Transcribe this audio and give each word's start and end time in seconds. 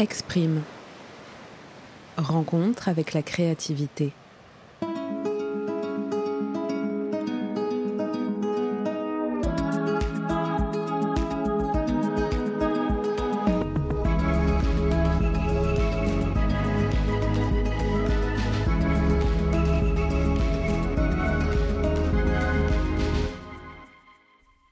Exprime. 0.00 0.62
Rencontre 2.16 2.88
avec 2.88 3.14
la 3.14 3.22
créativité. 3.24 4.12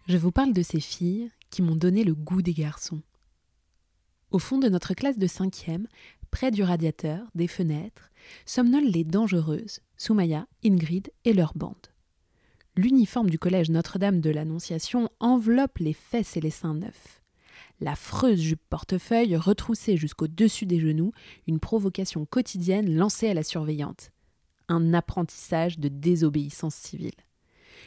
Je 0.06 0.16
vous 0.16 0.30
parle 0.30 0.52
de 0.52 0.62
ces 0.62 0.78
filles 0.78 1.32
qui 1.50 1.62
m'ont 1.62 1.74
donné 1.74 2.04
le 2.04 2.14
goût 2.14 2.42
des 2.42 2.54
garçons. 2.54 3.02
Au 4.30 4.38
fond 4.38 4.58
de 4.58 4.68
notre 4.68 4.94
classe 4.94 5.18
de 5.18 5.26
cinquième, 5.26 5.86
près 6.30 6.50
du 6.50 6.62
radiateur, 6.62 7.26
des 7.34 7.46
fenêtres, 7.46 8.10
somnolent 8.44 8.90
les 8.90 9.04
dangereuses, 9.04 9.80
Soumaya, 9.96 10.46
Ingrid 10.64 11.10
et 11.24 11.32
leur 11.32 11.52
bande. 11.54 11.74
L'uniforme 12.76 13.30
du 13.30 13.38
collège 13.38 13.70
Notre-Dame 13.70 14.20
de 14.20 14.30
l'Annonciation 14.30 15.08
enveloppe 15.20 15.78
les 15.78 15.94
fesses 15.94 16.36
et 16.36 16.40
les 16.40 16.50
seins 16.50 16.74
neufs. 16.74 17.22
L'affreuse 17.80 18.40
jupe 18.40 18.62
portefeuille 18.68 19.36
retroussée 19.36 19.96
jusqu'au-dessus 19.96 20.66
des 20.66 20.80
genoux, 20.80 21.12
une 21.46 21.60
provocation 21.60 22.26
quotidienne 22.26 22.94
lancée 22.94 23.28
à 23.28 23.34
la 23.34 23.42
surveillante. 23.42 24.10
Un 24.68 24.92
apprentissage 24.92 25.78
de 25.78 25.88
désobéissance 25.88 26.74
civile 26.74 27.12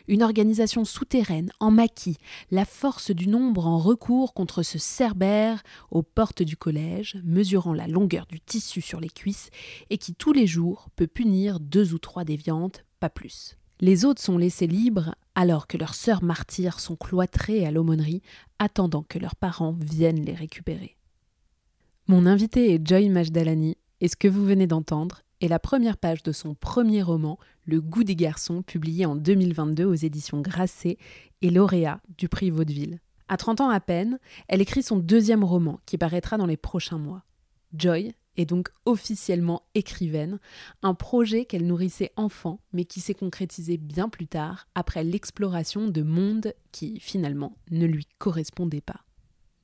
une 0.10 0.24
organisation 0.24 0.84
souterraine 0.84 1.52
en 1.60 1.72
maquis, 1.72 2.18
la 2.52 2.66
force 2.66 3.12
du 3.12 3.28
nombre 3.28 3.68
en 3.68 3.78
recours 3.78 4.34
contre 4.34 4.64
ce 4.64 4.80
cerbère 4.80 5.64
aux 5.92 6.02
portes 6.02 6.42
du 6.42 6.58
collège, 6.58 7.18
mesurant 7.24 7.74
la 7.74 7.88
longueur 7.88 8.26
du 8.26 8.42
tissu 8.42 8.82
sur 8.82 9.00
les 9.00 9.10
cuisses 9.10 9.52
et 9.90 9.98
qui 9.98 10.16
tous 10.16 10.34
les 10.34 10.48
jours 10.48 10.90
peut 10.96 11.08
punir 11.08 11.60
deux 11.60 11.94
ou 11.94 12.00
trois 12.00 12.26
déviantes, 12.26 12.84
pas 13.00 13.10
plus. 13.10 13.56
Les 13.80 14.04
autres 14.04 14.22
sont 14.22 14.38
laissés 14.38 14.68
libres 14.68 15.16
alors 15.36 15.68
que 15.68 15.78
leurs 15.78 15.96
sœurs 15.96 16.24
martyrs 16.24 16.80
sont 16.80 16.96
cloîtrées 16.96 17.66
à 17.66 17.72
l'aumônerie, 17.72 18.24
attendant 18.58 19.04
que 19.04 19.20
leurs 19.20 19.38
parents 19.38 19.78
viennent 19.80 20.26
les 20.26 20.34
récupérer. 20.34 20.98
Mon 22.08 22.26
invité 22.26 22.74
est 22.74 22.86
Joy 22.86 23.08
Majdalani, 23.10 23.78
et 24.02 24.08
ce 24.08 24.16
que 24.16 24.28
vous 24.28 24.44
venez 24.44 24.66
d'entendre 24.66 25.22
est 25.40 25.48
la 25.48 25.60
première 25.60 25.98
page 25.98 26.24
de 26.24 26.32
son 26.32 26.56
premier 26.56 27.02
roman, 27.02 27.38
Le 27.72 27.82
goût 27.82 28.04
des 28.04 28.16
garçons, 28.16 28.64
publié 28.64 29.06
en 29.06 29.16
2022 29.16 29.86
aux 29.86 29.94
éditions 29.94 30.42
Grasset 30.42 30.98
et 31.44 31.52
lauréat 31.52 32.02
du 32.18 32.28
prix 32.28 32.50
Vaudeville. 32.50 33.00
À 33.28 33.38
30 33.38 33.62
ans 33.62 33.70
à 33.70 33.80
peine, 33.80 34.18
elle 34.48 34.60
écrit 34.60 34.82
son 34.82 34.98
deuxième 34.98 35.44
roman 35.44 35.80
qui 35.86 36.00
paraîtra 36.00 36.40
dans 36.40 36.48
les 36.48 36.58
prochains 36.58 36.98
mois. 36.98 37.22
Joy 37.78 38.16
est 38.38 38.48
donc 38.48 38.70
officiellement 38.88 39.62
écrivaine, 39.76 40.40
un 40.82 40.96
projet 40.96 41.46
qu'elle 41.46 41.68
nourrissait 41.68 42.12
enfant 42.16 42.60
mais 42.74 42.86
qui 42.86 43.02
s'est 43.02 43.14
concrétisé 43.14 43.78
bien 43.78 44.10
plus 44.10 44.26
tard 44.26 44.68
après 44.74 45.04
l'exploration 45.04 45.90
de 45.90 46.02
mondes 46.02 46.56
qui 46.72 47.00
finalement 47.00 47.56
ne 47.70 47.86
lui 47.86 48.08
correspondaient 48.18 48.82
pas. 48.82 49.06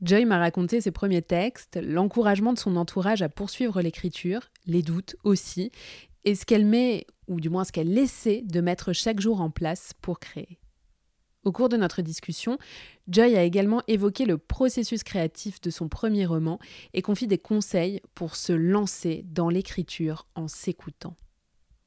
Joy 0.03 0.25
m'a 0.25 0.37
raconté 0.37 0.79
ses 0.79 0.91
premiers 0.91 1.23
textes, 1.23 1.79
l'encouragement 1.81 2.53
de 2.53 2.59
son 2.59 2.75
entourage 2.75 3.23
à 3.23 3.29
poursuivre 3.29 3.81
l'écriture, 3.81 4.51
les 4.67 4.83
doutes 4.83 5.15
aussi, 5.23 5.71
et 6.25 6.33
ce 6.33 6.43
qu'elle 6.43 6.65
met, 6.65 7.05
ou 7.27 7.39
du 7.39 7.49
moins 7.49 7.63
ce 7.63 7.71
qu'elle 7.71 7.97
essaie 7.97 8.41
de 8.43 8.61
mettre 8.61 8.93
chaque 8.93 9.19
jour 9.19 9.41
en 9.41 9.49
place 9.49 9.93
pour 10.01 10.19
créer. 10.19 10.59
Au 11.45 11.51
cours 11.51 11.69
de 11.69 11.77
notre 11.77 12.01
discussion, 12.01 12.57
Joy 13.07 13.35
a 13.35 13.43
également 13.43 13.83
évoqué 13.87 14.25
le 14.25 14.39
processus 14.39 15.03
créatif 15.03 15.61
de 15.61 15.69
son 15.69 15.87
premier 15.87 16.25
roman 16.25 16.57
et 16.93 17.03
confie 17.03 17.27
des 17.27 17.37
conseils 17.37 18.01
pour 18.15 18.35
se 18.35 18.51
lancer 18.51 19.23
dans 19.27 19.49
l'écriture 19.49 20.25
en 20.33 20.47
s'écoutant. 20.47 21.15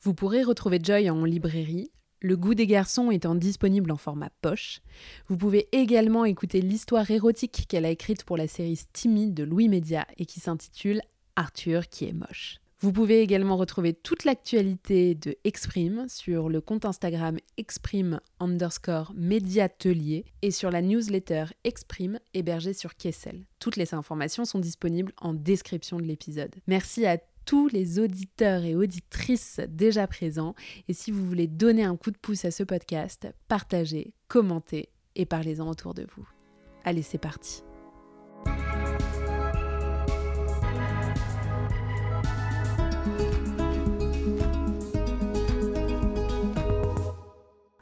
Vous 0.00 0.14
pourrez 0.14 0.44
retrouver 0.44 0.78
Joy 0.80 1.10
en 1.10 1.24
librairie, 1.24 1.90
le 2.20 2.36
goût 2.36 2.54
des 2.54 2.68
garçons 2.68 3.10
étant 3.10 3.34
disponible 3.34 3.90
en 3.90 3.96
format 3.96 4.30
poche. 4.42 4.80
Vous 5.26 5.36
pouvez 5.36 5.68
également 5.72 6.24
écouter 6.24 6.60
l'histoire 6.60 7.10
érotique 7.10 7.66
qu'elle 7.68 7.84
a 7.84 7.90
écrite 7.90 8.24
pour 8.24 8.36
la 8.36 8.46
série 8.46 8.78
Timide 8.92 9.34
de 9.34 9.42
Louis 9.42 9.68
Média 9.68 10.06
et 10.18 10.26
qui 10.26 10.38
s'intitule 10.38 11.00
Arthur 11.34 11.88
qui 11.88 12.04
est 12.04 12.12
moche. 12.12 12.60
Vous 12.80 12.92
pouvez 12.92 13.22
également 13.22 13.56
retrouver 13.56 13.92
toute 13.92 14.22
l'actualité 14.22 15.16
de 15.16 15.36
Exprime 15.42 16.06
sur 16.08 16.48
le 16.48 16.60
compte 16.60 16.84
Instagram 16.84 17.36
exprime 17.56 18.20
underscore 18.38 19.12
médiatelier 19.16 20.26
et 20.42 20.52
sur 20.52 20.70
la 20.70 20.80
newsletter 20.80 21.46
Exprime 21.64 22.20
hébergée 22.34 22.74
sur 22.74 22.94
Kessel. 22.94 23.46
Toutes 23.58 23.74
les 23.74 23.94
informations 23.94 24.44
sont 24.44 24.60
disponibles 24.60 25.12
en 25.20 25.34
description 25.34 25.96
de 25.96 26.04
l'épisode. 26.04 26.54
Merci 26.68 27.04
à 27.04 27.18
tous 27.44 27.66
les 27.66 27.98
auditeurs 27.98 28.62
et 28.62 28.76
auditrices 28.76 29.60
déjà 29.68 30.06
présents. 30.06 30.54
Et 30.86 30.92
si 30.92 31.10
vous 31.10 31.26
voulez 31.26 31.48
donner 31.48 31.82
un 31.82 31.96
coup 31.96 32.12
de 32.12 32.18
pouce 32.18 32.44
à 32.44 32.52
ce 32.52 32.62
podcast, 32.62 33.26
partagez, 33.48 34.12
commentez 34.28 34.90
et 35.16 35.26
parlez-en 35.26 35.68
autour 35.68 35.94
de 35.94 36.06
vous. 36.14 36.28
Allez, 36.84 37.02
c'est 37.02 37.18
parti. 37.18 37.64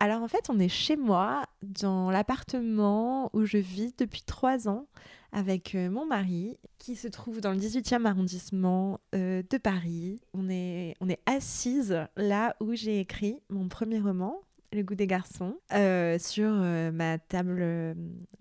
Alors 0.06 0.22
en 0.22 0.28
fait, 0.28 0.50
on 0.50 0.61
est 0.61 0.69
chez 0.69 0.94
moi, 0.94 1.43
dans 1.62 2.12
l'appartement 2.12 3.28
où 3.33 3.44
je 3.44 3.59
vis 3.59 3.93
depuis 3.99 4.22
trois 4.22 4.69
ans 4.69 4.87
avec 5.33 5.75
euh, 5.75 5.91
mon 5.91 6.06
mari 6.06 6.59
qui 6.78 6.94
se 6.94 7.09
trouve 7.09 7.41
dans 7.41 7.50
le 7.50 7.59
18e 7.59 8.05
arrondissement 8.05 9.00
euh, 9.16 9.43
de 9.50 9.59
Paris. 9.59 10.21
On 10.33 10.49
est, 10.49 10.95
assise 11.27 12.06
là 12.16 12.55
où 12.61 12.77
j'ai 12.77 13.00
écrit 13.00 13.41
mon 13.50 13.66
premier 13.66 13.99
roman, 13.99 14.43
Le 14.72 14.84
goût 14.84 14.95
des 14.95 15.09
garçons, 15.09 15.56
euh, 15.72 16.21
sur 16.21 16.53
ma, 16.53 17.19
table, 17.19 17.97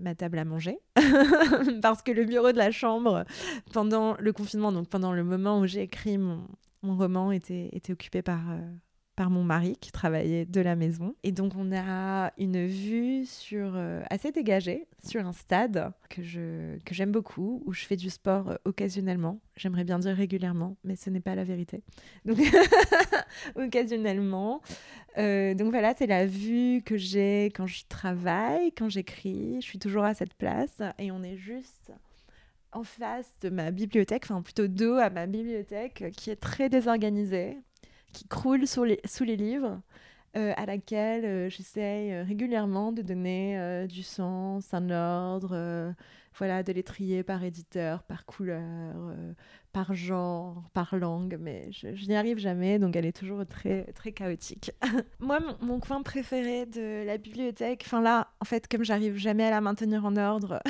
à 0.07 0.45
manger. 0.45 0.77
Parce 1.81 2.03
que 2.03 2.11
le 2.11 2.25
bureau 2.25 2.51
de 2.51 2.59
la 2.59 2.69
chambre, 2.69 3.25
pendant 3.73 4.15
le 4.19 4.33
confinement, 4.33 4.71
donc 4.71 4.87
pendant 4.87 5.13
le 5.13 5.23
moment 5.23 5.61
où 5.61 5.65
j'ai 5.65 5.81
écrit 5.81 6.19
mon, 6.19 6.45
roman, 6.83 7.31
était 7.31 7.71
occupé 7.89 8.21
par 8.21 8.41
par 9.15 9.29
mon 9.29 9.43
mari 9.43 9.77
qui 9.79 9.91
travaillait 9.91 10.45
de 10.45 10.61
la 10.61 10.75
maison. 10.75 11.15
Et 11.23 11.31
donc 11.31 11.53
on 11.57 11.71
a 11.73 12.33
une 12.37 12.65
vue 12.65 13.25
sur 13.25 13.73
euh, 13.75 14.03
assez 14.09 14.31
dégagée 14.31 14.87
sur 15.05 15.25
un 15.25 15.31
stade 15.31 15.91
que 16.09 16.21
que 16.83 16.93
j'aime 16.93 17.11
beaucoup 17.11 17.63
où 17.65 17.73
je 17.73 17.85
fais 17.85 17.95
du 17.95 18.09
sport 18.09 18.49
euh, 18.49 18.55
occasionnellement. 18.65 19.39
J'aimerais 19.55 19.83
bien 19.83 19.99
dire 19.99 20.15
régulièrement, 20.15 20.75
mais 20.83 20.95
ce 20.95 21.09
n'est 21.09 21.21
pas 21.21 21.35
la 21.35 21.43
vérité. 21.43 21.81
Donc 22.25 22.39
occasionnellement. 23.55 24.61
Euh, 25.17 25.53
donc 25.53 25.69
voilà, 25.69 25.93
c'est 25.97 26.07
la 26.07 26.25
vue 26.25 26.81
que 26.83 26.97
j'ai 26.97 27.45
quand 27.55 27.67
je 27.67 27.83
travaille, 27.87 28.73
quand 28.73 28.89
j'écris. 28.89 29.57
Je 29.61 29.65
suis 29.65 29.79
toujours 29.79 30.03
à 30.03 30.13
cette 30.13 30.33
place 30.33 30.81
et 30.99 31.11
on 31.11 31.23
est 31.23 31.37
juste 31.37 31.91
en 32.73 32.83
face 32.83 33.31
de 33.41 33.49
ma 33.49 33.71
bibliothèque, 33.71 34.23
enfin 34.25 34.41
plutôt 34.41 34.67
dos 34.67 34.95
à 34.95 35.09
ma 35.09 35.27
bibliothèque 35.27 36.11
qui 36.17 36.29
est 36.29 36.35
très 36.35 36.67
désorganisée 36.67 37.57
qui 38.15 38.27
croule 38.27 38.65
sous 38.65 38.83
les, 38.85 39.35
livres, 39.35 39.81
euh, 40.37 40.53
à 40.55 40.65
laquelle 40.65 41.25
euh, 41.25 41.49
j'essaye 41.49 42.13
euh, 42.13 42.23
régulièrement 42.23 42.93
de 42.93 43.01
donner 43.01 43.85
du 43.89 44.03
sens, 44.03 44.73
un 44.73 44.89
ordre, 44.89 45.93
voilà, 46.37 46.63
de 46.63 46.71
les 46.71 46.83
trier 46.83 47.23
par 47.23 47.43
éditeur, 47.43 48.03
par 48.03 48.25
couleur, 48.25 49.13
par 49.75 49.93
genre, 49.93 50.63
par 50.71 50.95
langue, 50.95 51.37
mais 51.37 51.69
je, 51.73 52.07
n'y 52.07 52.15
arrive 52.15 52.37
jamais, 52.37 52.79
donc 52.79 52.95
elle 52.95 53.05
est 53.05 53.11
toujours 53.11 53.45
très, 53.45 53.83
très 53.91 54.13
chaotique. 54.13 54.71
Moi, 55.19 55.39
mon, 55.59 55.81
coin 55.81 56.01
préféré 56.01 56.65
de 56.65 57.03
la 57.05 57.17
bibliothèque, 57.17 57.83
enfin 57.85 57.99
là, 57.99 58.29
en 58.39 58.45
fait, 58.45 58.69
comme 58.69 58.85
j'arrive 58.85 59.17
jamais 59.17 59.43
à 59.43 59.49
la 59.49 59.59
maintenir 59.59 60.05
en 60.05 60.15
ordre, 60.15 60.61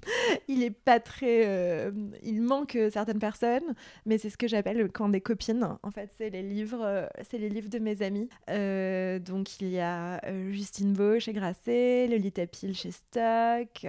il 0.48 0.62
est 0.62 0.70
pas 0.70 1.00
très... 1.00 1.44
Euh, 1.44 1.90
il 2.22 2.40
manque 2.40 2.78
certaines 2.92 3.18
personnes, 3.18 3.74
mais 4.06 4.16
c'est 4.16 4.30
ce 4.30 4.36
que 4.36 4.46
j'appelle 4.46 4.78
le 4.78 4.86
coin 4.86 5.08
des 5.08 5.20
copines. 5.20 5.76
En 5.82 5.90
fait, 5.90 6.08
c'est 6.16 6.30
les 6.30 6.42
livres, 6.44 6.84
euh, 6.84 7.08
c'est 7.28 7.38
les 7.38 7.48
livres 7.48 7.68
de 7.68 7.80
mes 7.80 8.00
amis. 8.02 8.28
Euh, 8.48 9.18
donc, 9.18 9.60
il 9.60 9.70
y 9.70 9.80
a 9.80 10.20
Justine 10.52 10.92
Beau 10.92 11.18
chez 11.18 11.32
Grasset, 11.32 12.06
Lolita 12.06 12.46
Pile 12.46 12.76
chez 12.76 12.92
Stock, 12.92 13.88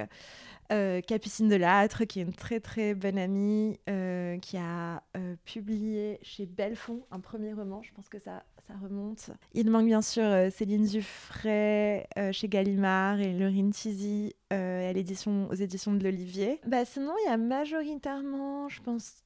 euh, 0.74 1.02
Capucine 1.02 1.48
Delattre, 1.48 2.06
qui 2.06 2.20
est 2.20 2.24
une 2.24 2.34
très 2.34 2.60
très 2.60 2.96
bonne 2.96 3.18
amie, 3.18 3.80
euh, 3.90 4.38
qui 4.40 4.58
a 4.58 5.04
euh, 5.16 5.36
publié 5.46 6.20
chez 6.24 6.46
Belfond 6.46 7.06
un 7.12 7.20
premier 7.20 7.54
roman. 7.54 7.82
Je 7.84 7.92
pense 7.94 8.10
que 8.10 8.20
ça, 8.20 8.44
ça 8.68 8.74
remonte. 8.82 9.30
Il 9.54 9.70
manque 9.70 9.86
bien 9.86 10.02
sûr 10.02 10.24
Céline 10.52 10.86
Zuffray 10.86 12.08
chez 12.32 12.48
Gallimard 12.48 13.20
et 13.20 13.34
Laurine 13.34 13.72
Tizi 13.72 14.34
à 14.50 14.94
l'édition, 14.94 15.48
aux 15.50 15.56
éditions 15.56 15.94
de 15.94 16.04
l'Olivier. 16.04 16.60
Bah, 16.66 16.86
sinon, 16.86 17.14
il 17.26 17.30
y 17.30 17.34
a 17.34 17.38
majoritairement, 17.38 18.70
je 18.70 18.82
pense, 18.82 19.24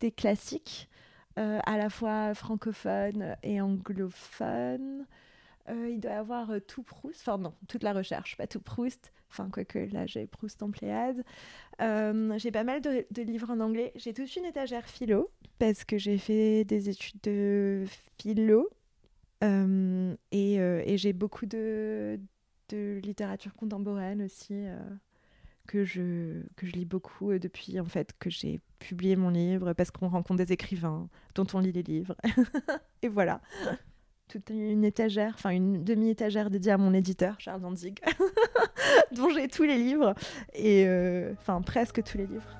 des 0.00 0.10
classiques, 0.10 0.88
à 1.36 1.78
la 1.78 1.88
fois 1.88 2.34
francophones 2.34 3.36
et 3.42 3.60
anglophones. 3.60 5.06
Il 5.68 6.00
doit 6.00 6.12
avoir 6.12 6.50
tout 6.66 6.82
Proust, 6.82 7.20
enfin 7.20 7.38
non, 7.38 7.54
toute 7.68 7.82
la 7.82 7.92
recherche, 7.92 8.36
pas 8.36 8.46
tout 8.46 8.60
Proust, 8.60 9.12
enfin 9.30 9.48
quoique 9.50 9.78
là 9.78 10.06
j'ai 10.06 10.26
Proust 10.26 10.62
en 10.62 10.70
Pléiade. 10.70 11.22
j'ai 11.78 12.50
pas 12.50 12.64
mal 12.64 12.80
de, 12.80 13.22
livres 13.22 13.50
en 13.50 13.60
anglais. 13.60 13.92
J'ai 13.96 14.12
toute 14.12 14.34
une 14.36 14.44
étagère 14.44 14.86
philo, 14.86 15.30
parce 15.58 15.84
que 15.84 15.98
j'ai 15.98 16.18
fait 16.18 16.64
des 16.64 16.88
études 16.88 17.20
de 17.22 17.84
philo. 18.18 18.68
et, 19.42 20.96
j'ai 20.96 21.12
beaucoup 21.12 21.46
de, 21.46 22.20
de 22.68 23.00
littérature 23.02 23.54
contemporaine 23.54 24.22
aussi 24.22 24.66
que 25.66 25.84
je, 25.84 26.42
que 26.56 26.66
je 26.66 26.72
lis 26.72 26.84
beaucoup 26.84 27.30
euh, 27.30 27.38
depuis 27.38 27.78
en 27.80 27.84
fait 27.84 28.12
que 28.18 28.30
j'ai 28.30 28.60
publié 28.78 29.16
mon 29.16 29.30
livre 29.30 29.72
parce 29.72 29.90
qu'on 29.90 30.08
rencontre 30.08 30.44
des 30.44 30.52
écrivains 30.52 31.08
dont 31.34 31.46
on 31.54 31.60
lit 31.60 31.72
les 31.72 31.82
livres. 31.82 32.16
et 33.02 33.08
voilà. 33.08 33.40
Toute 34.32 34.48
une 34.48 34.82
étagère, 34.82 35.32
enfin 35.34 35.50
une 35.50 35.84
demi-étagère 35.84 36.48
dédiée 36.48 36.72
à 36.72 36.78
mon 36.78 36.94
éditeur, 36.94 37.34
Charles 37.38 37.60
Danzig, 37.60 38.00
dont 39.12 39.28
j'ai 39.28 39.46
tous 39.46 39.64
les 39.64 39.76
livres, 39.76 40.14
et 40.54 40.86
euh, 40.86 41.34
enfin 41.38 41.60
presque 41.60 42.02
tous 42.02 42.16
les 42.16 42.26
livres. 42.26 42.56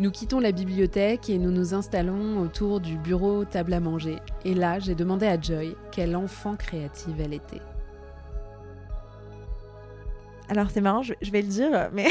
Nous 0.00 0.10
quittons 0.10 0.40
la 0.40 0.50
bibliothèque 0.50 1.30
et 1.30 1.38
nous 1.38 1.52
nous 1.52 1.74
installons 1.74 2.40
autour 2.40 2.80
du 2.80 2.98
bureau 2.98 3.44
table 3.44 3.72
à 3.72 3.78
manger. 3.78 4.16
Et 4.44 4.54
là, 4.54 4.80
j'ai 4.80 4.96
demandé 4.96 5.26
à 5.26 5.40
Joy 5.40 5.76
quelle 5.92 6.16
enfant 6.16 6.56
créative 6.56 7.20
elle 7.20 7.34
était. 7.34 7.62
Alors 10.48 10.72
c'est 10.72 10.80
marrant, 10.80 11.02
je, 11.02 11.30
vais 11.30 11.42
le 11.42 11.48
dire, 11.48 11.88
mais 11.92 12.08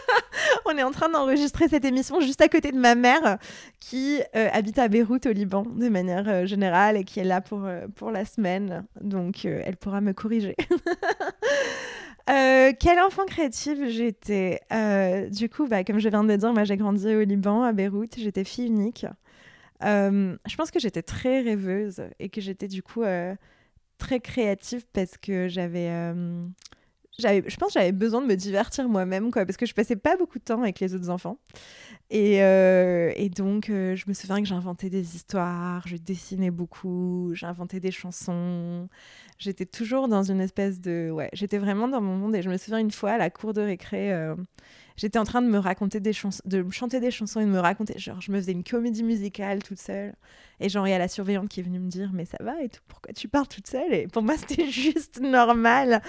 on 0.66 0.76
est 0.76 0.82
en 0.82 0.90
train 0.90 1.08
d'enregistrer 1.08 1.68
cette 1.68 1.84
émission 1.84 2.20
juste 2.20 2.40
à 2.40 2.48
côté 2.48 2.72
de 2.72 2.78
ma 2.78 2.94
mère 2.94 3.38
qui 3.80 4.20
euh, 4.36 4.48
habite 4.52 4.78
à 4.78 4.88
Beyrouth 4.88 5.26
au 5.26 5.32
Liban 5.32 5.62
de 5.62 5.88
manière 5.88 6.28
euh, 6.28 6.46
générale 6.46 6.96
et 6.96 7.04
qui 7.04 7.20
est 7.20 7.24
là 7.24 7.40
pour, 7.40 7.64
euh, 7.64 7.86
pour 7.94 8.10
la 8.10 8.24
semaine. 8.24 8.84
Donc 9.00 9.44
elle 9.44 9.76
pourra 9.76 10.00
me 10.00 10.12
corriger. 10.12 10.56
quel 12.26 13.00
enfant 13.00 13.24
créative 13.26 13.88
j'étais. 13.88 14.60
du 15.30 15.48
coup, 15.48 15.66
bah, 15.66 15.84
comme 15.84 15.98
je 15.98 16.08
viens 16.08 16.24
de 16.24 16.28
le 16.28 16.38
dire, 16.38 16.64
j'ai 16.64 16.76
grandi 16.76 17.14
au 17.14 17.22
Liban, 17.22 17.62
à 17.62 17.72
Beyrouth. 17.72 18.16
J'étais 18.16 18.44
fille 18.44 18.66
unique. 18.66 19.06
je 19.82 20.56
pense 20.56 20.70
que 20.70 20.78
j'étais 20.78 21.02
très 21.02 21.40
rêveuse 21.40 22.02
et 22.18 22.28
que 22.28 22.40
j'étais 22.40 22.68
du 22.68 22.82
coup 22.82 23.02
très 23.98 24.20
créative 24.20 24.86
parce 24.92 25.16
que 25.18 25.48
j'avais 25.48 25.90
je 27.18 27.56
pense 27.56 27.68
que 27.68 27.74
j'avais 27.74 27.92
besoin 27.92 28.20
de 28.22 28.26
me 28.26 28.34
divertir 28.36 28.88
moi-même, 28.88 29.30
quoi, 29.30 29.44
parce 29.44 29.56
que 29.56 29.66
je 29.66 29.74
passais 29.74 29.96
pas 29.96 30.16
beaucoup 30.16 30.38
de 30.38 30.44
temps 30.44 30.62
avec 30.62 30.80
les 30.80 30.94
autres 30.94 31.10
enfants. 31.10 31.38
Et, 32.10 32.42
euh, 32.42 33.12
et 33.16 33.28
donc, 33.28 33.70
euh, 33.70 33.96
je 33.96 34.04
me 34.08 34.14
souviens 34.14 34.40
que 34.40 34.48
j'inventais 34.48 34.90
des 34.90 35.16
histoires, 35.16 35.86
je 35.86 35.96
dessinais 35.96 36.50
beaucoup, 36.50 37.30
j'inventais 37.34 37.80
des 37.80 37.90
chansons. 37.90 38.88
J'étais 39.38 39.66
toujours 39.66 40.08
dans 40.08 40.22
une 40.22 40.40
espèce 40.40 40.80
de. 40.80 41.10
Ouais, 41.10 41.30
j'étais 41.32 41.58
vraiment 41.58 41.88
dans 41.88 42.00
mon 42.00 42.16
monde. 42.16 42.34
Et 42.34 42.42
je 42.42 42.50
me 42.50 42.56
souviens 42.56 42.78
une 42.78 42.90
fois 42.90 43.12
à 43.12 43.18
la 43.18 43.30
cour 43.30 43.52
de 43.52 43.60
récré, 43.60 44.12
euh, 44.12 44.34
j'étais 44.96 45.18
en 45.18 45.24
train 45.24 45.42
de 45.42 45.48
me 45.48 45.58
raconter 45.58 46.00
des 46.00 46.12
chansons, 46.12 46.42
de 46.44 46.62
me 46.62 46.70
chanter 46.70 47.00
des 47.00 47.10
chansons 47.10 47.40
et 47.40 47.44
de 47.44 47.50
me 47.50 47.60
raconter. 47.60 47.98
Genre, 47.98 48.20
je 48.20 48.30
me 48.32 48.38
faisais 48.38 48.52
une 48.52 48.64
comédie 48.64 49.02
musicale 49.02 49.62
toute 49.62 49.78
seule. 49.78 50.14
Et 50.60 50.68
genre, 50.68 50.86
il 50.86 50.90
y 50.90 50.94
a 50.94 50.98
la 50.98 51.08
surveillante 51.08 51.48
qui 51.48 51.60
est 51.60 51.62
venue 51.62 51.80
me 51.80 51.88
dire, 51.88 52.10
mais 52.12 52.24
ça 52.24 52.38
va 52.40 52.62
et 52.62 52.68
tout, 52.68 52.80
pourquoi 52.86 53.12
tu 53.12 53.28
parles 53.28 53.48
toute 53.48 53.66
seule? 53.66 53.92
Et 53.92 54.06
pour 54.06 54.22
moi, 54.22 54.36
c'était 54.36 54.66
juste 54.70 55.20
normal. 55.20 56.02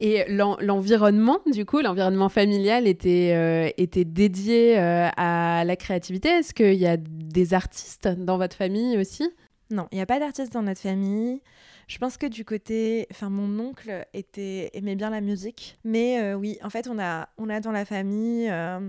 Et 0.00 0.24
l'environnement, 0.28 1.40
du 1.52 1.64
coup, 1.64 1.80
l'environnement 1.80 2.28
familial 2.28 2.86
était, 2.86 3.32
euh, 3.34 3.70
était 3.76 4.04
dédié 4.04 4.78
euh, 4.78 5.08
à 5.16 5.64
la 5.64 5.76
créativité? 5.76 6.28
Est-ce 6.28 6.54
qu'il 6.54 6.74
y 6.74 6.86
a 6.86 6.96
des 6.96 7.54
artistes 7.54 8.08
dans 8.08 8.38
votre 8.38 8.56
famille 8.56 8.96
aussi? 8.98 9.28
Non, 9.70 9.86
il 9.92 9.96
n'y 9.96 10.00
a 10.00 10.06
pas 10.06 10.18
d'artistes 10.18 10.52
dans 10.52 10.62
notre 10.62 10.80
famille. 10.80 11.42
Je 11.88 11.98
pense 11.98 12.16
que 12.16 12.26
du 12.26 12.44
côté, 12.44 13.06
enfin 13.10 13.28
mon 13.28 13.58
oncle 13.58 14.06
était 14.14 14.70
aimait 14.72 14.96
bien 14.96 15.10
la 15.10 15.20
musique, 15.20 15.78
mais 15.84 16.20
euh, 16.22 16.34
oui, 16.34 16.58
en 16.62 16.70
fait 16.70 16.88
on 16.88 16.98
a 16.98 17.28
on 17.38 17.48
a 17.50 17.60
dans 17.60 17.72
la 17.72 17.84
famille 17.84 18.48
euh, 18.50 18.80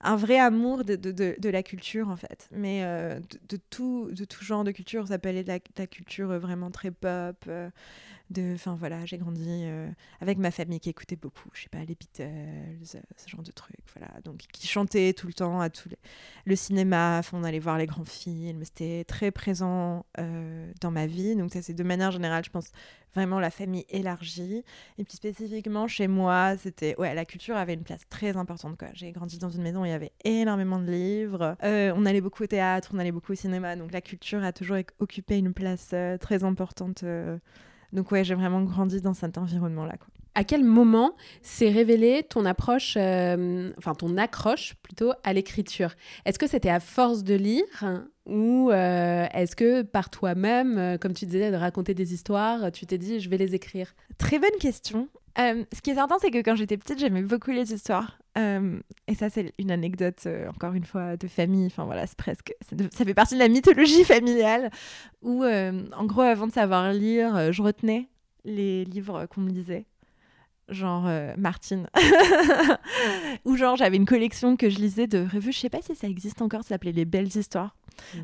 un 0.00 0.16
vrai 0.16 0.38
amour 0.38 0.84
de, 0.84 0.96
de, 0.96 1.12
de, 1.38 1.48
la 1.48 1.62
culture 1.62 2.08
en 2.08 2.16
fait, 2.16 2.48
mais 2.52 2.82
euh, 2.84 3.20
de, 3.48 3.58
tout 3.70 4.08
de 4.12 4.24
tout 4.24 4.44
genre 4.44 4.64
de 4.64 4.72
culture. 4.72 5.06
Ça 5.08 5.18
peut 5.18 5.28
aller 5.28 5.44
de 5.44 5.52
la 5.76 5.86
culture 5.86 6.28
vraiment 6.38 6.70
très 6.70 6.90
pop 6.90 7.48
de 8.30 8.56
voilà 8.76 9.06
j'ai 9.06 9.16
grandi 9.16 9.46
euh, 9.48 9.88
avec 10.20 10.38
ma 10.38 10.50
famille 10.50 10.80
qui 10.80 10.90
écoutait 10.90 11.16
beaucoup 11.16 11.48
je 11.54 11.62
sais 11.62 11.68
pas 11.68 11.78
les 11.78 11.94
Beatles 11.94 12.22
euh, 12.22 12.74
ce 12.82 13.28
genre 13.28 13.42
de 13.42 13.50
trucs 13.50 13.76
voilà. 13.96 14.20
Donc 14.22 14.38
qui 14.52 14.66
chantait 14.66 15.12
tout 15.14 15.26
le 15.26 15.32
temps 15.32 15.60
à 15.60 15.70
tous 15.70 15.88
les... 15.88 15.96
le 16.44 16.56
cinéma 16.56 17.22
on 17.32 17.44
allait 17.44 17.58
voir 17.58 17.78
les 17.78 17.86
grands 17.86 18.04
films 18.04 18.64
c'était 18.64 19.04
très 19.04 19.30
présent 19.30 20.04
euh, 20.18 20.70
dans 20.80 20.90
ma 20.90 21.06
vie. 21.06 21.36
Donc 21.36 21.52
ça 21.52 21.62
c'est 21.62 21.74
de 21.74 21.82
manière 21.82 22.10
générale 22.10 22.44
je 22.44 22.50
pense 22.50 22.70
vraiment 23.14 23.40
la 23.40 23.50
famille 23.50 23.86
élargie. 23.88 24.62
Et 24.98 25.04
puis 25.04 25.14
spécifiquement 25.14 25.88
chez 25.88 26.06
moi 26.06 26.56
c'était 26.58 26.94
ouais 26.98 27.14
la 27.14 27.24
culture 27.24 27.56
avait 27.56 27.74
une 27.74 27.84
place 27.84 28.02
très 28.10 28.36
importante 28.36 28.76
quoi. 28.76 28.88
J'ai 28.92 29.10
grandi 29.12 29.38
dans 29.38 29.50
une 29.50 29.62
maison 29.62 29.82
où 29.82 29.84
il 29.86 29.90
y 29.90 29.92
avait 29.92 30.12
énormément 30.24 30.78
de 30.78 30.90
livres 30.90 31.56
on 31.62 32.04
allait 32.04 32.20
beaucoup 32.20 32.42
au 32.42 32.46
théâtre 32.46 32.90
on 32.92 32.98
allait 32.98 33.12
beaucoup 33.12 33.32
au 33.32 33.36
cinéma. 33.36 33.74
Donc 33.76 33.92
la 33.92 34.02
culture 34.02 34.44
a 34.44 34.52
toujours 34.52 34.76
occupé 34.98 35.38
une 35.38 35.54
place 35.54 35.94
très 36.20 36.44
importante 36.44 37.04
donc 37.92 38.10
ouais, 38.10 38.24
j'ai 38.24 38.34
vraiment 38.34 38.62
grandi 38.62 39.00
dans 39.00 39.14
cet 39.14 39.38
environnement-là. 39.38 39.94
À 40.34 40.44
quel 40.44 40.62
moment 40.62 41.16
s'est 41.42 41.70
révélée 41.70 42.22
ton 42.22 42.44
approche, 42.44 42.94
euh, 42.96 43.72
enfin 43.76 43.94
ton 43.94 44.16
accroche 44.16 44.74
plutôt 44.82 45.12
à 45.24 45.32
l'écriture? 45.32 45.94
Est-ce 46.24 46.38
que 46.38 46.46
c'était 46.46 46.70
à 46.70 46.80
force 46.80 47.24
de 47.24 47.34
lire 47.34 47.64
ou 48.26 48.70
euh, 48.70 49.26
est-ce 49.32 49.56
que 49.56 49.82
par 49.82 50.10
toi-même, 50.10 50.78
euh, 50.78 50.98
comme 50.98 51.14
tu 51.14 51.26
disais, 51.26 51.50
de 51.50 51.56
raconter 51.56 51.94
des 51.94 52.14
histoires, 52.14 52.70
tu 52.70 52.86
t'es 52.86 52.98
dit 52.98 53.20
je 53.20 53.28
vais 53.28 53.38
les 53.38 53.54
écrire? 53.54 53.94
Très 54.18 54.38
bonne 54.38 54.58
question. 54.60 55.08
Ce 55.38 55.80
qui 55.82 55.90
est 55.90 55.94
certain, 55.94 56.16
c'est 56.20 56.30
que 56.30 56.38
quand 56.38 56.56
j'étais 56.56 56.76
petite, 56.76 56.98
j'aimais 56.98 57.22
beaucoup 57.22 57.50
les 57.50 57.72
histoires. 57.72 58.18
et 58.36 59.14
ça, 59.14 59.30
c'est 59.30 59.52
une 59.58 59.70
anecdote, 59.70 60.26
encore 60.48 60.74
une 60.74 60.84
fois, 60.84 61.16
de 61.16 61.28
famille. 61.28 61.66
Enfin 61.66 61.84
voilà, 61.84 62.06
c'est 62.06 62.18
presque. 62.18 62.54
Ça 62.92 63.04
fait 63.04 63.14
partie 63.14 63.34
de 63.34 63.40
la 63.40 63.48
mythologie 63.48 64.04
familiale. 64.04 64.70
Où, 65.22 65.44
en 65.44 66.04
gros, 66.04 66.22
avant 66.22 66.46
de 66.46 66.52
savoir 66.52 66.92
lire, 66.92 67.52
je 67.52 67.62
retenais 67.62 68.08
les 68.44 68.84
livres 68.84 69.26
qu'on 69.26 69.42
me 69.42 69.50
lisait 69.50 69.86
genre 70.68 71.06
euh, 71.06 71.34
Martine. 71.36 71.88
Ou 73.44 73.56
genre 73.56 73.76
j'avais 73.76 73.96
une 73.96 74.06
collection 74.06 74.56
que 74.56 74.70
je 74.70 74.78
lisais 74.78 75.06
de 75.06 75.26
revues, 75.32 75.52
je 75.52 75.58
sais 75.58 75.70
pas 75.70 75.82
si 75.82 75.94
ça 75.94 76.08
existe 76.08 76.42
encore, 76.42 76.62
ça 76.62 76.70
s'appelait 76.70 76.92
Les 76.92 77.04
Belles 77.04 77.34
Histoires. 77.36 77.74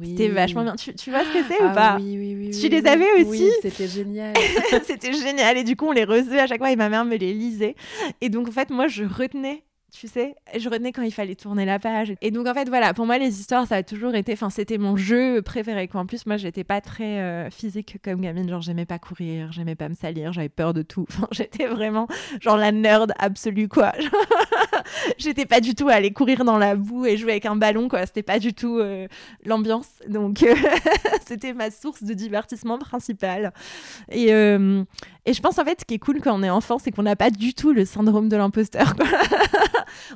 C'était 0.02 0.28
vachement 0.28 0.62
bien. 0.62 0.74
Tu, 0.76 1.10
vois 1.10 1.24
ce 1.24 1.32
que 1.32 1.44
c'est 1.48 1.62
ou 1.62 1.68
ah 1.68 1.74
pas 1.74 1.96
oui, 2.00 2.16
oui, 2.18 2.36
oui, 2.38 2.58
Tu 2.58 2.68
les 2.68 2.86
avais 2.86 3.10
aussi 3.12 3.44
Oui, 3.44 3.50
c'était 3.62 3.88
génial. 3.88 4.34
c'était 4.84 5.12
génial. 5.12 5.58
Et 5.58 5.64
du 5.64 5.76
coup, 5.76 5.86
on 5.86 5.92
les 5.92 6.04
recevait 6.04 6.40
à 6.40 6.46
chaque 6.46 6.58
fois 6.58 6.70
et 6.70 6.76
ma 6.76 6.88
mère 6.88 7.04
me 7.04 7.16
les 7.16 7.32
lisait. 7.32 7.74
Et 8.20 8.28
donc, 8.28 8.48
en 8.48 8.52
fait, 8.52 8.70
moi, 8.70 8.86
je 8.88 9.04
retenais 9.04 9.64
tu 9.94 10.08
sais. 10.08 10.35
Je 10.58 10.69
retenais 10.69 10.91
quand 10.91 11.02
il 11.02 11.12
fallait 11.12 11.37
tourner 11.37 11.64
la 11.64 11.79
page. 11.79 12.14
Et 12.20 12.32
donc, 12.32 12.48
en 12.48 12.55
fait, 12.55 12.69
voilà, 12.69 12.93
pour 12.94 13.06
moi, 13.06 13.17
les 13.17 13.39
histoires, 13.39 13.65
ça 13.67 13.77
a 13.77 13.82
toujours 13.84 14.15
été. 14.17 14.32
Enfin, 14.32 14.51
c'était 14.51 14.77
mon 14.77 14.96
jeu 14.96 15.41
préféré. 15.41 15.86
Quoi. 15.86 16.01
En 16.01 16.06
plus, 16.06 16.27
moi, 16.27 16.36
j'étais 16.36 16.65
pas 16.65 16.81
très 16.81 17.20
euh, 17.20 17.48
physique 17.51 17.98
comme 18.03 18.20
gamine. 18.20 18.48
Genre, 18.48 18.60
j'aimais 18.60 18.86
pas 18.86 18.98
courir, 18.98 19.53
j'aimais 19.53 19.77
pas 19.77 19.89
me 19.89 19.94
salir, 19.94 20.32
j'avais 20.32 20.48
peur 20.48 20.74
de 20.74 20.82
tout. 20.82 21.06
Enfin, 21.15 21.29
j'étais 21.31 21.67
vraiment, 21.67 22.08
genre, 22.41 22.56
la 22.56 22.72
nerd 22.72 23.13
absolue, 23.20 23.69
quoi. 23.69 23.93
j'étais 25.19 25.46
pas 25.46 25.60
du 25.60 25.77
tout 25.77 25.89
à 25.89 25.93
aller 25.93 26.13
courir 26.13 26.44
dans 26.44 26.58
la 26.58 26.74
boue 26.74 27.06
et 27.06 27.17
jouer 27.17 27.32
avec 27.32 27.46
un 27.46 27.55
ballon, 27.55 27.89
quoi. 27.89 28.05
C'était 28.05 28.24
pas 28.24 28.41
du 28.41 28.53
tout 28.53 28.79
euh, 28.79 29.06
l'ambiance. 29.44 30.01
Donc, 30.08 30.43
euh, 30.43 30.56
c'était 31.27 31.53
ma 31.53 31.70
source 31.70 32.03
de 32.03 32.15
divertissement 32.15 32.79
principale. 32.79 33.53
Et, 34.10 34.31
et 34.31 35.32
je 35.32 35.41
pense, 35.41 35.58
en 35.60 35.65
fait, 35.65 35.81
ce 35.81 35.84
qui 35.84 35.94
est 35.94 35.98
cool 35.98 36.20
quand 36.20 36.36
on 36.36 36.43
est 36.43 36.51
enfant, 36.51 36.79
c'est 36.81 36.91
qu'on 36.91 37.05
n'a 37.05 37.17
pas 37.17 37.31
du 37.31 37.55
tout 37.55 37.72
le 37.72 37.84
syndrome 37.84 38.29
de 38.29 38.36
l'imposteur, 38.36 38.94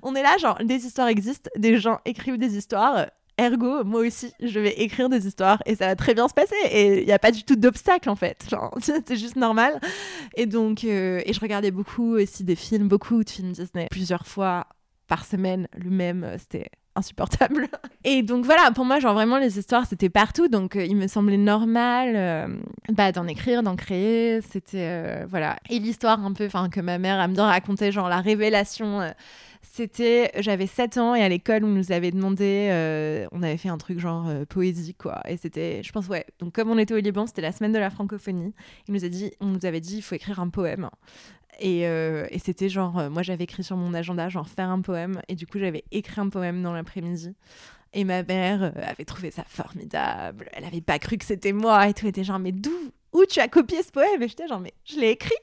on 0.02 0.14
est 0.14 0.23
là, 0.23 0.37
genre, 0.38 0.59
des 0.62 0.87
histoires 0.87 1.09
existent, 1.09 1.50
des 1.57 1.78
gens 1.78 1.99
écrivent 2.04 2.38
des 2.38 2.57
histoires. 2.57 3.07
Ergo, 3.38 3.85
moi 3.85 4.00
aussi, 4.00 4.33
je 4.40 4.59
vais 4.59 4.73
écrire 4.80 5.09
des 5.09 5.26
histoires 5.26 5.62
et 5.64 5.76
ça 5.76 5.87
va 5.87 5.97
très 5.97 6.12
bien 6.12 6.26
se 6.26 6.35
passer. 6.35 6.57
Et 6.71 7.00
il 7.00 7.07
n'y 7.07 7.12
a 7.12 7.21
pas 7.21 7.30
du 7.30 7.45
tout 7.45 7.54
d'obstacle 7.54 8.11
en 8.11 8.16
fait. 8.16 8.49
c'est 8.80 9.16
juste 9.16 9.37
normal. 9.37 9.80
Et 10.37 10.47
donc, 10.47 10.83
euh, 10.83 11.23
et 11.25 11.33
je 11.33 11.38
regardais 11.38 11.71
beaucoup 11.71 12.16
aussi 12.16 12.42
des 12.42 12.57
films, 12.57 12.88
beaucoup 12.88 13.23
de 13.23 13.30
films 13.30 13.52
Disney, 13.52 13.87
plusieurs 13.90 14.26
fois 14.26 14.66
par 15.07 15.25
semaine, 15.25 15.68
le 15.76 15.90
même. 15.90 16.25
Euh, 16.25 16.37
c'était 16.38 16.71
insupportable. 16.98 17.68
Et 18.04 18.22
donc 18.22 18.44
voilà, 18.44 18.70
pour 18.72 18.84
moi, 18.84 19.00
genre 19.00 19.14
vraiment, 19.14 19.38
les 19.38 19.58
histoires, 19.58 19.86
c'était 19.86 20.10
partout. 20.10 20.48
Donc 20.48 20.76
euh, 20.76 20.84
il 20.84 20.96
me 20.96 21.06
semblait 21.06 21.36
normal 21.36 22.58
bah, 22.90 23.12
d'en 23.12 23.26
écrire, 23.26 23.62
d'en 23.62 23.76
créer. 23.76 24.40
C'était, 24.42 25.24
voilà. 25.26 25.56
Et 25.70 25.78
l'histoire 25.78 26.24
un 26.24 26.32
peu, 26.32 26.46
enfin, 26.46 26.68
que 26.68 26.80
ma 26.80 26.98
mère 26.98 27.18
a 27.20 27.28
bien 27.28 27.46
raconté, 27.46 27.92
genre 27.92 28.08
la 28.08 28.20
révélation 28.20 29.02
c'était, 29.78 30.32
j'avais 30.38 30.66
7 30.66 30.98
ans 30.98 31.14
et 31.14 31.22
à 31.22 31.28
l'école, 31.28 31.64
on 31.64 31.68
nous 31.68 31.92
avait 31.92 32.10
demandé, 32.10 32.68
euh, 32.70 33.26
on 33.30 33.44
avait 33.44 33.56
fait 33.56 33.68
un 33.68 33.78
truc 33.78 34.00
genre 34.00 34.26
euh, 34.28 34.44
poésie, 34.44 34.94
quoi. 34.94 35.20
Et 35.28 35.36
c'était, 35.36 35.82
je 35.84 35.92
pense, 35.92 36.08
ouais. 36.08 36.26
Donc, 36.40 36.52
comme 36.52 36.70
on 36.70 36.78
était 36.78 36.94
au 36.94 36.98
Liban, 36.98 37.26
c'était 37.26 37.42
la 37.42 37.52
semaine 37.52 37.72
de 37.72 37.78
la 37.78 37.90
francophonie. 37.90 38.52
Il 38.88 38.94
nous 38.94 39.04
a 39.04 39.08
dit, 39.08 39.30
on 39.40 39.46
nous 39.46 39.66
avait 39.66 39.80
dit, 39.80 39.98
il 39.98 40.02
faut 40.02 40.16
écrire 40.16 40.40
un 40.40 40.48
poème. 40.48 40.90
Et, 41.60 41.86
euh, 41.86 42.26
et 42.30 42.38
c'était 42.38 42.68
genre, 42.68 43.10
moi 43.10 43.22
j'avais 43.22 43.44
écrit 43.44 43.64
sur 43.64 43.76
mon 43.76 43.94
agenda, 43.94 44.28
genre 44.28 44.48
faire 44.48 44.68
un 44.68 44.80
poème. 44.80 45.20
Et 45.28 45.34
du 45.34 45.46
coup, 45.46 45.58
j'avais 45.58 45.84
écrit 45.90 46.20
un 46.20 46.28
poème 46.28 46.62
dans 46.62 46.72
l'après-midi. 46.72 47.34
Et 47.94 48.04
ma 48.04 48.22
mère 48.22 48.72
avait 48.76 49.04
trouvé 49.04 49.30
ça 49.30 49.44
formidable. 49.46 50.48
Elle 50.52 50.64
avait 50.64 50.82
pas 50.82 50.98
cru 50.98 51.16
que 51.16 51.24
c'était 51.24 51.52
moi 51.52 51.88
et 51.88 51.94
tout. 51.94 52.06
Était 52.06 52.24
genre, 52.24 52.38
mais 52.38 52.52
d'où 52.52 52.92
où 53.12 53.24
tu 53.24 53.40
as 53.40 53.48
copié 53.48 53.82
ce 53.82 53.90
poème? 53.90 54.22
Et 54.22 54.28
j'étais 54.28 54.48
genre, 54.48 54.60
mais 54.60 54.74
je 54.84 54.96
l'ai 54.98 55.10
écrit. 55.10 55.34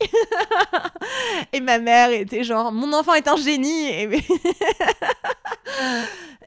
et 1.53 1.59
ma 1.61 1.79
mère 1.79 2.11
était 2.11 2.43
genre, 2.43 2.71
mon 2.71 2.93
enfant 2.93 3.13
est 3.13 3.27
un 3.27 3.37
génie. 3.37 3.89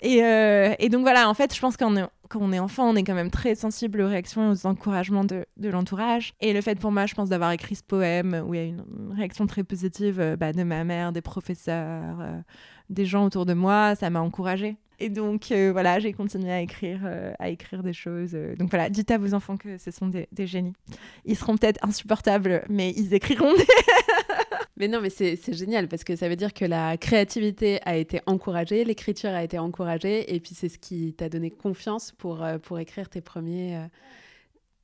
Et, 0.01 0.23
euh, 0.23 0.75
et 0.79 0.91
donc 0.91 1.01
voilà, 1.01 1.29
en 1.29 1.35
fait, 1.35 1.53
je 1.53 1.61
pense 1.61 1.77
qu'on 1.77 1.97
est 1.97 2.05
quand 2.29 2.41
on 2.43 2.53
est 2.53 2.59
enfant, 2.59 2.89
on 2.89 2.97
est 2.97 3.05
quand 3.05 3.15
même 3.15 3.31
très 3.31 3.55
sensible 3.55 4.03
aux 4.03 4.09
réactions 4.09 4.49
et 4.49 4.53
aux 4.53 4.67
encouragements 4.67 5.25
de, 5.25 5.47
l'entourage. 5.63 6.35
Et 6.41 6.53
le 6.53 6.61
fait 6.61 6.79
pour 6.79 6.93
moi, 6.93 7.07
je 7.07 7.15
pense, 7.15 7.29
d'avoir 7.29 7.53
écrit 7.53 7.75
ce 7.75 7.83
poème 7.83 8.43
où 8.47 8.55
il 8.55 8.61
y 8.61 8.63
a 8.63 8.67
une 8.67 9.15
réaction 9.17 9.47
très 9.47 9.65
positive 9.65 10.21
euh, 10.21 10.37
bah, 10.37 10.53
de 10.53 10.63
ma 10.63 10.85
mère, 10.85 11.13
des 11.13 11.23
professeurs, 11.23 12.21
euh, 12.21 12.39
des 12.91 13.07
gens 13.07 13.25
autour 13.25 13.47
de 13.47 13.55
moi, 13.55 13.95
ça 13.95 14.11
m'a 14.11 14.21
encouragée. 14.21 14.77
Et 15.01 15.09
donc 15.11 15.53
euh, 15.53 15.71
voilà, 15.73 16.01
j'ai 16.01 16.13
continué 16.13 16.51
à 16.51 16.61
écrire, 16.61 17.01
à 17.39 17.49
écrire 17.49 17.83
des 17.83 17.93
choses. 17.93 18.37
Donc 18.59 18.71
voilà, 18.71 18.91
dites 18.91 19.11
à 19.11 19.19
vos 19.19 19.35
enfants 19.35 19.57
que 19.57 19.79
ce 19.79 19.91
sont 19.91 20.09
des, 20.09 20.47
génies. 20.47 20.75
Ils 21.25 21.37
seront 21.37 21.57
peut-être 21.57 21.85
insupportables, 21.85 22.65
mais 22.69 22.93
ils 22.97 23.15
écriront 23.15 23.55
des... 23.55 23.65
Mais 24.79 24.87
non, 24.87 25.01
mais 25.01 25.11
c'est 25.11 25.53
génial 25.53 25.89
parce 25.89 26.05
que 26.05 26.15
ça 26.15 26.29
veut 26.29 26.37
dire 26.37 26.55
que 26.55 26.65
la 26.65 26.97
créativité 26.97 27.81
a 27.85 27.97
été 27.97 28.21
encouragée, 28.27 28.85
l'écriture 28.85 29.31
a 29.31 29.43
été 29.43 29.59
encouragée, 29.59 30.33
et 30.33 30.39
puis 30.39 30.55
c'est 30.55 30.69
ce 30.69 30.79
qui 30.79 31.15
t'a 31.15 31.29
donné 31.29 31.51
confiance 31.51 32.13
pour, 32.13 32.45
euh, 32.45 32.59
pour 32.59 32.79
écrire 32.79 33.09
tes 33.09 33.21
premiers, 33.21 33.77
euh, 33.77 33.87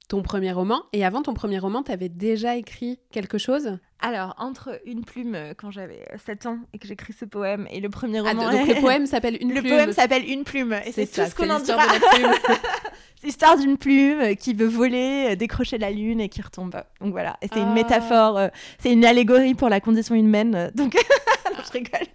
ton 0.08 0.22
premier 0.22 0.52
roman. 0.52 0.82
Et 0.92 1.04
avant 1.04 1.22
ton 1.22 1.34
premier 1.34 1.58
roman, 1.58 1.82
tu 1.82 1.92
avais 1.92 2.08
déjà 2.08 2.56
écrit 2.56 2.98
quelque 3.10 3.38
chose? 3.38 3.78
Alors, 4.00 4.34
entre 4.38 4.80
Une 4.84 5.04
plume, 5.04 5.34
euh, 5.34 5.54
quand 5.56 5.70
j'avais 5.70 6.04
7 6.26 6.46
ans 6.46 6.58
et 6.72 6.78
que 6.78 6.86
j'écris 6.86 7.14
ce 7.14 7.24
poème, 7.24 7.66
et 7.70 7.80
le 7.80 7.88
premier 7.88 8.18
ah, 8.18 8.30
roman... 8.30 8.48
Ah, 8.48 8.52
donc 8.52 8.68
le 8.68 8.74
poème 8.80 9.06
s'appelle 9.06 9.38
Une 9.40 9.52
plume 9.52 9.64
Le 9.64 9.70
poème 9.70 9.92
s'appelle 9.92 10.28
Une 10.28 10.44
plume, 10.44 10.74
et 10.84 10.92
c'est 10.92 11.06
tout 11.06 11.28
ce 11.28 11.34
qu'on 11.34 11.48
en 11.48 11.58
dira. 11.58 11.82
c'est 13.16 13.26
l'histoire 13.26 13.56
d'une 13.56 13.78
plume 13.78 14.20
euh, 14.20 14.34
qui 14.34 14.52
veut 14.52 14.66
voler, 14.66 15.30
euh, 15.30 15.36
décrocher 15.36 15.78
la 15.78 15.90
lune 15.90 16.20
et 16.20 16.28
qui 16.28 16.42
retombe. 16.42 16.76
Donc 17.00 17.12
voilà, 17.12 17.36
et 17.40 17.48
c'est 17.50 17.60
une 17.60 17.68
ah. 17.68 17.74
métaphore, 17.74 18.40
c'est 18.78 18.92
une 18.92 19.04
allégorie 19.06 19.54
pour 19.54 19.70
la 19.70 19.80
condition 19.80 20.14
humaine. 20.14 20.70
Donc, 20.74 20.96
je 21.66 21.72
rigole. 21.72 22.06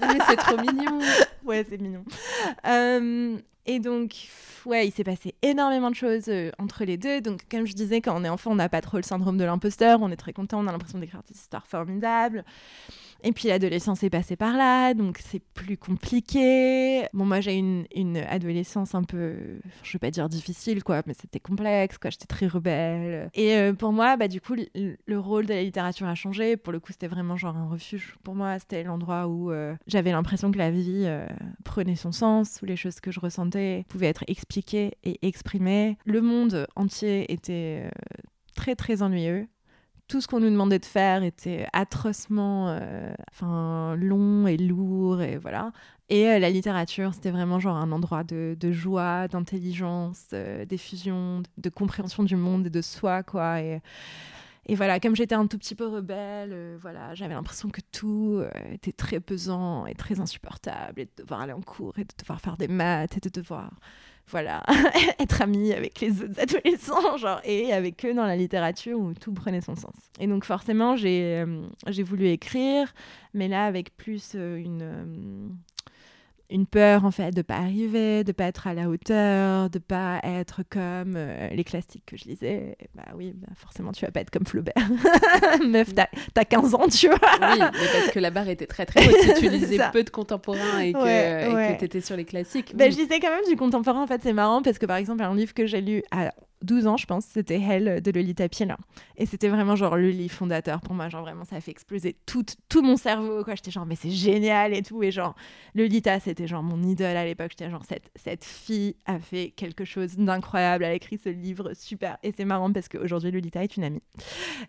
Mais 0.00 0.18
c'est 0.28 0.36
trop 0.36 0.56
mignon. 0.58 1.00
ouais, 1.46 1.66
c'est 1.68 1.80
mignon. 1.80 2.04
et 3.66 3.78
donc 3.78 4.14
ouais, 4.66 4.86
il 4.86 4.92
s'est 4.92 5.04
passé 5.04 5.34
énormément 5.42 5.90
de 5.90 5.94
choses 5.94 6.28
euh, 6.28 6.50
entre 6.58 6.84
les 6.84 6.96
deux. 6.96 7.20
Donc, 7.20 7.42
comme 7.50 7.66
je 7.66 7.74
disais, 7.74 8.00
quand 8.00 8.14
on 8.16 8.24
est 8.24 8.28
enfant, 8.28 8.52
on 8.52 8.56
n'a 8.56 8.68
pas 8.68 8.80
trop 8.80 8.96
le 8.96 9.02
syndrome 9.02 9.36
de 9.36 9.44
l'imposteur. 9.44 10.00
On 10.02 10.10
est 10.10 10.16
très 10.16 10.32
content, 10.32 10.60
on 10.60 10.66
a 10.66 10.72
l'impression 10.72 10.98
d'écrire 10.98 11.22
des 11.28 11.34
histoires 11.34 11.66
formidables. 11.66 12.44
Et 13.22 13.32
puis 13.32 13.48
l'adolescence 13.48 14.02
est 14.02 14.10
passée 14.10 14.36
par 14.36 14.56
là, 14.56 14.94
donc 14.94 15.18
c'est 15.18 15.42
plus 15.54 15.76
compliqué. 15.76 17.06
Bon, 17.12 17.24
moi 17.24 17.40
j'ai 17.40 17.54
une, 17.56 17.86
une 17.94 18.16
adolescence 18.16 18.94
un 18.94 19.04
peu, 19.04 19.34
je 19.82 19.92
vais 19.92 19.98
pas 19.98 20.10
dire 20.10 20.28
difficile, 20.28 20.82
quoi, 20.82 21.02
mais 21.06 21.14
c'était 21.14 21.40
complexe, 21.40 21.98
quoi. 21.98 22.10
J'étais 22.10 22.26
très 22.26 22.46
rebelle. 22.46 23.30
Et 23.34 23.54
euh, 23.54 23.72
pour 23.72 23.92
moi, 23.92 24.16
bah, 24.16 24.28
du 24.28 24.40
coup, 24.40 24.54
le, 24.74 25.18
rôle 25.18 25.46
de 25.46 25.54
la 25.54 25.62
littérature 25.62 26.06
a 26.06 26.14
changé. 26.14 26.56
Pour 26.56 26.72
le 26.72 26.80
coup, 26.80 26.92
c'était 26.92 27.08
vraiment 27.08 27.36
genre 27.36 27.56
un 27.56 27.68
refuge. 27.68 28.16
Pour 28.24 28.34
moi, 28.34 28.58
c'était 28.58 28.82
l'endroit 28.82 29.28
où 29.28 29.52
euh, 29.52 29.74
j'avais 29.86 30.10
l'impression 30.10 30.50
que 30.50 30.58
la 30.58 30.70
vie 30.70 31.04
euh, 31.04 31.26
prenait 31.64 31.96
son 31.96 32.12
sens, 32.12 32.58
où 32.62 32.66
les 32.66 32.76
choses 32.76 33.00
que 33.00 33.10
je 33.10 33.20
ressentais 33.20 33.84
pouvaient 33.88 34.08
être 34.08 34.24
expliquées 34.26 34.96
et 35.04 35.18
exprimées. 35.26 35.96
Le 36.04 36.20
monde 36.20 36.66
entier 36.76 37.32
était 37.32 37.88
très 38.54 38.74
très 38.74 39.02
ennuyeux 39.02 39.46
tout 40.12 40.20
ce 40.20 40.28
qu'on 40.28 40.40
nous 40.40 40.50
demandait 40.50 40.78
de 40.78 40.84
faire 40.84 41.22
était 41.22 41.66
atrocement 41.72 42.68
euh, 42.68 43.14
enfin, 43.30 43.96
long 43.96 44.46
et 44.46 44.58
lourd 44.58 45.22
et 45.22 45.38
voilà. 45.38 45.72
Et 46.10 46.28
euh, 46.28 46.38
la 46.38 46.50
littérature, 46.50 47.14
c'était 47.14 47.30
vraiment 47.30 47.58
genre 47.58 47.78
un 47.78 47.90
endroit 47.92 48.22
de, 48.22 48.54
joie, 48.72 49.26
d'intelligence, 49.28 50.26
euh, 50.34 50.66
d'effusion, 50.66 51.42
de, 51.56 51.70
compréhension 51.70 52.24
du 52.24 52.36
monde 52.36 52.66
et 52.66 52.70
de 52.70 52.82
soi, 52.82 53.22
quoi. 53.22 53.62
Et, 53.62 53.80
voilà, 54.74 55.00
comme 55.00 55.16
j'étais 55.16 55.34
un 55.34 55.46
tout 55.46 55.56
petit 55.56 55.74
peu 55.74 55.86
rebelle, 55.86 56.76
voilà, 56.82 57.14
j'avais 57.14 57.32
l'impression 57.32 57.70
que 57.70 57.80
tout 57.90 58.42
était 58.70 58.92
très 58.92 59.18
pesant 59.18 59.86
et 59.86 59.94
très 59.94 60.20
insupportable, 60.20 61.00
et 61.00 61.04
de 61.06 61.22
devoir 61.22 61.40
aller 61.40 61.54
en 61.54 61.62
cours, 61.62 61.98
et 61.98 62.04
de 62.04 62.14
devoir 62.20 62.38
faire 62.38 62.58
des 62.58 62.68
maths, 62.68 63.16
et 63.16 63.20
de 63.20 63.30
devoir 63.30 63.70
voilà, 64.32 64.62
être 65.20 65.42
amie 65.42 65.72
avec 65.72 66.00
les 66.00 66.22
autres 66.22 66.40
adolescents, 66.40 67.16
genre, 67.18 67.40
et 67.44 67.72
avec 67.72 68.04
eux 68.04 68.14
dans 68.14 68.26
la 68.26 68.34
littérature 68.34 68.98
où 68.98 69.12
tout 69.12 69.32
prenait 69.32 69.60
son 69.60 69.76
sens. 69.76 69.94
Et 70.18 70.26
donc 70.26 70.44
forcément, 70.44 70.96
j'ai 70.96 71.44
euh, 71.44 72.02
voulu 72.02 72.28
écrire, 72.28 72.92
mais 73.34 73.46
là 73.46 73.66
avec 73.66 73.94
plus 73.96 74.32
euh, 74.34 74.56
une, 74.56 74.82
euh, 74.82 75.48
une 76.50 76.66
peur 76.66 77.04
en 77.04 77.10
fait 77.10 77.30
de 77.30 77.42
pas 77.42 77.56
arriver, 77.56 78.24
de 78.24 78.32
pas 78.32 78.44
être 78.44 78.66
à 78.66 78.74
la 78.74 78.88
hauteur, 78.88 79.70
de 79.70 79.78
pas 79.78 80.20
être 80.22 80.62
comme 80.68 81.14
euh, 81.16 81.48
les 81.48 81.64
classiques 81.64 82.04
que 82.06 82.16
je 82.16 82.24
lisais. 82.24 82.76
bah 82.94 83.04
oui, 83.16 83.32
bah 83.34 83.48
forcément 83.56 83.92
tu 83.92 84.04
vas 84.04 84.10
pas 84.10 84.20
être 84.20 84.30
comme 84.30 84.46
Flaubert. 84.46 84.74
Meuf, 85.66 85.94
t'as 85.94 86.06
as 86.36 86.44
15 86.44 86.74
ans, 86.74 86.88
tu 86.88 87.08
vois. 87.08 87.18
oui, 87.40 87.58
mais 87.58 87.88
parce 87.92 88.10
que 88.12 88.18
la 88.18 88.30
barre 88.30 88.48
était 88.48 88.66
très 88.66 88.84
très 88.86 89.06
haute. 89.06 89.16
Si 89.16 89.34
tu 89.40 89.48
lisais 89.50 89.78
peu 89.92 90.04
de 90.04 90.10
contemporains 90.10 90.80
et 90.80 90.92
que 90.92 91.78
tu 91.78 91.84
étais 91.84 92.00
sur 92.00 92.16
les 92.16 92.24
classiques. 92.24 92.76
Bah, 92.76 92.90
Je 92.90 92.96
lisais 92.96 93.20
quand 93.20 93.30
même 93.30 93.48
du 93.48 93.56
contemporain, 93.56 94.02
en 94.02 94.06
fait, 94.06 94.20
c'est 94.22 94.32
marrant 94.32 94.62
parce 94.62 94.78
que 94.78 94.86
par 94.86 94.96
exemple, 94.96 95.22
un 95.22 95.34
livre 95.34 95.54
que 95.54 95.66
j'ai 95.66 95.80
lu 95.80 96.02
12 96.62 96.86
ans, 96.86 96.96
je 96.96 97.06
pense, 97.06 97.24
c'était 97.24 97.60
Hell 97.60 98.00
de 98.02 98.10
Lolita 98.10 98.48
Piena. 98.48 98.76
Et 99.16 99.26
c'était 99.26 99.48
vraiment 99.48 99.76
genre 99.76 99.96
le 99.96 100.10
livre 100.10 100.34
fondateur 100.34 100.80
pour 100.80 100.94
moi. 100.94 101.08
Genre 101.08 101.22
vraiment, 101.22 101.44
ça 101.44 101.56
a 101.56 101.60
fait 101.60 101.70
exploser 101.70 102.16
tout, 102.26 102.44
tout 102.68 102.82
mon 102.82 102.96
cerveau. 102.96 103.44
Quoi. 103.44 103.54
J'étais 103.54 103.70
genre, 103.70 103.86
mais 103.86 103.96
c'est 103.96 104.10
génial 104.10 104.74
et 104.74 104.82
tout. 104.82 105.02
Et 105.02 105.10
genre, 105.10 105.34
Lolita, 105.74 106.20
c'était 106.20 106.46
genre 106.46 106.62
mon 106.62 106.82
idole 106.82 107.16
à 107.16 107.24
l'époque. 107.24 107.50
J'étais 107.50 107.70
genre, 107.70 107.84
cette, 107.88 108.10
cette 108.16 108.44
fille 108.44 108.96
a 109.06 109.18
fait 109.18 109.52
quelque 109.56 109.84
chose 109.84 110.16
d'incroyable. 110.16 110.84
Elle 110.84 110.92
a 110.92 110.94
écrit 110.94 111.18
ce 111.22 111.28
livre 111.28 111.72
super. 111.74 112.18
Et 112.22 112.32
c'est 112.36 112.44
marrant 112.44 112.72
parce 112.72 112.88
qu'aujourd'hui, 112.88 113.30
Lolita 113.30 113.62
est 113.62 113.76
une 113.76 113.84
amie. 113.84 114.02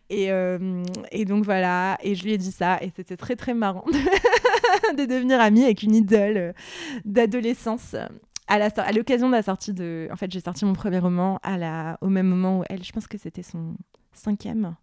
Et, 0.09 0.31
euh, 0.31 0.83
et 1.11 1.25
donc 1.25 1.45
voilà. 1.45 1.97
Et 2.03 2.15
je 2.15 2.23
lui 2.23 2.33
ai 2.33 2.37
dit 2.37 2.51
ça. 2.51 2.77
Et 2.81 2.91
c'était 2.95 3.17
très, 3.17 3.35
très 3.35 3.53
marrant 3.53 3.85
de 4.97 5.05
devenir 5.05 5.39
amie 5.39 5.63
avec 5.63 5.83
une 5.83 5.95
idole 5.95 6.37
euh, 6.37 6.53
d'adolescence 7.05 7.95
à 8.47 8.91
l'occasion 8.91 9.27
de 9.27 9.33
la 9.33 9.43
sortie 9.43 9.73
de. 9.73 10.07
En 10.11 10.15
fait, 10.15 10.31
j'ai 10.31 10.39
sorti 10.39 10.65
mon 10.65 10.73
premier 10.73 10.99
roman 10.99 11.39
à 11.43 11.57
la, 11.57 11.97
au 12.01 12.09
même 12.09 12.27
moment 12.27 12.59
où 12.59 12.63
elle, 12.69 12.83
je 12.83 12.91
pense 12.91 13.07
que 13.07 13.17
c'était 13.17 13.43
son 13.43 13.75
cinquième, 14.13 14.75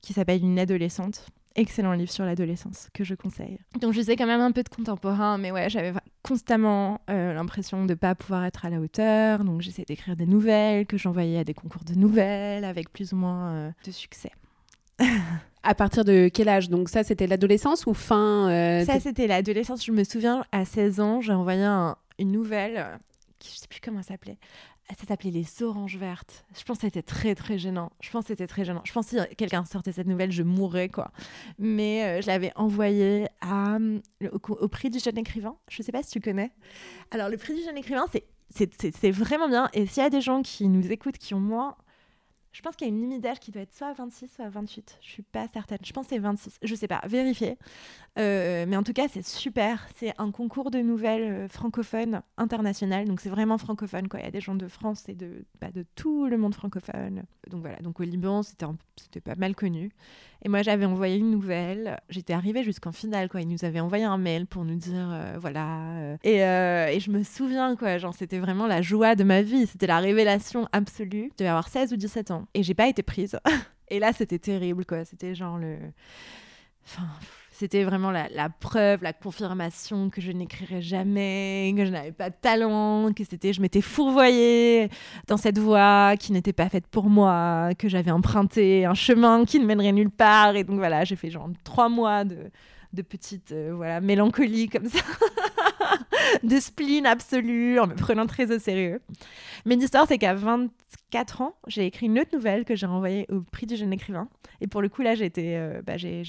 qui 0.00 0.12
s'appelle 0.12 0.42
Une 0.42 0.58
adolescente. 0.58 1.26
Excellent 1.56 1.92
livre 1.92 2.10
sur 2.10 2.24
l'adolescence 2.24 2.88
que 2.92 3.04
je 3.04 3.14
conseille. 3.14 3.58
Donc, 3.80 3.92
je 3.92 4.00
sais 4.00 4.16
quand 4.16 4.26
même 4.26 4.40
un 4.40 4.50
peu 4.50 4.64
de 4.64 4.68
contemporain, 4.68 5.38
mais 5.38 5.52
ouais, 5.52 5.70
j'avais 5.70 5.92
constamment 6.24 7.00
euh, 7.08 7.32
l'impression 7.32 7.84
de 7.84 7.90
ne 7.90 7.94
pas 7.94 8.16
pouvoir 8.16 8.44
être 8.44 8.64
à 8.66 8.70
la 8.70 8.80
hauteur. 8.80 9.44
Donc, 9.44 9.60
j'essayais 9.60 9.84
d'écrire 9.84 10.16
des 10.16 10.26
nouvelles 10.26 10.84
que 10.84 10.98
j'envoyais 10.98 11.38
à 11.38 11.44
des 11.44 11.54
concours 11.54 11.84
de 11.84 11.94
nouvelles 11.94 12.64
avec 12.64 12.92
plus 12.92 13.12
ou 13.12 13.16
moins 13.16 13.52
euh, 13.52 13.70
de 13.86 13.92
succès. 13.92 14.32
À 15.66 15.74
partir 15.74 16.04
de 16.04 16.28
quel 16.28 16.50
âge? 16.50 16.68
Donc 16.68 16.90
ça, 16.90 17.04
c'était 17.04 17.26
l'adolescence 17.26 17.86
ou 17.86 17.94
fin 17.94 18.50
euh, 18.50 18.84
Ça, 18.84 19.00
c'était 19.00 19.26
l'adolescence. 19.26 19.82
Je 19.82 19.92
me 19.92 20.04
souviens, 20.04 20.44
à 20.52 20.66
16 20.66 21.00
ans, 21.00 21.20
j'ai 21.22 21.32
envoyé 21.32 21.64
un, 21.64 21.96
une 22.18 22.32
nouvelle, 22.32 22.76
euh, 22.76 22.96
qui, 23.38 23.52
je 23.54 23.60
sais 23.60 23.68
plus 23.68 23.80
comment 23.80 23.98
elle 23.98 24.04
s'appelait. 24.04 24.38
Ça 24.98 25.06
s'appelait 25.06 25.30
Les 25.30 25.62
Oranges 25.62 25.96
Vertes. 25.96 26.44
Je 26.54 26.62
pense 26.62 26.76
que 26.76 26.82
c'était 26.82 27.02
très, 27.02 27.34
très 27.34 27.56
gênant. 27.56 27.90
Je 28.00 28.10
pense 28.10 28.24
que 28.24 28.28
c'était 28.28 28.46
très 28.46 28.66
gênant. 28.66 28.82
Je 28.84 28.92
pense 28.92 29.10
que 29.10 29.22
si 29.22 29.36
quelqu'un 29.36 29.64
sortait 29.64 29.92
cette 29.92 30.06
nouvelle, 30.06 30.30
je 30.30 30.42
mourrais, 30.42 30.90
quoi. 30.90 31.10
Mais 31.58 32.04
euh, 32.04 32.20
je 32.20 32.26
l'avais 32.26 32.52
envoyée 32.54 33.26
à, 33.40 33.78
au, 34.30 34.68
prix 34.68 34.90
du 34.90 34.98
jeune 34.98 35.16
écrivain. 35.16 35.56
Je 35.70 35.82
sais 35.82 35.92
pas 35.92 36.02
si 36.02 36.10
tu 36.10 36.20
connais. 36.20 36.52
Alors, 37.10 37.30
le 37.30 37.38
prix 37.38 37.54
du 37.54 37.62
jeune 37.62 37.78
écrivain, 37.78 38.04
c'est 38.50 39.10
vraiment 39.10 39.48
bien. 39.48 39.70
Et 39.72 39.86
s'il 39.86 40.02
y 40.02 40.06
a 40.06 40.10
des 40.10 40.20
gens 40.20 40.42
qui 40.42 40.68
nous 40.68 40.92
écoutent, 40.92 41.16
qui 41.16 41.32
ont 41.32 41.40
moins 41.40 41.76
je 42.54 42.62
pense 42.62 42.76
qu'il 42.76 42.86
y 42.86 42.90
a 42.90 42.94
une 42.94 43.00
limite 43.00 43.20
d'âge 43.20 43.40
qui 43.40 43.50
doit 43.50 43.62
être 43.62 43.74
soit 43.74 43.88
à 43.88 43.92
26, 43.92 44.28
soit 44.28 44.44
à 44.44 44.48
28. 44.48 44.98
Je 45.02 45.08
suis 45.08 45.24
pas 45.24 45.48
certaine. 45.48 45.78
Je 45.84 45.92
pense 45.92 46.06
que 46.06 46.14
c'est 46.14 46.20
26. 46.20 46.58
Je 46.62 46.74
sais 46.76 46.86
pas. 46.86 47.00
Vérifiez. 47.04 47.58
Euh, 48.16 48.64
mais 48.68 48.76
en 48.76 48.84
tout 48.84 48.92
cas, 48.92 49.08
c'est 49.10 49.26
super. 49.26 49.88
C'est 49.96 50.14
un 50.18 50.30
concours 50.30 50.70
de 50.70 50.78
nouvelles 50.78 51.32
euh, 51.32 51.48
francophones 51.48 52.22
international. 52.36 53.06
Donc, 53.06 53.20
c'est 53.20 53.28
vraiment 53.28 53.58
francophone. 53.58 54.06
Quoi. 54.06 54.20
Il 54.20 54.22
y 54.22 54.28
a 54.28 54.30
des 54.30 54.40
gens 54.40 54.54
de 54.54 54.68
France 54.68 55.08
et 55.08 55.16
de, 55.16 55.44
bah, 55.60 55.66
tout 55.96 56.26
le 56.26 56.38
monde 56.38 56.54
francophone. 56.54 57.24
Donc, 57.50 57.62
voilà. 57.62 57.78
Donc, 57.78 57.98
au 57.98 58.04
Liban, 58.04 58.44
c'était, 58.44 58.66
c'était 59.02 59.20
pas 59.20 59.34
mal 59.34 59.56
connu. 59.56 59.90
Et 60.42 60.48
moi, 60.48 60.62
j'avais 60.62 60.84
envoyé 60.84 61.16
une 61.16 61.32
nouvelle. 61.32 61.98
J'étais 62.08 62.34
arrivée 62.34 62.62
jusqu'en 62.62 62.92
finale. 62.92 63.28
Quoi. 63.28 63.40
Ils 63.40 63.48
nous 63.48 63.64
avaient 63.64 63.80
envoyé 63.80 64.04
un 64.04 64.18
mail 64.18 64.46
pour 64.46 64.64
nous 64.64 64.76
dire 64.76 65.10
euh, 65.10 65.38
voilà. 65.40 66.16
Et, 66.22 66.36
et, 66.36 67.00
je 67.00 67.10
me 67.10 67.24
souviens, 67.24 67.74
quoi. 67.74 67.98
Genre, 67.98 68.14
c'était 68.14 68.38
vraiment 68.38 68.68
la 68.68 68.80
joie 68.80 69.16
de 69.16 69.24
ma 69.24 69.42
vie. 69.42 69.66
C'était 69.66 69.88
la 69.88 69.98
révélation 69.98 70.68
absolue. 70.70 71.30
Je 71.32 71.38
devais 71.38 71.50
avoir 71.50 71.66
16 71.66 71.92
ou 71.92 71.96
17 71.96 72.30
ans 72.30 72.43
et 72.52 72.62
j'ai 72.62 72.74
pas 72.74 72.88
été 72.88 73.02
prise. 73.02 73.38
et 73.88 73.98
là, 73.98 74.12
c'était 74.12 74.38
terrible, 74.38 74.84
quoi. 74.84 75.04
C'était 75.04 75.34
genre 75.34 75.58
le. 75.58 75.76
Enfin, 76.86 77.06
c'était 77.50 77.84
vraiment 77.84 78.10
la, 78.10 78.28
la, 78.28 78.48
preuve, 78.48 79.02
la 79.02 79.12
confirmation 79.12 80.10
que 80.10 80.20
je 80.20 80.32
n'écrirais 80.32 80.82
jamais, 80.82 81.72
que 81.76 81.86
je 81.86 81.90
n'avais 81.90 82.12
pas 82.12 82.28
de 82.28 82.34
talent, 82.38 83.12
que 83.14 83.22
c'était, 83.22 83.52
je 83.52 83.60
m'étais 83.62 83.80
fourvoyée 83.80 84.90
dans 85.28 85.36
cette 85.36 85.58
voie 85.58 86.16
qui 86.18 86.32
n'était 86.32 86.52
pas 86.52 86.68
faite 86.68 86.88
pour 86.88 87.08
moi, 87.08 87.70
que 87.78 87.88
j'avais 87.88 88.10
emprunté 88.10 88.84
un 88.84 88.94
chemin 88.94 89.44
qui 89.44 89.60
ne 89.60 89.66
mènerait 89.66 89.92
nulle 89.92 90.10
part. 90.10 90.56
Et 90.56 90.64
donc 90.64 90.78
voilà, 90.78 91.04
j'ai 91.04 91.16
fait 91.16 91.30
genre 91.30 91.48
trois 91.62 91.88
mois 91.88 92.24
de, 92.24 92.50
de 92.92 93.02
petite 93.02 93.52
euh, 93.52 93.72
voilà, 93.74 94.00
mélancolie 94.00 94.68
comme 94.68 94.88
ça. 94.88 94.98
de 96.42 96.60
spleen 96.60 97.06
absolu, 97.06 97.78
en 97.78 97.86
me 97.86 97.94
prenant 97.94 98.26
très 98.26 98.50
au 98.54 98.58
sérieux. 98.58 99.00
Mais 99.64 99.76
l'histoire, 99.76 100.06
c'est 100.06 100.18
qu'à 100.18 100.34
24 100.34 101.42
ans, 101.42 101.54
j'ai 101.66 101.86
écrit 101.86 102.06
une 102.06 102.18
autre 102.18 102.30
nouvelle 102.34 102.64
que 102.64 102.76
j'ai 102.76 102.86
renvoyée 102.86 103.26
au 103.30 103.40
prix 103.40 103.66
du 103.66 103.76
jeune 103.76 103.92
écrivain. 103.92 104.28
Et 104.60 104.66
pour 104.66 104.82
le 104.82 104.88
coup, 104.88 105.02
là, 105.02 105.14
j'ai 105.14 105.26
été, 105.26 105.56
euh, 105.56 105.82
bah, 105.82 105.96
j'ai, 105.96 106.22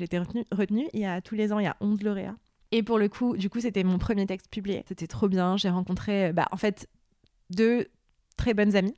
retenue. 0.51 0.87
Il 0.93 0.99
y 0.99 1.05
a 1.05 1.21
tous 1.21 1.35
les 1.35 1.53
ans, 1.53 1.59
il 1.59 1.65
y 1.65 1.67
a 1.67 1.77
11 1.81 2.01
lauréats. 2.03 2.35
Et 2.71 2.83
pour 2.83 2.97
le 2.97 3.07
coup, 3.09 3.37
du 3.37 3.49
coup, 3.49 3.59
c'était 3.59 3.83
mon 3.83 3.97
premier 3.97 4.25
texte 4.25 4.49
publié. 4.49 4.83
C'était 4.87 5.07
trop 5.07 5.27
bien. 5.27 5.57
J'ai 5.57 5.69
rencontré, 5.69 6.33
bah, 6.33 6.47
en 6.51 6.57
fait, 6.57 6.87
deux 7.49 7.87
très 8.35 8.53
bonnes 8.53 8.75
amies, 8.75 8.95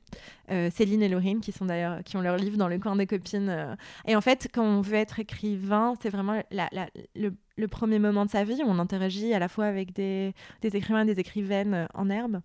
euh, 0.50 0.70
Céline 0.70 1.02
et 1.02 1.08
Laurine, 1.08 1.40
qui 1.40 1.52
sont 1.52 1.66
d'ailleurs 1.66 2.02
qui 2.04 2.16
ont 2.16 2.20
leur 2.20 2.36
livre 2.36 2.56
dans 2.56 2.68
le 2.68 2.78
coin 2.78 2.96
des 2.96 3.06
copines. 3.06 3.48
Euh. 3.48 3.76
Et 4.06 4.16
en 4.16 4.20
fait, 4.20 4.48
quand 4.52 4.64
on 4.64 4.80
veut 4.80 4.96
être 4.96 5.18
écrivain, 5.20 5.94
c'est 6.00 6.10
vraiment 6.10 6.42
le, 6.50 7.66
premier 7.66 7.98
moment 7.98 8.24
de 8.24 8.30
sa 8.30 8.44
vie 8.44 8.62
où 8.64 8.68
on 8.68 8.78
interagit 8.78 9.32
à 9.34 9.38
la 9.38 9.48
fois 9.48 9.66
avec 9.66 9.92
des, 9.92 10.34
écrivains 10.62 11.02
et 11.02 11.14
des 11.14 11.20
écrivaines 11.20 11.74
euh, 11.74 11.86
en 11.94 12.10
herbe 12.10 12.40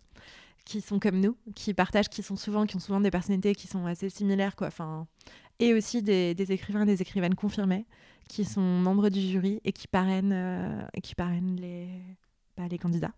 qui 0.65 0.79
sont 0.79 0.97
comme 0.97 1.19
nous, 1.19 1.35
qui 1.55 1.73
partagent, 1.73 2.07
qui 2.07 2.23
sont 2.23 2.38
souvent, 2.38 2.65
qui 2.65 2.77
ont 2.77 2.79
souvent 2.79 3.01
des 3.01 3.12
personnalités 3.12 3.53
qui 3.53 3.67
sont 3.67 3.85
assez 3.85 4.09
similaires, 4.09 4.55
quoi. 4.55 4.67
Enfin, 4.67 5.07
et 5.59 5.73
aussi 5.73 6.01
des, 6.01 6.33
écrivains 6.51 6.83
et 6.83 6.85
des 6.85 7.01
écrivaines 7.01 7.35
confirmés 7.35 7.85
qui 8.29 8.45
sont 8.45 8.62
membres 8.62 9.09
du 9.09 9.19
jury 9.19 9.59
et 9.65 9.73
qui 9.73 9.89
parrainent, 9.89 10.88
qui 11.03 11.15
parrainent 11.15 11.57
les, 11.59 11.89
bah, 12.55 12.63
les 12.69 12.77
candidats. 12.77 13.12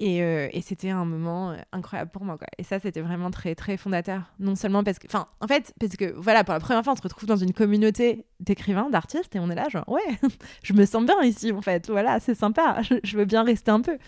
Euh, 0.00 0.48
et, 0.52 0.62
c'était 0.62 0.90
un 0.90 1.04
moment 1.04 1.50
euh, 1.50 1.56
incroyable 1.72 2.10
pour 2.10 2.24
moi. 2.24 2.36
Quoi. 2.38 2.46
Et 2.58 2.64
ça, 2.64 2.80
c'était 2.80 3.00
vraiment 3.00 3.30
très, 3.30 3.54
très 3.54 3.76
fondateur. 3.76 4.22
Non 4.40 4.56
seulement 4.56 4.82
parce 4.82 4.98
que. 4.98 5.06
Enfin, 5.06 5.26
en 5.40 5.46
fait, 5.46 5.74
parce 5.78 5.96
que, 5.96 6.12
voilà, 6.16 6.44
pour 6.44 6.54
la 6.54 6.60
première 6.60 6.82
fois, 6.82 6.94
on 6.94 6.96
se 6.96 7.02
retrouve 7.02 7.28
dans 7.28 7.36
une 7.36 7.52
communauté 7.52 8.24
d'écrivains, 8.40 8.90
d'artistes, 8.90 9.36
et 9.36 9.38
on 9.38 9.50
est 9.50 9.54
là, 9.54 9.68
genre, 9.68 9.88
ouais, 9.88 10.00
je 10.62 10.72
me 10.72 10.86
sens 10.86 11.04
bien 11.04 11.20
ici, 11.22 11.52
en 11.52 11.62
fait. 11.62 11.88
Voilà, 11.88 12.18
c'est 12.20 12.34
sympa. 12.34 12.80
Je, 13.04 13.16
veux 13.16 13.24
bien 13.24 13.44
rester 13.44 13.70
un 13.70 13.80
peu. 13.80 13.98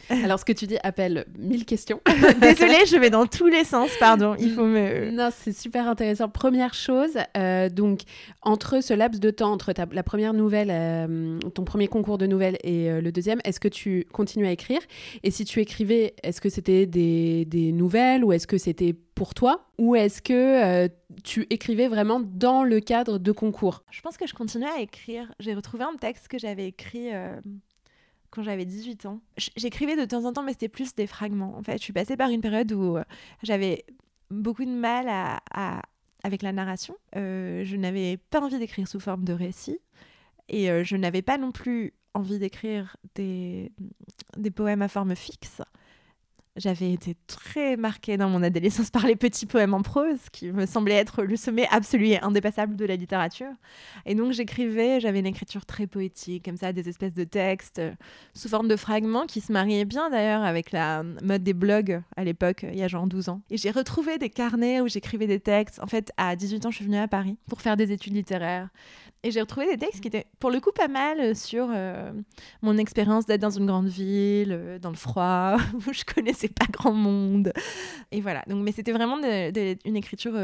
Alors, 0.24 0.38
ce 0.38 0.44
que 0.44 0.52
tu 0.52 0.66
dis 0.66 0.76
appelle 0.82 1.26
mille 1.38 1.64
questions. 1.64 2.00
Désolée, 2.40 2.86
je 2.86 2.98
vais 2.98 3.10
dans 3.10 3.26
tous 3.26 3.46
les 3.46 3.64
sens, 3.64 3.90
pardon. 3.98 4.36
Il 4.38 4.52
faut 4.52 4.64
me. 4.64 5.10
Non, 5.10 5.30
c'est 5.32 5.56
super 5.56 5.88
intéressant. 5.88 6.28
Première 6.28 6.74
chose, 6.74 7.16
euh, 7.36 7.68
donc, 7.68 8.00
entre 8.42 8.82
ce 8.82 8.94
laps 8.94 9.20
de 9.20 9.30
temps, 9.30 9.52
entre 9.52 9.72
ta, 9.72 9.86
la 9.90 10.02
première 10.02 10.34
nouvelle, 10.34 10.68
euh, 10.70 11.38
ton 11.54 11.64
premier 11.64 11.88
concours 11.88 12.18
de 12.18 12.26
nouvelles 12.26 12.58
et 12.62 12.90
euh, 12.90 13.00
le 13.00 13.12
deuxième, 13.12 13.40
est-ce 13.44 13.60
que 13.60 13.68
tu 13.68 14.06
continues 14.12 14.46
à 14.46 14.52
écrire? 14.52 14.80
Et 15.22 15.30
si 15.30 15.44
tu 15.44 15.60
écrivais, 15.60 16.14
est-ce 16.22 16.40
que 16.40 16.48
c'était 16.48 16.86
des, 16.86 17.44
des, 17.44 17.72
nouvelles 17.72 18.24
ou 18.24 18.32
est-ce 18.32 18.46
que 18.46 18.58
c'était 18.58 18.94
pour 19.14 19.34
toi? 19.34 19.66
Ou 19.78 19.96
est-ce 19.96 20.20
que 20.20 20.88
tu 21.22 21.46
écrivais 21.50 21.88
vraiment 21.88 22.20
dans 22.20 22.62
le 22.62 22.80
cadre 22.80 23.18
de 23.18 23.32
concours? 23.32 23.84
Je 23.90 24.00
pense 24.02 24.16
que 24.16 24.26
je 24.26 24.34
continuais 24.34 24.68
à 24.76 24.80
écrire. 24.80 25.32
J'ai 25.40 25.54
retrouvé 25.54 25.84
un 25.84 25.96
texte 25.96 26.28
que 26.28 26.38
j'avais 26.38 26.66
écrit 26.66 27.10
quand 28.34 28.42
j'avais 28.42 28.64
18 28.64 29.06
ans. 29.06 29.20
J'écrivais 29.56 29.96
de 29.96 30.04
temps 30.04 30.24
en 30.24 30.32
temps, 30.32 30.42
mais 30.42 30.52
c'était 30.52 30.68
plus 30.68 30.94
des 30.94 31.06
fragments. 31.06 31.56
En 31.56 31.62
fait, 31.62 31.78
je 31.78 31.82
suis 31.82 31.92
passée 31.92 32.16
par 32.16 32.30
une 32.30 32.40
période 32.40 32.72
où 32.72 32.96
euh, 32.96 33.04
j'avais 33.42 33.84
beaucoup 34.30 34.64
de 34.64 34.70
mal 34.70 35.06
à, 35.08 35.82
avec 36.24 36.42
la 36.42 36.52
narration. 36.52 36.96
Euh, 37.16 37.64
je 37.64 37.76
n'avais 37.76 38.16
pas 38.16 38.40
envie 38.40 38.58
d'écrire 38.58 38.88
sous 38.88 39.00
forme 39.00 39.24
de 39.24 39.32
récit. 39.32 39.78
Et 40.48 40.70
euh, 40.70 40.82
je 40.84 40.96
n'avais 40.96 41.22
pas 41.22 41.38
non 41.38 41.52
plus 41.52 41.94
envie 42.12 42.38
d'écrire 42.38 42.96
des, 43.14 43.72
des 44.36 44.50
poèmes 44.50 44.82
à 44.82 44.88
forme 44.88 45.14
fixe 45.14 45.62
j'avais 46.56 46.92
été 46.92 47.16
très 47.26 47.76
marquée 47.76 48.16
dans 48.16 48.28
mon 48.28 48.42
adolescence 48.42 48.90
par 48.90 49.06
les 49.06 49.16
petits 49.16 49.46
poèmes 49.46 49.74
en 49.74 49.82
prose, 49.82 50.18
qui 50.32 50.52
me 50.52 50.66
semblaient 50.66 50.94
être 50.94 51.22
le 51.22 51.36
sommet 51.36 51.66
absolu 51.70 52.08
et 52.08 52.20
indépassable 52.20 52.76
de 52.76 52.84
la 52.84 52.96
littérature. 52.96 53.50
Et 54.06 54.14
donc 54.14 54.32
j'écrivais, 54.32 55.00
j'avais 55.00 55.18
une 55.18 55.26
écriture 55.26 55.66
très 55.66 55.86
poétique, 55.86 56.44
comme 56.44 56.56
ça, 56.56 56.72
des 56.72 56.88
espèces 56.88 57.14
de 57.14 57.24
textes 57.24 57.78
euh, 57.78 57.92
sous 58.34 58.48
forme 58.48 58.68
de 58.68 58.76
fragments 58.76 59.26
qui 59.26 59.40
se 59.40 59.52
mariaient 59.52 59.84
bien 59.84 60.10
d'ailleurs 60.10 60.42
avec 60.42 60.72
la 60.72 61.02
mode 61.22 61.42
des 61.42 61.54
blogs 61.54 62.02
à 62.16 62.24
l'époque, 62.24 62.64
il 62.70 62.78
y 62.78 62.82
a 62.82 62.88
genre 62.88 63.06
12 63.06 63.28
ans. 63.28 63.40
Et 63.50 63.56
j'ai 63.56 63.70
retrouvé 63.70 64.18
des 64.18 64.30
carnets 64.30 64.80
où 64.80 64.88
j'écrivais 64.88 65.26
des 65.26 65.40
textes. 65.40 65.80
En 65.82 65.86
fait, 65.86 66.12
à 66.16 66.36
18 66.36 66.66
ans, 66.66 66.70
je 66.70 66.76
suis 66.76 66.84
venue 66.84 66.98
à 66.98 67.08
Paris 67.08 67.36
pour 67.48 67.60
faire 67.60 67.76
des 67.76 67.92
études 67.92 68.14
littéraires. 68.14 68.68
Et 69.24 69.30
j'ai 69.30 69.40
retrouvé 69.40 69.66
des 69.66 69.78
textes 69.78 70.02
qui 70.02 70.08
étaient 70.08 70.26
pour 70.38 70.50
le 70.50 70.60
coup 70.60 70.70
pas 70.70 70.86
mal 70.86 71.18
euh, 71.18 71.34
sur 71.34 71.68
euh, 71.74 72.12
mon 72.60 72.76
expérience 72.76 73.24
d'être 73.24 73.40
dans 73.40 73.48
une 73.48 73.64
grande 73.64 73.86
ville, 73.86 74.52
euh, 74.52 74.78
dans 74.78 74.90
le 74.90 74.96
froid, 74.96 75.56
où 75.88 75.92
je 75.94 76.04
connaissais 76.04 76.43
pas 76.48 76.66
grand 76.70 76.92
monde. 76.92 77.52
Et 78.12 78.20
voilà. 78.20 78.42
Donc, 78.46 78.62
mais 78.62 78.72
c'était 78.72 78.92
vraiment 78.92 79.18
une 79.18 79.96
écriture 79.96 80.34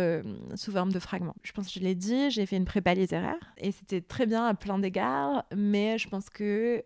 sous 0.55 0.73
forme 0.73 0.93
de 0.93 0.99
fragments. 0.99 1.37
Je 1.43 1.53
pense 1.53 1.67
que 1.67 1.73
je 1.79 1.81
l'ai 1.81 1.95
dit, 1.95 2.31
j'ai 2.31 2.47
fait 2.47 2.57
une 2.57 2.65
prépa 2.65 2.95
littéraire 2.95 3.39
et 3.59 3.73
c'était 3.73 4.01
très 4.01 4.27
bien 4.27 4.47
à 4.47 4.55
plein 4.55 4.79
d'égards, 4.79 5.45
mais 5.55 5.99
je 5.99 6.09
pense 6.09 6.31
que 6.31 6.85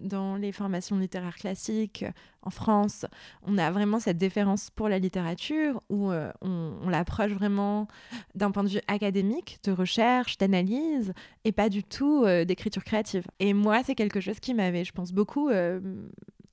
dans 0.00 0.36
les 0.36 0.52
formations 0.52 0.98
littéraires 0.98 1.36
classiques, 1.36 2.04
en 2.42 2.50
France, 2.50 3.04
on 3.42 3.58
a 3.58 3.70
vraiment 3.70 4.00
cette 4.00 4.16
déférence 4.16 4.70
pour 4.70 4.88
la 4.88 4.98
littérature 4.98 5.82
où 5.90 6.10
euh, 6.10 6.32
on, 6.40 6.88
l'approche 6.88 7.32
vraiment 7.32 7.86
d'un 8.34 8.50
point 8.50 8.64
de 8.64 8.68
vue 8.68 8.80
académique, 8.88 9.58
de 9.64 9.72
recherche, 9.72 10.38
d'analyse, 10.38 11.12
et 11.44 11.52
pas 11.52 11.68
du 11.68 11.84
tout 11.84 12.24
euh, 12.24 12.44
d'écriture 12.44 12.84
créative. 12.84 13.24
Et 13.40 13.52
moi, 13.52 13.82
c'est 13.84 13.94
quelque 13.94 14.20
chose 14.20 14.40
qui 14.40 14.54
m'avait, 14.54 14.84
je 14.84 14.92
pense, 14.92 15.12
beaucoup 15.12 15.50
euh, 15.50 15.80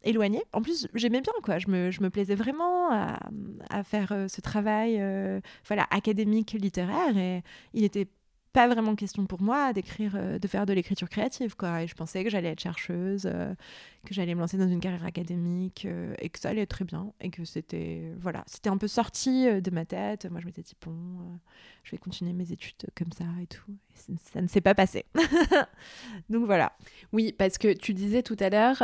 éloignée. 0.03 0.43
En 0.53 0.61
plus, 0.61 0.87
j'aimais 0.93 1.21
bien, 1.21 1.33
quoi. 1.43 1.59
Je 1.59 1.67
me, 1.67 1.91
je 1.91 2.01
me 2.01 2.09
plaisais 2.09 2.35
vraiment 2.35 2.91
à, 2.91 3.19
à 3.69 3.83
faire 3.83 4.13
ce 4.27 4.41
travail 4.41 5.01
voilà, 5.65 5.87
académique, 5.91 6.53
littéraire, 6.53 7.17
et 7.17 7.43
il 7.73 7.83
était 7.83 8.07
pas 8.53 8.67
vraiment 8.67 8.95
question 8.95 9.25
pour 9.25 9.41
moi 9.41 9.73
d'écrire, 9.73 10.13
euh, 10.15 10.39
de 10.39 10.47
faire 10.47 10.65
de 10.65 10.73
l'écriture 10.73 11.09
créative, 11.09 11.55
quoi. 11.55 11.83
Et 11.83 11.87
je 11.87 11.95
pensais 11.95 12.23
que 12.23 12.29
j'allais 12.29 12.49
être 12.49 12.59
chercheuse, 12.59 13.23
euh, 13.25 13.53
que 14.05 14.13
j'allais 14.13 14.35
me 14.35 14.39
lancer 14.39 14.57
dans 14.57 14.67
une 14.67 14.79
carrière 14.79 15.05
académique 15.05 15.85
euh, 15.85 16.13
et 16.19 16.29
que 16.29 16.39
ça 16.39 16.49
allait 16.49 16.61
être 16.61 16.69
très 16.69 16.85
bien 16.85 17.11
et 17.21 17.29
que 17.29 17.45
c'était, 17.45 18.13
voilà, 18.19 18.43
c'était 18.47 18.69
un 18.69 18.77
peu 18.77 18.87
sorti 18.87 19.45
de 19.61 19.71
ma 19.71 19.85
tête. 19.85 20.29
Moi, 20.29 20.39
je 20.41 20.45
m'étais 20.45 20.61
dit 20.61 20.75
bon, 20.85 20.95
je 21.83 21.91
vais 21.91 21.97
continuer 21.97 22.33
mes 22.33 22.51
études 22.51 22.87
comme 22.95 23.11
ça 23.11 23.25
et 23.41 23.47
tout. 23.47 23.75
ça, 24.31 24.41
ne 24.41 24.47
s'est 24.47 24.61
pas 24.61 24.75
passé. 24.75 25.05
donc 26.29 26.45
voilà. 26.45 26.73
Oui, 27.13 27.33
parce 27.37 27.57
que 27.57 27.73
tu 27.73 27.93
disais 27.93 28.23
tout 28.23 28.37
à 28.39 28.49
l'heure, 28.49 28.83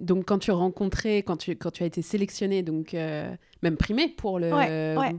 donc 0.00 0.26
quand 0.26 0.38
tu 0.38 0.50
rencontrais, 0.50 1.18
quand 1.18 1.36
tu 1.36 1.56
quand 1.56 1.70
tu 1.70 1.82
as 1.82 1.86
été 1.86 2.02
sélectionnée, 2.02 2.62
donc 2.62 2.92
même 2.94 3.76
primée 3.76 4.08
pour 4.08 4.38
le, 4.38 4.48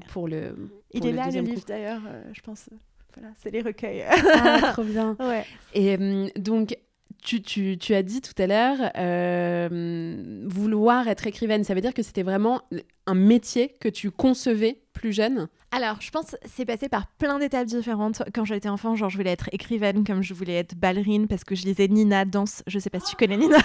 pour 0.07 0.27
le. 0.27 0.71
Il 0.93 1.05
est 1.05 1.11
là 1.11 1.29
le 1.29 1.41
livre 1.41 1.63
d'ailleurs, 1.67 2.01
je 2.33 2.41
pense. 2.41 2.69
Voilà, 3.15 3.33
c'est 3.41 3.51
les 3.51 3.61
recueils. 3.61 4.03
ah, 4.09 4.71
trop 4.73 4.83
bien. 4.83 5.15
Ouais. 5.19 5.45
Et 5.73 5.97
euh, 5.97 6.27
donc, 6.37 6.77
tu, 7.23 7.41
tu, 7.41 7.77
tu, 7.77 7.93
as 7.93 8.03
dit 8.03 8.21
tout 8.21 8.33
à 8.41 8.47
l'heure, 8.47 8.77
euh, 8.97 10.43
vouloir 10.47 11.07
être 11.07 11.27
écrivaine, 11.27 11.63
ça 11.63 11.73
veut 11.73 11.81
dire 11.81 11.93
que 11.93 12.03
c'était 12.03 12.23
vraiment 12.23 12.61
un 13.07 13.13
métier 13.13 13.75
que 13.79 13.89
tu 13.89 14.11
concevais 14.11 14.81
plus 14.93 15.13
jeune? 15.13 15.47
Alors, 15.71 15.97
je 15.99 16.11
pense 16.11 16.31
que 16.31 16.37
c'est 16.53 16.65
passé 16.65 16.89
par 16.89 17.07
plein 17.07 17.39
d'étapes 17.39 17.65
différentes. 17.65 18.23
Quand 18.33 18.45
j'étais 18.45 18.69
enfant, 18.69 18.95
genre, 18.95 19.09
je 19.09 19.17
voulais 19.17 19.31
être 19.31 19.49
écrivaine, 19.51 20.03
comme 20.03 20.21
je 20.21 20.33
voulais 20.33 20.55
être 20.55 20.75
ballerine, 20.75 21.27
parce 21.27 21.43
que 21.43 21.55
je 21.55 21.65
lisais 21.65 21.87
Nina 21.87 22.25
Danse. 22.25 22.63
Je 22.67 22.77
sais 22.77 22.89
pas 22.89 22.99
si 22.99 23.11
tu 23.11 23.15
connais 23.15 23.37
Nina. 23.37 23.57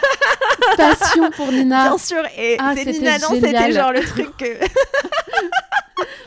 Passion 0.76 1.30
pour 1.32 1.50
Nina. 1.52 1.84
Bien 1.88 1.98
sûr. 1.98 2.22
Et 2.38 2.56
ah, 2.58 2.74
Nina 2.74 3.18
Danse, 3.18 3.34
c'était 3.40 3.72
genre 3.72 3.92
le 3.92 4.00
truc 4.00 4.36
que... 4.36 4.44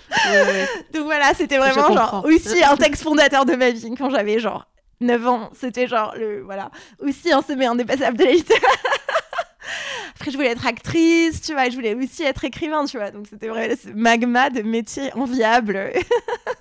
Donc 0.94 1.06
voilà, 1.06 1.34
c'était 1.34 1.58
vraiment 1.58 1.94
genre 1.94 2.26
aussi 2.26 2.64
un 2.64 2.76
texte 2.76 3.04
fondateur 3.04 3.46
de 3.46 3.56
ma 3.56 3.72
vie 3.72 3.94
quand 3.98 4.10
j'avais 4.10 4.40
genre 4.40 4.68
9 5.02 5.28
ans. 5.28 5.50
C'était 5.54 5.88
genre 5.88 6.14
le 6.18 6.42
voilà, 6.42 6.72
aussi 7.00 7.32
un 7.32 7.42
sommet 7.42 7.66
indépassable 7.66 8.18
de 8.18 8.24
la 8.26 8.32
littérature. 8.32 8.68
Après, 10.16 10.32
je 10.32 10.38
voulais 10.38 10.50
être 10.50 10.66
actrice, 10.66 11.42
tu 11.42 11.54
vois, 11.54 11.70
je 11.70 11.76
voulais 11.76 11.94
aussi 11.94 12.24
être 12.24 12.44
écrivain, 12.44 12.86
tu 12.86 12.98
vois. 12.98 13.12
Donc 13.12 13.28
c'était 13.30 13.48
vraiment 13.48 13.74
ce 13.82 13.90
magma 13.90 14.50
de 14.50 14.62
métiers 14.62 15.14
enviables. 15.16 15.92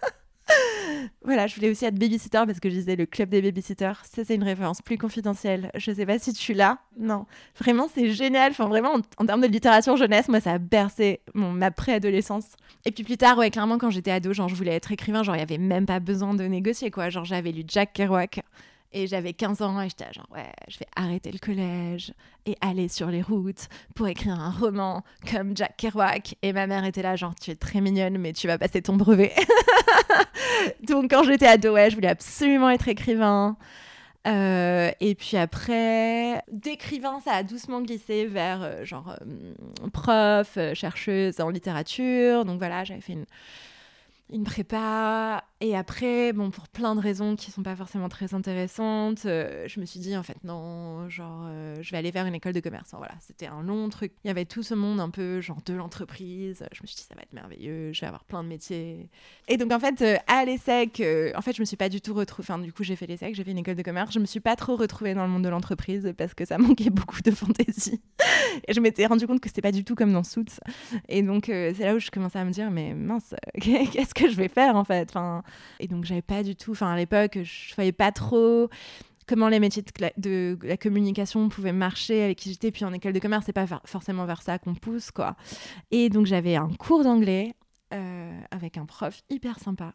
voilà, 1.25 1.47
je 1.47 1.55
voulais 1.55 1.71
aussi 1.71 1.85
être 1.85 1.99
babysitter 1.99 2.43
parce 2.47 2.61
que 2.61 2.69
je 2.71 2.75
disais 2.75 2.97
le 2.97 3.07
club 3.07 3.29
des 3.29 3.43
babysitters. 3.43 4.05
Ça, 4.05 4.25
c'est 4.25 4.35
une 4.35 4.43
référence 4.43 4.83
plus 4.83 4.99
confidentielle. 4.99 5.71
Je 5.75 5.93
sais 5.93 6.07
pas 6.07 6.19
si 6.19 6.33
tu 6.33 6.55
l'as. 6.55 6.79
Non. 6.99 7.27
Vraiment, 7.59 7.89
c'est 7.93 8.11
génial. 8.11 8.53
Enfin, 8.53 8.67
vraiment, 8.69 8.95
en, 9.19 9.27
termes 9.27 9.41
de 9.41 9.47
littérature 9.47 9.97
jeunesse, 9.97 10.29
moi, 10.29 10.41
ça 10.41 10.53
a 10.53 10.59
bercé 10.59 11.21
mon, 11.35 11.53
ma 11.53 11.71
préadolescence. 11.71 12.47
Et 12.85 12.93
puis 12.93 13.05
plus 13.05 13.17
tard, 13.17 13.39
ouais, 13.39 13.51
clairement, 13.51 13.79
quand 13.79 13.91
j'étais 13.91 14.11
ado, 14.11 14.33
genre, 14.33 14.49
je 14.49 14.55
voulais 14.55 14.75
être 14.75 14.93
écrivain. 14.93 15.23
Genre, 15.23 15.37
il 15.37 15.41
y 15.41 15.43
avait 15.43 15.59
même 15.59 15.87
pas 15.87 16.01
besoin 16.01 16.35
de 16.35 16.45
négocier, 16.45 16.91
quoi. 16.91 17.11
Genre, 17.11 17.25
j'avais 17.25 17.53
lu 17.53 17.63
Jack 17.67 17.93
Kerouac. 17.93 18.41
Et 18.93 19.07
j'avais 19.07 19.35
15 19.35 19.61
ans 19.61 19.81
et 19.83 19.89
j'étais 19.89 20.11
genre, 20.13 20.27
ouais, 20.31 20.51
je 20.69 20.79
vais 20.79 20.87
arrêter 20.97 21.31
le 21.31 21.39
collège 21.39 22.15
et 22.47 22.57
aller 22.63 22.89
sur 22.89 23.09
les 23.09 23.21
routes 23.21 23.69
pour 23.95 24.09
écrire 24.09 24.41
un 24.41 24.51
roman 24.51 25.05
comme 25.31 25.55
Jack 25.55 25.77
Kerouac. 25.77 26.37
Et 26.41 26.55
ma 26.55 26.67
mère 26.67 26.85
était 26.85 27.03
là, 27.03 27.15
genre, 27.15 27.35
tu 27.35 27.51
es 27.51 27.55
très 27.55 27.83
mignonne, 27.83 28.17
mais 28.17 28.33
tu 28.33 28.47
vas 28.47 28.57
passer 28.57 28.81
ton 28.81 28.97
brevet. 28.97 29.35
Donc 30.89 31.11
quand 31.11 31.23
j'étais 31.25 31.47
ado, 31.47 31.75
ouais, 31.75 31.91
je 31.91 31.97
voulais 31.97 32.09
absolument 32.09 32.71
être 32.71 32.89
écrivain. 32.89 33.59
Euh, 34.27 34.91
et 35.01 35.15
puis 35.15 35.37
après, 35.37 36.43
d'écrivain, 36.51 37.21
ça 37.21 37.33
a 37.33 37.43
doucement 37.43 37.81
glissé 37.81 38.27
vers 38.27 38.63
euh, 38.63 38.85
genre 38.85 39.17
euh, 39.21 39.89
prof, 39.93 40.59
chercheuse 40.75 41.41
en 41.41 41.51
littérature. 41.51 42.45
Donc 42.45 42.59
voilà, 42.59 42.85
j'avais 42.85 43.01
fait 43.01 43.15
une, 43.15 43.27
une 44.31 44.45
prépa 44.45 45.45
Et 45.61 45.77
après, 45.77 46.33
bon, 46.33 46.51
pour 46.51 46.69
plein 46.69 46.95
de 46.95 47.01
raisons 47.01 47.35
qui 47.35 47.51
sont 47.51 47.65
pas 47.65 47.75
forcément 47.75 48.09
très 48.09 48.33
intéressantes, 48.33 49.27
euh, 49.27 49.67
je 49.67 49.81
me 49.81 49.87
suis 49.87 49.99
dit 49.99 50.17
en 50.17 50.23
fait 50.23 50.37
non, 50.45 51.09
genre 51.09 51.47
euh, 51.49 51.75
je 51.81 51.91
vais 51.91 51.97
aller 51.97 52.13
faire 52.13 52.27
une 52.27 52.35
école 52.37 52.53
de 52.53 52.61
commerce. 52.61 52.91
voilà, 52.97 53.15
c'était 53.19 53.49
un 53.49 53.63
long 53.63 53.89
truc. 53.89 54.13
Il 54.23 54.29
y 54.29 54.31
avait 54.31 54.45
tout 54.45 54.63
ce 54.63 54.75
monde 54.75 55.01
un 55.01 55.11
peu 55.11 55.41
genre 55.41 55.61
de 55.67 55.75
l'entreprise. 55.75 56.65
Je 56.71 56.81
me 56.81 56.87
suis 56.87 56.95
dit 56.95 57.03
ça 57.03 57.17
va 57.17 57.23
être 57.23 57.33
merveilleux, 57.33 57.93
je 57.93 58.01
vais 58.01 58.07
avoir 58.07 58.23
plein 58.23 58.45
de 58.45 58.49
métiers. 58.49 59.11
Et 59.49 59.57
donc 59.57 59.73
en 59.73 59.81
fait, 59.81 60.01
euh, 60.03 60.17
à 60.29 60.45
l'ESSEC, 60.45 61.03
en 61.35 61.43
fait, 61.43 61.57
je 61.57 61.61
me 61.61 61.65
suis 61.65 61.77
pas 61.77 61.89
du 61.89 62.01
tout 62.01 62.15
retrouvée. 62.15 62.47
Enfin, 62.49 62.61
du 62.61 62.73
coup, 62.73 62.85
j'ai 62.85 62.95
fait 62.95 63.09
l'ESSEC, 63.09 63.35
j'ai 63.35 63.43
fait 63.43 63.51
une 63.51 63.59
école 63.59 63.75
de 63.75 63.83
commerce. 63.83 64.13
Je 64.15 64.21
me 64.21 64.27
suis 64.27 64.39
pas 64.39 64.55
trop 64.55 64.77
retrouvée 64.77 65.15
dans 65.15 65.25
le 65.25 65.33
monde 65.33 65.43
de 65.43 65.49
l'entreprise 65.49 66.15
parce 66.17 66.35
que 66.35 66.45
ça 66.45 66.59
manquait 66.59 66.91
beaucoup 66.91 67.21
de 67.21 67.33
fantaisie. 67.33 68.01
et 68.69 68.73
je 68.73 68.79
m'étais 68.79 69.07
rendu 69.07 69.27
compte 69.27 69.41
que 69.41 69.49
c'était 69.49 69.63
pas 69.63 69.73
du 69.73 69.83
tout 69.83 69.97
comme 69.97 70.13
dans 70.13 70.23
Suits. 70.23 70.61
Et 71.09 71.23
donc 71.23 71.47
c'est 71.47 71.81
là 71.81 71.97
où 71.97 71.99
je 71.99 72.13
commençais 72.13 72.39
à 72.39 72.45
me 72.45 72.53
dire 72.53 72.71
mais 72.71 72.95
mince, 72.95 73.35
qu'est-ce 73.61 74.15
que 74.15 74.31
je 74.31 74.37
vais 74.37 74.49
faire 74.49 74.77
en 74.77 74.85
fait? 74.85 75.09
Enfin 75.11 75.43
et 75.81 75.89
donc, 75.89 76.05
j'avais 76.05 76.23
pas 76.23 76.43
du 76.43 76.57
tout. 76.57 76.73
Enfin, 76.73 76.93
à 76.93 76.97
l'époque, 76.97 77.39
je 77.43 77.75
voyais 77.75 77.93
pas 77.93 78.13
trop 78.13 78.69
comment 79.29 79.49
les 79.49 79.61
métiers 79.61 79.85
de, 80.17 80.59
la 80.63 80.77
communication 80.77 81.49
pouvaient 81.49 81.73
marcher 81.73 82.25
avec 82.25 82.39
qui 82.39 82.51
j'étais. 82.51 82.71
Puis 82.73 82.85
en 82.85 82.93
école 82.93 83.13
de 83.13 83.19
commerce, 83.21 83.45
c'est 83.47 83.53
pas 83.53 83.67
forcément 83.85 84.25
vers 84.25 84.43
ça 84.43 84.59
qu'on 84.59 84.75
pousse, 84.75 85.11
quoi. 85.11 85.37
Et 85.91 86.09
donc, 86.09 86.27
j'avais 86.27 86.57
un 86.57 86.71
cours 86.71 87.05
d'anglais 87.05 87.55
euh, 87.95 88.41
avec 88.51 88.79
un 88.79 88.87
prof 88.87 89.23
hyper 89.31 89.59
sympa 89.59 89.95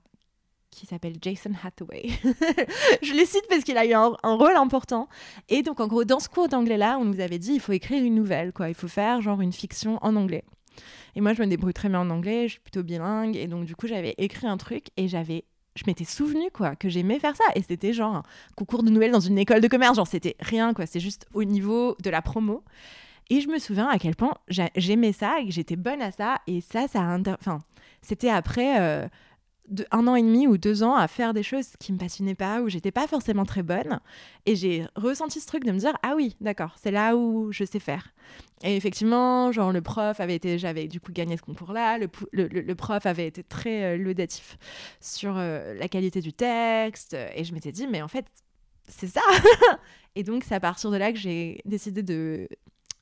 qui 0.70 0.86
s'appelle 0.88 1.18
Jason 1.22 1.52
Hathaway. 1.64 2.08
je 3.04 3.14
le 3.14 3.26
cite 3.26 3.46
parce 3.48 3.64
qu'il 3.64 3.78
a 3.78 3.86
eu 3.86 3.94
un, 3.94 4.14
un, 4.24 4.34
rôle 4.36 4.56
important. 4.56 5.08
Et 5.50 5.62
donc, 5.62 5.80
en 5.80 5.88
gros, 5.88 6.04
dans 6.04 6.20
ce 6.20 6.30
cours 6.30 6.48
d'anglais-là, 6.48 6.98
on 7.00 7.06
nous 7.06 7.20
avait 7.20 7.38
dit 7.38 7.54
il 7.54 7.60
faut 7.60 7.74
écrire 7.74 8.04
une 8.04 8.16
nouvelle, 8.16 8.54
quoi. 8.54 8.70
Il 8.70 8.76
faut 8.76 8.88
faire 8.88 9.22
genre 9.22 9.42
une 9.42 9.54
fiction 9.54 10.00
en 10.02 10.16
anglais. 10.16 10.44
Et 11.16 11.22
moi, 11.22 11.34
je 11.34 11.42
me 11.42 11.48
débrouille 11.48 11.74
très 11.74 11.90
bien 11.90 12.00
en 12.00 12.10
anglais, 12.10 12.48
je 12.48 12.54
suis 12.54 12.60
plutôt 12.60 12.84
bilingue. 12.84 13.36
Et 13.36 13.48
donc, 13.48 13.66
du 13.66 13.76
coup, 13.76 13.88
j'avais 13.88 14.16
écrit 14.18 14.48
un 14.48 14.58
truc 14.58 14.88
et 14.98 15.08
j'avais 15.08 15.46
je 15.76 15.84
m'étais 15.88 16.06
souvenu 16.06 16.52
quoi 16.52 16.76
que 16.76 16.90
j'aimais 16.90 17.20
faire 17.20 17.36
ça. 17.36 17.44
Et 17.56 17.64
c'était 17.64 17.94
genre 17.94 18.16
un 18.16 18.24
concours 18.56 18.84
de 18.84 18.90
nouvelles 18.90 19.12
dans 19.12 19.20
une 19.20 19.38
école 19.38 19.62
de 19.62 19.68
commerce. 19.68 19.96
Genre 19.96 20.08
c'était 20.08 20.36
rien 20.40 20.74
quoi 20.74 20.86
c'est 20.86 21.00
juste 21.00 21.26
au 21.34 21.44
niveau 21.44 21.96
de 22.02 22.10
la 22.10 22.22
promo. 22.22 22.64
Et 23.30 23.42
je 23.42 23.48
me 23.48 23.58
souviens 23.58 23.88
à 23.88 23.98
quel 23.98 24.16
point 24.16 24.36
j'aimais 24.76 25.14
ça 25.14 25.40
et 25.40 25.46
que 25.46 25.52
j'étais 25.52 25.76
bonne 25.76 26.02
à 26.02 26.12
ça. 26.12 26.38
Et 26.48 26.62
ça 26.62 26.88
ça 26.88 27.18
enfin 27.28 27.60
c'était 28.02 28.30
après 28.30 28.80
euh, 28.80 29.08
de 29.70 29.86
un 29.92 30.08
an 30.08 30.16
et 30.16 30.22
demi 30.22 30.48
ou 30.48 30.58
deux 30.58 30.84
ans 30.84 30.96
à 30.96 31.08
faire 31.08 31.34
des 31.34 31.44
choses 31.44 31.74
qui 31.80 31.94
me 31.94 31.98
passionnaient 31.98 32.36
pas, 32.36 32.62
où 32.62 32.70
j'étais 32.70 32.92
pas 32.92 33.08
forcément 33.08 33.46
très 33.46 33.64
bonne. 33.64 34.00
Et 34.46 34.56
j'ai 34.56 34.86
ressenti 34.96 35.40
ce 35.40 35.48
truc 35.48 35.64
de 35.64 35.72
me 35.72 35.78
dire 35.78 35.94
ah 36.04 36.14
oui, 36.16 36.36
d'accord, 36.42 36.76
c'est 36.82 36.92
là 36.92 37.16
où 37.16 37.52
je 37.52 37.64
sais 37.64 37.80
faire. 37.80 38.14
Et 38.64 38.76
effectivement, 38.76 39.52
genre 39.52 39.72
le 39.72 39.82
prof 39.82 40.20
avait 40.20 40.36
été, 40.36 40.58
j'avais 40.58 40.88
du 40.88 41.00
coup 41.00 41.12
gagné 41.12 41.38
ce 41.38 41.42
concours-là. 41.42 41.98
Le, 41.98 42.08
le, 42.32 42.76
prof 42.76 43.06
avait 43.06 43.28
été 43.28 43.44
très 43.44 43.84
euh, 43.84 43.98
laudatif 43.98 44.58
sur 45.00 45.38
euh, 45.38 45.74
la 45.76 45.88
qualité 45.88 46.22
du 46.22 46.34
texte. 46.34 47.16
Et 47.36 47.44
je 47.44 47.54
m'étais 47.54 47.72
dit 47.72 47.88
mais 47.88 48.02
en 48.02 48.08
fait 48.08 48.26
c'est 48.88 49.08
ça. 49.08 49.22
et 50.16 50.24
donc 50.24 50.44
c'est 50.44 50.56
à 50.56 50.60
partir 50.60 50.92
de 50.92 50.98
là 50.98 51.12
que 51.12 51.20
j'ai 51.20 51.62
décidé 51.66 52.04
de 52.04 52.48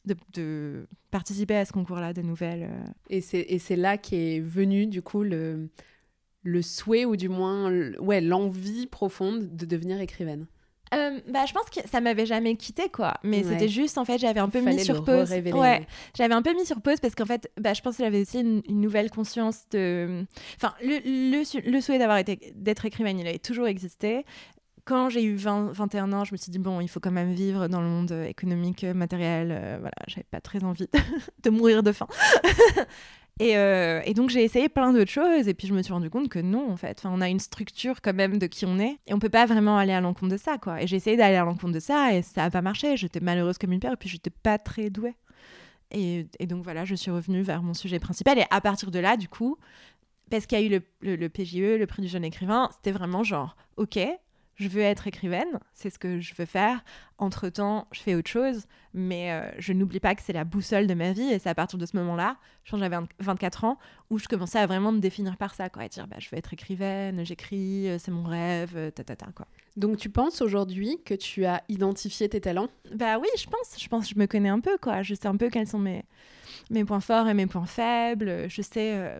de, 0.06 0.88
participer 1.12 1.56
à 1.58 1.66
ce 1.66 1.74
concours-là 1.74 2.14
de 2.14 2.22
nouvelles. 2.22 2.70
Euh. 2.72 2.86
Et 3.10 3.22
c'est 3.22 3.76
là 3.76 3.98
qu'est 3.98 4.40
venu 4.40 4.88
du 4.88 5.02
coup 5.02 5.24
le, 5.24 5.70
le 6.44 6.62
souhait 6.62 7.06
ou 7.06 7.16
du 7.16 7.30
moins 7.30 7.72
ouais 8.00 8.22
l'envie 8.22 8.88
profonde 8.88 9.56
de 9.56 9.66
devenir 9.66 10.00
écrivaine. 10.02 10.48
Euh, 10.94 11.22
bah, 11.30 11.46
je 11.48 11.54
pense 11.54 11.70
que 11.70 11.88
ça 11.88 12.02
m'avait 12.02 12.26
jamais 12.26 12.58
quitté 12.58 12.90
quoi. 12.90 13.14
Mais 13.24 13.44
c'était 13.44 13.70
juste 13.70 13.98
en 13.98 14.04
fait 14.04 14.18
j'avais 14.18 14.42
un 14.42 14.50
peu 14.50 14.60
mis 14.60 14.84
sur 14.84 15.04
pause. 15.04 15.32
ouais 15.32 15.88
j'avais 16.18 16.34
un 16.34 16.42
peu 16.42 16.54
mis 16.54 16.66
sur 16.66 16.82
pause 16.82 17.00
parce 17.00 17.16
qu'en 17.16 17.26
fait 17.26 17.50
bah, 17.60 17.74
je 17.74 17.82
pense 17.82 17.96
que 17.96 18.04
j'avais 18.04 18.22
aussi 18.22 18.42
une, 18.42 18.62
nouvelle 18.68 19.10
conscience 19.10 19.64
de 19.72 20.26
enfin 20.58 20.74
le, 20.82 21.70
le, 21.70 21.82
souhait 21.82 21.98
d'avoir 21.98 22.18
été 22.18 22.54
d'être 22.56 22.86
écrivaine 22.86 23.20
il 23.20 23.28
avait 23.28 23.40
toujours 23.40 23.68
existé. 23.68 24.26
Quand 24.84 25.10
j'ai 25.10 25.24
eu 25.24 25.36
20, 25.36 25.74
21 25.74 26.12
ans, 26.12 26.24
je 26.26 26.34
me 26.34 26.38
suis 26.38 26.52
dit, 26.52 26.58
bon, 26.58 26.82
il 26.82 26.88
faut 26.88 27.00
quand 27.00 27.12
même 27.12 27.34
vivre 27.34 27.68
dans 27.68 27.82
le 27.82 27.88
monde 27.88 28.12
économique, 28.28 28.84
matériel. 28.84 29.52
Euh, 29.52 29.78
voilà, 29.80 29.94
j'avais 30.08 30.26
pas 30.32 30.42
très 30.42 30.64
envie 30.64 30.90
de 31.44 31.50
mourir 31.52 31.84
de 31.84 31.92
faim. 31.92 32.08
Euh, 33.42 34.02
et, 34.06 34.14
donc 34.14 34.30
j'ai 34.30 34.44
essayé 34.44 34.70
plein 34.70 34.94
d'autres 34.94 35.12
choses 35.12 35.48
et 35.48 35.54
puis 35.54 35.68
je 35.68 35.74
me 35.74 35.82
suis 35.82 35.94
rendu 35.94 36.10
compte 36.10 36.30
que 36.30 36.40
non 36.40 36.72
en 36.72 36.78
fait. 36.78 37.00
Enfin, 37.00 37.12
on 37.14 37.22
a 37.22 37.30
une 37.30 37.40
structure 37.40 38.02
quand 38.02 38.14
même 38.14 38.38
de 38.38 38.46
qui 38.46 38.66
on 38.66 38.78
est 38.78 38.98
et 39.08 39.14
on 39.14 39.20
peut 39.20 39.30
pas 39.30 39.46
vraiment 39.46 39.78
aller 39.78 39.94
à 39.94 40.02
l'encontre 40.02 40.34
de 40.34 40.38
ça 40.38 40.58
quoi. 40.58 40.82
Et 40.82 40.88
j'ai 40.88 40.98
essayé 40.98 41.18
d'aller 41.18 41.38
à 41.38 41.44
l'encontre 41.44 41.74
de 41.74 41.80
ça 41.80 42.14
et 42.14 42.22
ça 42.22 42.46
a 42.46 42.50
pas 42.50 42.62
marché. 42.62 42.98
J'étais 42.98 43.20
malheureuse 43.20 43.58
comme 43.58 43.72
une 43.72 43.80
pierre 43.80 43.94
et 43.94 43.98
puis 43.98 44.10
j'étais 44.10 44.30
pas 44.30 44.58
très 44.58 44.90
douée. 44.90 45.16
Et, 45.94 46.28
donc 46.48 46.64
voilà, 46.64 46.86
je 46.86 46.96
suis 46.96 47.12
revenue 47.12 47.42
vers 47.42 47.64
mon 47.64 47.74
sujet 47.74 48.00
principal 48.00 48.40
et 48.40 48.46
à 48.50 48.62
partir 48.62 48.92
de 48.92 49.00
là 49.00 49.18
du 49.18 49.28
coup, 49.28 49.58
parce 50.30 50.46
qu'il 50.46 50.60
y 50.60 50.64
a 50.64 50.66
eu 50.66 50.70
le, 50.70 50.82
le, 51.02 51.16
le 51.18 51.28
PJE, 51.28 51.78
le 51.80 51.86
prix 51.86 52.02
du 52.02 52.08
jeune 52.08 52.24
écrivain, 52.24 52.70
c'était 52.74 52.92
vraiment 52.92 53.24
genre 53.24 53.58
ok, 53.76 54.00
je 54.56 54.68
veux 54.68 54.82
être 54.82 55.08
écrivaine, 55.08 55.60
c'est 55.74 55.90
ce 55.90 55.98
que 55.98 56.20
je 56.20 56.34
veux 56.36 56.46
faire. 56.46 56.84
Entre-temps, 57.18 57.88
je 57.92 58.02
fais 58.02 58.16
autre 58.16 58.30
chose, 58.30 58.66
mais 58.94 59.32
euh, 59.32 59.50
je 59.58 59.74
n'oublie 59.74 60.00
pas 60.00 60.16
que 60.16 60.22
c'est 60.22 60.34
la 60.34 60.44
boussole 60.44 60.88
de 60.88 60.94
ma 60.94 61.14
vie. 61.14 61.32
Et 61.32 61.40
c'est 61.40 61.50
à 61.50 61.56
partir 61.56 61.80
de 61.80 61.86
ce 61.86 61.96
moment-là, 61.98 62.38
quand 62.70 62.78
j'avais 62.78 62.98
24 63.20 63.64
ans, 63.64 63.78
où 64.10 64.20
je 64.20 64.28
commençais 64.28 64.60
à 64.60 64.68
vraiment 64.68 64.92
me 64.92 65.00
définir 65.00 65.38
par 65.38 65.56
ça, 65.56 65.70
quoi, 65.70 65.86
et 65.86 65.90
dire 65.90 66.08
bah, 66.08 66.18
je 66.20 66.30
veux 66.30 66.38
être 66.38 66.54
écrivaine, 66.54 67.26
j'écris, 67.26 67.90
euh, 67.90 67.98
c'est 67.98 68.12
mon 68.12 68.24
rêve, 68.24 68.74
euh, 68.76 68.92
ta, 68.92 69.04
ta, 69.04 69.16
ta, 69.16 69.28
quoi. 69.32 69.48
Donc 69.78 69.98
tu 69.98 70.10
penses 70.10 70.42
aujourd'hui 70.42 71.00
que 71.06 71.14
tu 71.14 71.46
as 71.46 71.64
identifié 71.70 72.28
tes 72.28 72.42
talents? 72.42 72.68
Bah 72.94 73.18
oui, 73.20 73.30
je 73.38 73.46
pense. 73.46 73.80
Je 73.80 73.88
pense 73.88 74.08
que 74.08 74.14
je 74.16 74.20
me 74.20 74.28
connais 74.28 74.50
un 74.50 74.60
peu, 74.60 74.78
quoi. 74.78 75.02
Je 75.02 75.16
sais 75.16 75.28
un 75.28 75.38
peu 75.38 75.50
quels 75.50 75.68
sont 75.68 75.80
mes 75.80 76.04
mes 76.70 76.86
points 76.86 77.00
forts 77.00 77.28
et 77.28 77.34
mes 77.34 77.48
points 77.48 77.66
faibles. 77.66 78.50
Je 78.50 78.62
sais, 78.62 78.94
euh, 78.94 79.20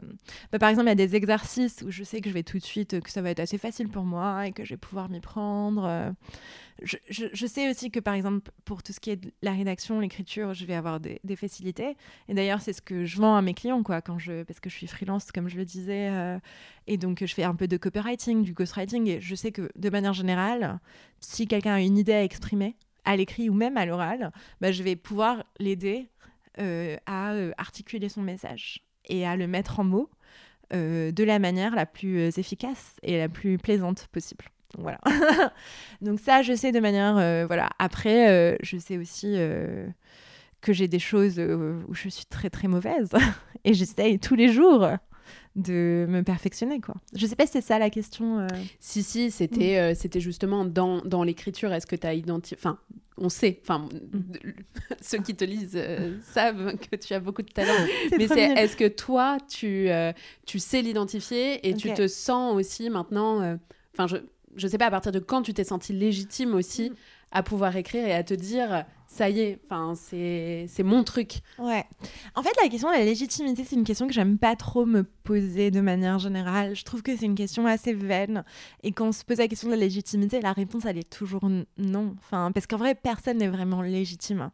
bah, 0.52 0.60
par 0.60 0.70
exemple, 0.70 0.88
il 0.88 0.90
y 0.90 0.92
a 0.92 1.08
des 1.08 1.16
exercices 1.16 1.84
où 1.86 1.92
je 1.92 2.04
sais 2.04 2.22
que 2.22 2.30
je 2.30 2.34
vais 2.34 2.44
tout 2.44 2.58
de 2.58 2.64
suite, 2.64 3.00
que 3.02 3.10
ça 3.10 3.22
va 3.22 3.30
être 3.32 3.40
assez 3.40 3.58
facile 3.58 3.90
pour 3.90 4.04
moi 4.04 4.48
et 4.48 4.52
que 4.52 4.64
je 4.64 4.72
vais 4.72 4.78
pouvoir 4.78 5.10
m'y 5.10 5.20
prendre. 5.20 5.84
Euh, 5.86 6.12
je, 6.84 7.46
sais 7.46 7.70
aussi 7.70 7.92
que, 7.92 8.00
par 8.00 8.14
exemple, 8.14 8.52
pour 8.66 8.82
tout 8.82 8.92
ce 8.92 9.00
qui 9.00 9.12
est 9.12 9.16
de 9.16 9.32
la 9.42 9.52
rédaction, 9.52 10.00
l'écriture, 10.00 10.54
je 10.54 10.66
vais 10.66 10.74
avoir 10.74 11.00
des, 11.00 11.20
facilités. 11.36 11.96
Et 12.28 12.34
d'ailleurs, 12.34 12.62
c'est 12.62 12.74
ce 12.74 12.82
que 12.82 13.06
je 13.06 13.18
vends 13.18 13.36
à 13.36 13.42
mes 13.42 13.54
clients, 13.54 13.84
quoi, 13.84 14.02
quand 14.02 14.18
je, 14.18 14.44
parce 14.44 14.60
que 14.60 14.70
je 14.70 14.76
suis 14.76 14.88
freelance, 14.88 15.32
comme 15.32 15.48
je 15.48 15.58
le 15.58 15.66
disais. 15.66 16.10
Euh, 16.10 16.40
et 16.88 16.98
donc, 16.98 17.24
je 17.24 17.34
fais 17.34 17.44
un 17.44 17.56
peu 17.56 17.68
de 17.68 17.78
copywriting, 17.78 18.44
du 18.44 18.54
ghostwriting. 18.54 19.08
Et 19.08 19.22
je 19.22 19.36
sais 19.36 19.52
que, 19.52 19.70
de 19.76 19.90
manière 19.90 20.14
générale, 20.14 20.80
si 21.20 21.48
quelqu'un 21.48 21.74
a 21.74 21.82
une 21.82 21.98
idée 21.98 22.14
à 22.14 22.24
exprimer, 22.24 22.76
à 23.06 23.16
l'écrit 23.16 23.50
ou 23.50 23.54
même 23.54 23.78
à 23.78 23.86
l'oral, 23.86 24.32
bah, 24.60 24.72
je 24.72 24.84
vais 24.84 24.96
pouvoir 24.96 25.44
l'aider 25.60 26.10
euh, 26.20 26.21
à 26.58 27.34
euh, 27.34 27.52
articuler 27.58 28.10
son 28.10 28.22
message 28.22 28.84
et 29.06 29.26
à 29.26 29.36
le 29.36 29.48
mettre 29.48 29.80
en 29.80 29.84
mots 29.84 30.10
euh, 30.74 31.12
de 31.12 31.24
la 31.24 31.40
manière 31.40 31.76
la 31.76 31.86
plus 31.86 32.38
efficace 32.38 32.98
et 33.04 33.18
la 33.18 33.30
plus 33.30 33.58
plaisante 33.58 34.08
possible. 34.12 34.46
Voilà. 34.78 35.00
Donc 36.02 36.20
ça, 36.20 36.42
je 36.42 36.54
sais 36.54 36.72
de 36.72 36.80
manière... 36.80 37.16
voilà. 37.48 37.70
Après, 37.78 38.58
je 38.64 38.78
sais 38.78 38.98
aussi 38.98 39.36
que 40.62 40.72
j'ai 40.72 40.88
des 40.88 41.00
choses 41.00 41.40
où 41.40 41.94
je 41.94 42.08
suis 42.08 42.26
très 42.26 42.50
très 42.50 42.70
mauvaise 42.70 43.10
et 43.66 43.74
j'essaye 43.74 44.18
tous 44.20 44.36
les 44.36 44.50
jours 44.50 44.88
de 45.56 46.06
me 46.08 46.22
perfectionner 46.24 46.80
quoi. 46.80 46.96
Je 47.16 47.26
sais 47.26 47.36
pas 47.36 47.46
si 47.46 47.54
c'est 47.54 47.62
ça 47.62 47.78
la 47.78 47.90
question. 47.90 48.48
Si 48.80 49.04
si, 49.04 49.32
c'était 49.32 49.94
c'était 49.96 50.22
justement 50.22 50.64
dans, 50.66 51.02
dans 51.02 51.24
l'écriture, 51.24 51.74
est-ce 51.74 51.88
que 51.88 51.96
tu 51.96 52.08
as 52.08 52.14
identifié 52.14 52.58
enfin 52.58 52.80
on 53.22 53.30
sait, 53.30 53.60
enfin, 53.62 53.88
mm. 54.14 54.22
ceux 55.02 55.20
qui 55.20 55.36
te 55.36 55.46
lisent 55.46 55.76
euh, 55.76 56.18
savent 56.22 56.76
que 56.78 56.96
tu 56.96 57.14
as 57.14 57.20
beaucoup 57.20 57.44
de 57.44 57.52
talent. 57.52 57.86
Mais 58.18 58.28
c'est, 58.28 58.52
est-ce 58.54 58.76
que 58.76 58.88
toi, 58.88 59.38
tu, 59.48 59.90
euh, 59.90 60.12
tu 60.46 60.60
sais 60.60 60.82
l'identifier 60.82 61.68
et 61.68 61.76
tu 61.76 61.94
te 61.94 62.08
sens 62.08 62.56
aussi 62.56 62.90
maintenant, 62.90 63.42
euh, 63.42 63.56
enfin, 63.94 64.08
je, 64.08 64.18
je 64.56 64.68
sais 64.68 64.78
pas 64.78 64.88
à 64.88 64.92
partir 64.92 65.12
de 65.12 65.20
quand 65.20 65.44
tu 65.44 65.54
t'es 65.54 65.64
senti 65.64 65.94
légitime 65.94 66.54
aussi 66.56 66.90
mm. 66.90 66.96
à 67.32 67.44
pouvoir 67.44 67.76
écrire 67.76 68.06
et 68.06 68.14
à 68.14 68.24
te 68.24 68.34
dire, 68.34 68.86
ça 69.12 69.30
y 69.30 69.42
est, 69.42 69.60
enfin, 69.66 69.94
c'est 69.94 70.84
mon 70.84 71.04
truc. 71.04 71.40
Ouais. 71.60 71.84
En 72.34 72.42
fait, 72.42 72.54
la 72.64 72.70
question 72.70 72.90
de 72.90 72.96
la 72.96 73.04
légitimité, 73.04 73.66
c'est 73.66 73.76
une 73.76 73.84
question 73.84 74.08
que 74.08 74.14
j'aime 74.14 74.38
pas 74.38 74.56
trop 74.56 74.86
me 74.86 75.04
poser 75.04 75.70
de 75.70 75.82
manière 75.82 76.18
générale. 76.18 76.78
Je 76.78 76.86
trouve 76.86 77.02
que 77.02 77.18
c'est 77.18 77.26
une 77.26 77.36
question 77.36 77.66
assez 77.66 77.94
vaine. 77.94 78.46
Et 78.84 78.94
quand 78.94 79.10
on 79.10 79.12
se 79.12 79.26
pose 79.26 79.40
la 79.40 79.50
question 79.50 79.68
de 79.68 79.74
la 79.74 79.80
légitimité, 79.82 80.40
la 80.40 80.54
réponse, 80.54 80.86
elle 80.86 80.98
est 80.98 81.10
toujours 81.10 81.42
non. 81.78 82.16
Enfin, 82.20 82.54
parce 82.54 82.68
qu'en 82.68 82.78
vrai, 82.78 82.96
personne 82.96 83.40
n'est 83.40 83.50
vraiment 83.50 83.82
légitime. 83.82 84.50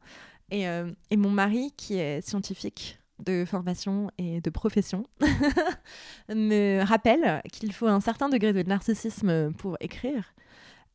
Et, 0.49 0.67
euh, 0.67 0.91
et 1.11 1.17
mon 1.17 1.29
mari, 1.29 1.71
qui 1.77 1.99
est 1.99 2.21
scientifique, 2.27 2.97
de 3.19 3.45
formation 3.45 4.09
et 4.17 4.41
de 4.41 4.49
profession 4.51 5.03
me 6.29 6.83
rappelle 6.83 7.41
qu'il 7.51 7.73
faut 7.73 7.87
un 7.87 7.99
certain 7.99 8.29
degré 8.29 8.53
de 8.53 8.61
narcissisme 8.63 9.53
pour 9.53 9.77
écrire. 9.79 10.33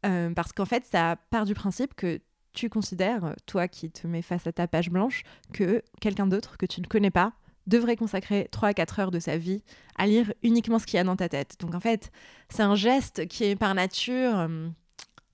Euh, 0.05 0.31
parce 0.35 0.53
qu'en 0.53 0.65
fait, 0.65 0.85
ça 0.85 1.17
part 1.31 1.45
du 1.45 1.55
principe 1.55 1.95
que 1.95 2.21
tu 2.53 2.69
considères, 2.69 3.35
toi 3.47 3.69
qui 3.69 3.91
te 3.91 4.07
mets 4.07 4.23
face 4.23 4.47
à 4.47 4.53
ta 4.53 4.67
page 4.67 4.91
blanche, 4.91 5.23
que 5.53 5.83
quelqu'un 6.01 6.27
d'autre 6.27 6.57
que 6.57 6.67
tu 6.67 6.81
ne 6.81 6.87
connais 6.87 7.11
pas 7.11 7.33
devrait 7.67 7.97
consacrer 7.97 8.49
3 8.51 8.71
à 8.71 8.75
4 8.75 9.01
heures 9.01 9.11
de 9.11 9.21
sa 9.21 9.37
vie 9.37 9.63
à 9.97 10.07
lire 10.07 10.33
uniquement 10.43 10.79
ce 10.79 10.87
qu'il 10.87 10.97
y 10.97 11.01
a 11.01 11.05
dans 11.05 11.17
ta 11.17 11.29
tête? 11.29 11.57
Donc 11.61 11.75
en 11.75 11.81
fait, 11.81 12.11
c'est 12.49 12.63
un 12.63 12.75
geste 12.75 13.27
qui 13.29 13.45
est 13.45 13.57
par 13.57 13.75
nature 13.75 14.39
euh, 14.39 14.69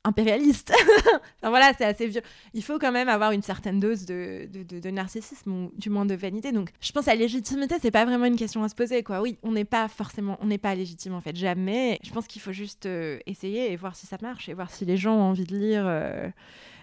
impérialiste. 0.04 0.72
enfin, 1.40 1.50
voilà, 1.50 1.72
c'est 1.76 1.84
assez 1.84 2.06
vieux. 2.06 2.22
Il 2.54 2.62
faut 2.62 2.78
quand 2.78 2.92
même 2.92 3.08
avoir 3.08 3.32
une 3.32 3.42
certaine 3.42 3.78
dose 3.80 4.04
de, 4.04 4.90
narcissisme 4.90 5.52
ou 5.52 5.72
du 5.76 5.90
moins 5.90 6.06
de 6.06 6.14
vanité. 6.14 6.52
Donc, 6.52 6.70
je 6.80 6.92
pense 6.92 7.08
à 7.08 7.14
la 7.14 7.20
légitimité, 7.20 7.76
c'est 7.80 7.90
pas 7.90 8.04
vraiment 8.04 8.24
une 8.24 8.36
question 8.36 8.62
à 8.64 8.68
se 8.68 8.74
poser, 8.74 9.02
quoi. 9.02 9.20
Oui, 9.20 9.38
on 9.42 9.52
n'est 9.52 9.64
pas 9.64 9.88
forcément, 9.88 10.38
on 10.40 10.46
n'est 10.46 10.58
pas 10.58 10.74
légitime 10.74 11.14
en 11.14 11.20
fait, 11.20 11.36
jamais. 11.36 11.98
Je 12.02 12.10
pense 12.10 12.26
qu'il 12.26 12.42
faut 12.42 12.52
juste 12.52 12.86
euh, 12.86 13.18
essayer 13.26 13.72
et 13.72 13.76
voir 13.76 13.94
si 13.94 14.06
ça 14.06 14.16
marche 14.20 14.48
et 14.48 14.54
voir 14.54 14.70
si 14.70 14.84
les 14.84 14.96
gens 14.96 15.14
ont 15.14 15.30
envie 15.30 15.44
de 15.44 15.56
lire. 15.56 15.84
Euh. 15.86 16.28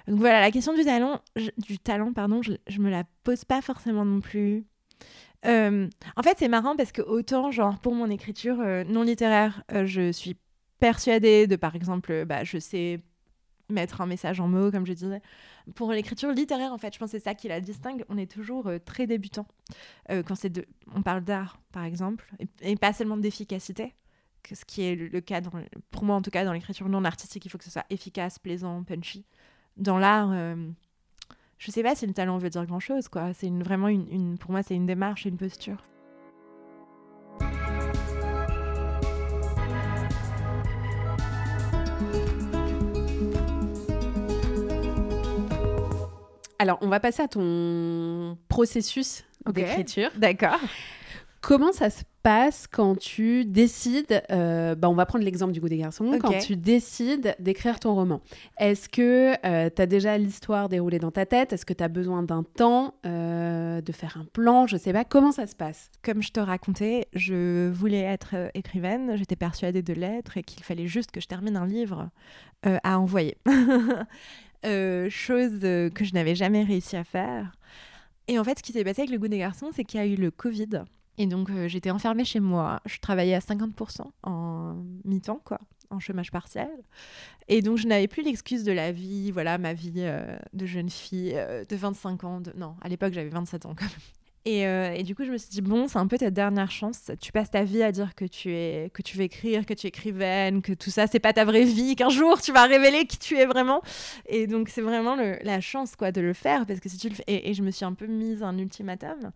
Donc 0.08 0.20
voilà, 0.20 0.40
la 0.40 0.52
question 0.52 0.74
du 0.74 0.84
talent, 0.84 1.22
du 1.58 1.80
talent, 1.80 2.14
pardon, 2.14 2.42
je, 2.42 2.54
je 2.68 2.80
me 2.80 2.90
la 2.90 3.04
pose 3.24 3.46
pas 3.46 3.62
forcément 3.62 4.06
non 4.06 4.22
plus. 4.22 4.66
Euh, 5.46 5.88
en 6.16 6.24
fait, 6.24 6.36
c'est 6.38 6.48
marrant 6.48 6.76
parce 6.76 6.92
que 6.92 7.02
autant, 7.02 7.52
genre, 7.52 7.80
pour 7.80 7.94
mon 7.94 8.10
écriture 8.10 8.58
non 8.88 9.04
littéraire, 9.04 9.64
je 9.86 10.12
suis 10.12 10.38
persuadée 10.80 11.48
de, 11.48 11.56
par 11.56 11.76
exemple, 11.76 12.26
bah, 12.26 12.44
je 12.44 12.58
sais 12.58 13.02
mettre 13.70 14.02
un 14.02 14.06
message 14.06 14.40
en 14.40 14.48
mots, 14.48 14.72
comme 14.72 14.86
je 14.86 14.94
disais. 14.94 15.22
Pour 15.74 15.92
l'écriture 15.92 16.32
littéraire, 16.32 16.72
en 16.72 16.78
fait, 16.78 16.94
je 16.94 17.00
pense 17.00 17.12
que 17.12 17.18
c'est 17.18 17.24
ça 17.24 17.36
qui 17.36 17.48
la 17.48 17.62
distingue. 17.62 18.06
On 18.10 18.18
est 18.18 18.30
toujours 18.30 18.68
euh, 18.68 18.78
très 18.80 19.08
débutant. 19.08 19.48
Euh, 20.12 20.24
quand 20.24 20.36
c'est 20.36 20.50
de... 20.50 20.66
on 20.94 21.02
parle 21.02 21.24
d'art, 21.24 21.60
par 21.72 21.84
exemple, 21.84 22.32
et, 22.62 22.76
pas 22.76 22.94
seulement 22.94 23.18
d'efficacité, 23.18 23.96
ce 24.52 24.64
qui 24.66 24.84
est 24.84 24.96
le, 24.96 25.22
cas, 25.22 25.42
pour 25.90 26.04
moi 26.04 26.16
en 26.16 26.22
tout 26.22 26.30
cas, 26.30 26.46
dans 26.46 26.54
l'écriture 26.54 26.88
non 26.88 27.04
artistique, 27.04 27.46
il 27.46 27.50
faut 27.50 27.58
que 27.58 27.64
ce 27.64 27.72
soit 27.72 27.86
efficace, 27.90 28.38
plaisant, 28.38 28.84
punchy. 28.84 29.26
Dans 29.78 30.00
l'art, 30.00 30.30
euh, 30.32 30.56
je 31.58 31.70
sais 31.70 31.84
pas 31.84 31.96
si 31.96 32.08
le 32.08 32.14
talent 32.14 32.38
veut 32.38 32.50
dire 32.50 32.66
grand-chose, 32.66 33.10
quoi. 33.10 33.34
C'est 33.34 33.48
une, 33.48 33.62
vraiment 33.62 33.90
une, 33.90 34.08
une, 34.10 34.38
pour 34.38 34.52
moi, 34.52 34.64
c'est 34.64 34.74
une 34.74 34.86
démarche, 34.86 35.26
une 35.26 35.36
posture. 35.36 35.84
Alors, 46.58 46.78
on 46.80 46.88
va 46.88 47.02
passer 47.02 47.22
à 47.24 47.28
ton 47.28 48.38
processus 48.48 49.26
d'écriture. 49.46 50.10
D'accord. 50.16 50.58
Comment 51.42 51.74
ça 51.74 51.90
se 51.90 52.04
passe 52.26 52.66
quand 52.68 52.98
tu 52.98 53.46
décides, 53.46 54.24
euh, 54.32 54.74
bah 54.74 54.90
on 54.90 54.96
va 54.96 55.06
prendre 55.06 55.24
l'exemple 55.24 55.54
du 55.54 55.62
goût 55.62 55.70
des 55.70 55.78
garçons, 55.78 56.18
quand 56.20 56.38
tu 56.40 56.56
décides 56.58 57.36
d'écrire 57.40 57.80
ton 57.80 57.94
roman. 57.94 58.20
Est-ce 58.58 58.90
que 58.90 59.36
euh, 59.46 59.70
tu 59.74 59.82
as 59.82 59.86
déjà 59.86 60.18
l'histoire 60.18 60.68
déroulée 60.68 60.98
dans 60.98 61.12
ta 61.12 61.28
tête? 61.28 61.54
Est-ce 61.54 61.66
que 61.66 61.74
tu 61.74 61.84
as 61.84 61.88
besoin 61.88 62.24
d'un 62.24 62.42
temps, 62.42 62.96
euh, 63.06 63.80
de 63.80 63.92
faire 63.92 64.18
un 64.20 64.26
plan? 64.26 64.66
Je 64.66 64.76
sais 64.76 64.92
pas, 64.92 65.06
comment 65.06 65.32
ça 65.32 65.46
se 65.46 65.56
passe? 65.56 65.92
Comme 66.04 66.24
je 66.24 66.32
te 66.32 66.40
racontais, 66.40 67.08
je 67.14 67.70
voulais 67.70 68.02
être 68.02 68.36
écrivaine, 68.56 69.16
j'étais 69.16 69.36
persuadée 69.36 69.84
de 69.84 69.94
l'être 69.94 70.38
et 70.38 70.44
qu'il 70.44 70.64
fallait 70.64 70.88
juste 70.88 71.12
que 71.12 71.22
je 71.22 71.28
termine 71.28 71.56
un 71.56 71.68
livre 71.68 72.10
à 72.64 73.00
envoyer. 73.00 73.38
Euh, 74.66 75.10
chose 75.12 75.60
euh, 75.64 75.92
que 75.92 76.04
je 76.04 76.14
n'avais 76.14 76.34
jamais 76.34 76.64
réussi 76.64 76.96
à 76.96 77.04
faire. 77.04 77.52
Et 78.28 78.40
en 78.40 78.44
fait, 78.44 78.58
ce 78.58 78.64
qui 78.64 78.72
s'est 78.72 78.84
passé 78.84 79.02
avec 79.02 79.12
le 79.12 79.20
goût 79.20 79.28
des 79.28 79.38
garçons, 79.38 79.70
c'est 79.72 79.84
qu'il 79.84 80.00
y 80.00 80.04
a 80.04 80.08
eu 80.08 80.16
le 80.16 80.32
Covid. 80.32 80.84
Et 81.18 81.28
donc, 81.28 81.50
euh, 81.50 81.68
j'étais 81.68 81.92
enfermée 81.92 82.26
chez 82.26 82.40
moi. 82.40 82.82
Je 82.86 83.00
travaillais 83.00 83.36
à 83.36 83.40
50% 83.40 84.02
en 84.24 84.76
mi-temps, 85.06 85.42
quoi, 85.44 85.60
en 85.90 86.00
chômage 86.00 86.32
partiel. 86.32 86.70
Et 87.48 87.62
donc, 87.62 87.78
je 87.78 87.88
n'avais 87.88 88.08
plus 88.08 88.24
l'excuse 88.24 88.64
de 88.64 88.72
la 88.72 88.92
vie, 88.92 89.32
voilà, 89.32 89.58
ma 89.58 89.74
vie 89.74 89.92
de 90.54 90.66
jeune 90.66 90.90
fille 90.90 91.34
de 91.34 91.76
25 91.76 92.24
ans. 92.24 92.42
Non, 92.56 92.76
à 92.82 92.90
l'époque, 92.90 93.14
j'avais 93.14 93.30
27 93.30 93.66
ans 93.66 93.76
quand 93.76 93.86
même. 93.86 94.25
Euh, 94.48 94.94
et, 94.94 95.04
du 95.04 95.16
coup, 95.16 95.26
je 95.26 95.32
me 95.32 95.38
suis 95.38 95.50
dit, 95.50 95.62
bon, 95.62 95.88
c'est 95.88 95.98
un 95.98 96.06
peu 96.08 96.18
ta 96.18 96.30
dernière 96.30 96.70
chance. 96.70 97.12
Tu 97.20 97.32
passes 97.32 97.50
ta 97.50 97.64
vie 97.64 97.82
à 97.82 97.92
dire 97.92 98.14
que 98.14 98.26
tu, 98.26 98.52
es, 98.52 98.92
que 98.94 99.02
tu 99.02 99.18
veux 99.18 99.24
écrire, 99.24 99.66
que 99.66 99.74
tu 99.74 99.88
es 99.88 99.90
écrivaine, 99.90 100.62
que 100.62 100.74
tout 100.74 100.92
ça, 100.92 101.08
c'est 101.08 101.20
pas 101.20 101.34
ta 101.34 101.46
vraie 101.46 101.64
vie, 101.64 101.96
qu'un 101.96 102.10
jour, 102.10 102.40
tu 102.42 102.52
vas 102.52 102.66
révéler 102.66 103.06
qui 103.08 103.18
tu 103.18 103.38
es 103.38 103.46
vraiment. 103.46 103.82
Et 104.28 104.46
donc, 104.46 104.70
c'est 104.70 104.82
vraiment 104.82 105.16
la 105.16 105.62
chance, 105.62 105.96
quoi, 105.96 106.12
de 106.12 106.22
le 106.22 106.34
faire. 106.34 106.66
Parce 106.66 106.80
que 106.80 106.90
si 106.90 106.98
tu. 106.98 107.10
Et, 107.28 107.50
et, 107.50 107.54
je 107.54 107.64
me 107.64 107.72
suis 107.72 107.86
un 107.86 107.94
peu 107.94 108.06
mise 108.06 108.44
un 108.44 108.58
ultimatum 108.58 109.32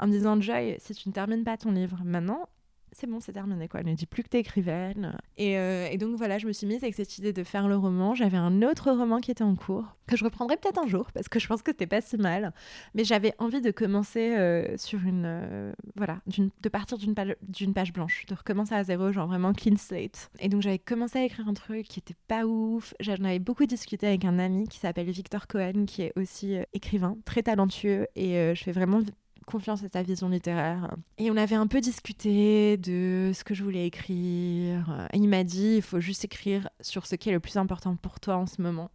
en 0.00 0.06
me 0.06 0.12
disant, 0.12 0.40
Joy, 0.40 0.76
si 0.78 0.94
tu 0.94 1.08
ne 1.08 1.14
termines 1.14 1.44
pas 1.44 1.56
ton 1.56 1.70
livre 1.70 1.98
maintenant, 2.04 2.48
c'est 2.94 3.06
bon, 3.06 3.20
c'est 3.20 3.32
terminé 3.32 3.68
quoi. 3.68 3.82
Ne 3.82 3.94
dit 3.94 4.06
plus 4.06 4.22
que 4.22 4.28
t'es 4.28 4.40
écrivaine. 4.40 5.16
Et, 5.36 5.58
euh, 5.58 5.88
et, 5.90 5.98
donc 5.98 6.16
voilà, 6.16 6.38
je 6.38 6.46
me 6.46 6.52
suis 6.52 6.66
mise 6.66 6.82
avec 6.82 6.94
cette 6.94 7.18
idée 7.18 7.32
de 7.32 7.42
faire 7.42 7.68
le 7.68 7.76
roman. 7.76 8.14
J'avais 8.14 8.36
un 8.36 8.62
autre 8.62 8.90
roman 8.90 9.20
qui 9.20 9.30
était 9.30 9.44
en 9.44 9.56
cours, 9.56 9.96
que 10.06 10.16
je 10.16 10.24
reprendrai 10.24 10.56
peut-être 10.56 10.78
un 10.78 10.86
jour, 10.86 11.10
parce 11.12 11.28
que 11.28 11.38
je 11.38 11.46
pense 11.46 11.62
que 11.62 11.72
c'était 11.72 11.86
pas 11.86 12.00
si 12.00 12.16
mal. 12.16 12.52
Mais 12.94 13.04
j'avais 13.04 13.34
envie 13.38 13.60
de 13.60 13.70
commencer 13.70 14.36
euh, 14.36 14.76
sur 14.76 15.00
une. 15.04 15.24
Euh, 15.26 15.72
voilà, 15.96 16.20
de 16.26 16.68
partir 16.68 16.98
d'une 16.98 17.14
page, 17.14 17.34
page 17.74 17.92
blanche, 17.92 18.26
de 18.26 18.34
recommencer 18.34 18.74
à 18.74 18.84
zéro, 18.84 19.12
genre 19.12 19.26
vraiment 19.26 19.52
clean 19.52 19.76
slate. 19.76 20.30
Et 20.38 20.48
donc 20.48 20.62
j'avais 20.62 20.78
commencé 20.78 21.18
à 21.18 21.24
écrire 21.24 21.48
un 21.48 21.54
truc 21.54 21.86
qui 21.86 21.98
était 21.98 22.16
pas 22.28 22.46
ouf. 22.46 22.94
J'en 23.00 23.14
avais 23.14 23.38
beaucoup 23.38 23.66
discuté 23.66 24.06
avec 24.06 24.24
un 24.24 24.38
ami 24.38 24.68
qui 24.68 24.78
s'appelle 24.78 25.10
Victor 25.10 25.46
Cohen, 25.46 25.84
qui 25.86 26.02
est 26.02 26.12
aussi 26.16 26.56
écrivain, 26.72 27.16
très 27.24 27.42
talentueux. 27.42 28.06
Et 28.14 28.54
je 28.54 28.62
fais 28.62 28.72
vraiment 28.72 29.00
confiance 29.44 29.84
à 29.84 29.88
ta 29.88 30.02
vision 30.02 30.28
littéraire. 30.28 30.94
Et 31.18 31.30
on 31.30 31.36
avait 31.36 31.54
un 31.54 31.66
peu 31.66 31.80
discuté 31.80 32.76
de 32.76 33.32
ce 33.34 33.44
que 33.44 33.54
je 33.54 33.62
voulais 33.62 33.86
écrire. 33.86 35.08
Et 35.12 35.18
il 35.18 35.28
m'a 35.28 35.44
dit, 35.44 35.76
il 35.76 35.82
faut 35.82 36.00
juste 36.00 36.24
écrire 36.24 36.68
sur 36.80 37.06
ce 37.06 37.14
qui 37.14 37.28
est 37.28 37.32
le 37.32 37.40
plus 37.40 37.56
important 37.56 37.96
pour 37.96 38.20
toi 38.20 38.36
en 38.36 38.46
ce 38.46 38.60
moment. 38.62 38.90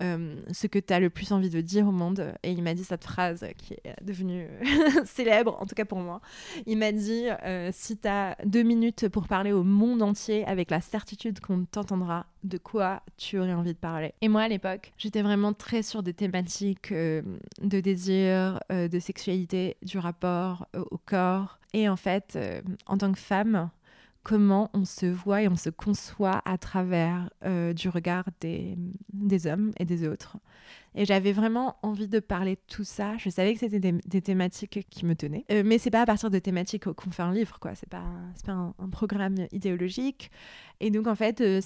Euh, 0.00 0.36
ce 0.52 0.66
que 0.66 0.78
tu 0.78 0.92
as 0.92 1.00
le 1.00 1.10
plus 1.10 1.32
envie 1.32 1.50
de 1.50 1.60
dire 1.60 1.86
au 1.86 1.92
monde. 1.92 2.32
Et 2.42 2.52
il 2.52 2.62
m'a 2.62 2.74
dit 2.74 2.84
cette 2.84 3.04
phrase 3.04 3.44
qui 3.56 3.74
est 3.74 4.04
devenue 4.04 4.48
célèbre, 5.04 5.56
en 5.60 5.66
tout 5.66 5.74
cas 5.74 5.84
pour 5.84 5.98
moi. 5.98 6.20
Il 6.66 6.78
m'a 6.78 6.92
dit 6.92 7.24
euh, 7.44 7.70
si 7.72 7.96
tu 7.98 8.08
as 8.08 8.36
deux 8.44 8.62
minutes 8.62 9.08
pour 9.08 9.26
parler 9.26 9.52
au 9.52 9.64
monde 9.64 10.02
entier 10.02 10.44
avec 10.46 10.70
la 10.70 10.80
certitude 10.80 11.40
qu'on 11.40 11.64
t'entendra, 11.64 12.26
de 12.44 12.58
quoi 12.58 13.02
tu 13.16 13.38
aurais 13.38 13.54
envie 13.54 13.72
de 13.72 13.78
parler? 13.78 14.14
Et 14.20 14.28
moi, 14.28 14.42
à 14.42 14.48
l'époque, 14.48 14.92
j'étais 14.98 15.22
vraiment 15.22 15.52
très 15.52 15.82
sur 15.82 16.02
des 16.02 16.14
thématiques 16.14 16.92
euh, 16.92 17.22
de 17.60 17.80
désir, 17.80 18.60
de 18.70 18.98
sexualité, 19.00 19.76
du 19.82 19.98
rapport 19.98 20.66
au 20.74 20.98
corps. 20.98 21.58
Et 21.74 21.88
en 21.88 21.96
fait, 21.96 22.38
en 22.86 22.96
tant 22.96 23.12
que 23.12 23.18
femme, 23.18 23.70
comment 24.28 24.68
on 24.74 24.84
se 24.84 25.06
voit 25.06 25.42
et 25.42 25.48
on 25.48 25.56
se 25.56 25.70
conçoit 25.70 26.42
à 26.44 26.58
travers 26.58 27.30
euh, 27.46 27.72
du 27.72 27.88
regard 27.88 28.24
des, 28.42 28.76
des, 29.14 29.46
hommes 29.46 29.72
et 29.78 29.86
des 29.86 30.06
autres. 30.06 30.36
Et 30.98 31.04
j'avais 31.04 31.30
vraiment 31.30 31.76
envie 31.82 32.08
de 32.08 32.18
parler 32.18 32.56
de 32.56 32.60
tout 32.66 32.82
ça. 32.82 33.16
Je 33.18 33.30
savais 33.30 33.54
que 33.54 33.60
c'était 33.60 33.78
des, 33.78 34.20
thématiques 34.20 34.84
qui 34.90 35.06
me 35.06 35.14
tenaient. 35.14 35.44
Euh, 35.52 35.62
mais 35.64 35.78
c'est 35.78 35.92
pas 35.92 36.02
à 36.02 36.06
partir 36.06 36.28
de 36.28 36.40
thématiques 36.40 36.92
qu'on 36.92 37.10
fait 37.12 37.22
un 37.22 37.32
livre, 37.32 37.60
quoi. 37.60 37.76
C'est 37.76 37.88
pas, 37.88 38.02
pas 38.44 38.52
un, 38.52 38.88
programme 38.90 39.36
idéologique. 39.52 40.32
Et 40.80 40.90
donc, 40.90 41.06
en 41.06 41.14
fait, 41.14 41.40
euh, 41.40 41.60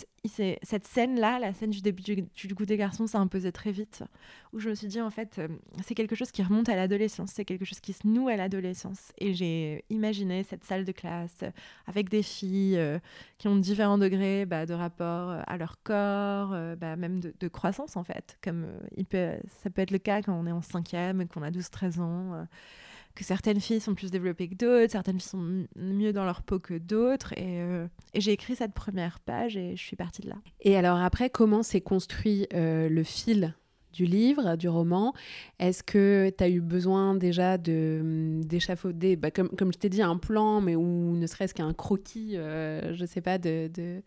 cette 0.63 0.87
scène-là, 0.87 1.39
la 1.39 1.55
scène 1.55 1.71
du 1.71 1.81
début 1.81 2.03
du, 2.03 2.55
goût 2.55 2.67
des 2.67 2.77
garçons, 2.77 3.07
ça 3.07 3.21
imposait 3.21 3.53
très 3.53 3.73
vite. 3.73 4.05
Où 4.53 4.59
je 4.59 4.69
me 4.69 4.75
suis 4.75 4.87
dit, 4.87 5.01
en 5.01 5.09
fait, 5.09 5.39
euh, 5.39 5.49
c'est 5.83 5.95
quelque 5.95 6.15
chose 6.15 6.31
qui 6.31 6.43
remonte 6.43 6.69
à 6.69 6.77
l'adolescence. 6.77 7.31
C'est 7.33 7.47
quelque 7.47 7.65
chose 7.65 7.81
qui 7.81 7.95
se 7.95 8.07
noue 8.07 8.29
à 8.29 8.37
l'adolescence. 8.37 9.13
Et 9.17 9.33
j'ai 9.33 9.87
imaginé 9.89 10.43
cette 10.43 10.65
salle 10.65 10.85
de 10.85 10.93
classe 10.93 11.43
avec 11.87 12.11
des 12.11 12.23
filles 12.23 12.79
qui 13.39 13.49
ont 13.49 13.57
différents 13.57 13.99
degrés 13.99 14.45
bah, 14.45 14.67
de 14.67 14.75
rapport 14.75 15.39
à 15.47 15.57
leur 15.57 15.83
corps, 15.83 16.51
bah, 16.77 16.97
même 16.97 17.21
de, 17.21 17.33
de, 17.41 17.49
croissance, 17.49 17.97
en 17.97 18.05
fait. 18.05 18.37
Comme 18.43 18.67
il 19.23 19.51
ça 19.63 19.71
peut 19.71 19.83
être 19.83 19.91
le 19.91 19.99
cas 19.99 20.23
quand 20.23 20.33
on 20.33 20.47
est 20.47 20.53
en 20.53 20.63
cinquième, 20.63 21.27
qu'on 21.29 21.43
a 21.43 21.51
12-13 21.51 22.01
ans, 22.01 22.35
euh, 22.35 22.45
que 23.15 23.25
certaines 23.25 23.61
filles 23.61 23.81
sont 23.81 23.95
plus 23.95 24.11
développées 24.11 24.49
que 24.49 24.55
d'autres, 24.55 24.93
certaines 24.93 25.21
filles 25.21 25.31
sont 25.31 25.67
mieux 25.77 26.13
dans 26.13 26.25
leur 26.25 26.43
peau 26.43 26.59
que 26.59 26.79
d'autres. 26.79 27.35
Euh, 27.39 27.87
et, 28.15 28.21
j'ai 28.21 28.33
écrit 28.33 28.57
cette 28.57 28.73
première 28.73 29.21
page 29.21 29.57
et 29.57 29.77
je 29.77 29.83
suis 29.83 29.97
partie 29.97 30.23
de 30.23 30.31
là. 30.31 30.37
Et 30.61 30.77
alors 30.77 30.99
après, 30.99 31.31
comment 31.31 31.63
s'est 31.63 31.81
construit 31.81 32.47
euh, 32.55 32.89
le 32.89 33.03
fil 33.03 33.55
du 33.93 34.07
livre, 34.07 34.57
du 34.57 34.71
roman? 34.71 35.13
Est-ce 35.59 35.83
que 35.83 36.33
tu 36.37 36.43
as 36.43 36.49
eu 36.49 36.63
besoin 36.63 37.15
déjà 37.15 37.59
de 37.59 38.41
d'échafauder, 38.43 39.17
bah, 39.17 39.31
comme, 39.31 39.51
comme 39.51 39.71
je 39.71 39.79
t'ai 39.79 39.91
dit, 39.91 40.01
un 40.01 40.17
plan, 40.17 40.63
mais 40.63 40.75
ou 40.75 41.15
ne 41.15 41.27
serait-ce 41.27 41.53
qu'un 41.53 41.75
croquis, 41.75 42.33
je 42.37 42.95
je 42.95 43.05
sais 43.05 43.21
pas, 43.21 43.37
de, 43.37 43.71
de, 43.75 44.03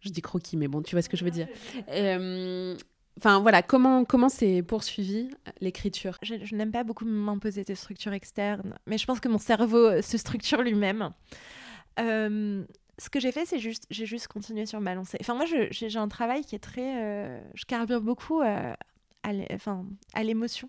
Je 0.00 0.08
dis 0.08 0.22
croquis, 0.22 0.56
mais 0.56 0.68
bon, 0.68 0.80
tu 0.80 0.94
vois 0.94 1.02
ce 1.02 1.10
que 1.10 1.18
je 1.18 1.24
veux 1.24 1.30
dire. 1.30 1.48
Enfin 3.18 3.40
voilà, 3.40 3.62
comment 3.62 4.04
comment 4.04 4.28
s'est 4.28 4.62
poursuivi 4.62 5.30
l'écriture? 5.60 6.18
Je, 6.22 6.54
n'aime 6.54 6.72
pas 6.72 6.82
beaucoup 6.82 7.04
m'imposer 7.04 7.62
des 7.62 7.76
structures 7.76 8.12
externes, 8.12 8.76
mais 8.86 8.98
je 8.98 9.06
pense 9.06 9.20
que 9.20 9.28
mon 9.28 9.38
cerveau 9.38 9.86
euh, 9.86 10.02
se 10.02 10.18
structure 10.18 10.62
lui-même. 10.62 11.10
Euh, 12.00 12.64
ce 12.98 13.10
que 13.10 13.20
j'ai 13.20 13.30
fait, 13.30 13.46
c'est 13.46 13.60
juste, 13.60 13.86
j'ai 13.90 14.06
juste 14.06 14.26
continué 14.28 14.66
sur 14.66 14.80
ma 14.80 14.94
lancée. 14.94 15.18
Enfin 15.20 15.34
moi, 15.34 15.46
j'ai 15.46 15.96
un 15.96 16.08
travail 16.08 16.44
qui 16.44 16.54
est 16.54 16.60
très, 16.60 17.02
euh, 17.02 17.40
je 17.54 17.64
carbure 17.64 18.00
beaucoup 18.00 18.40
à 18.40 20.22
l'émotion. 20.22 20.68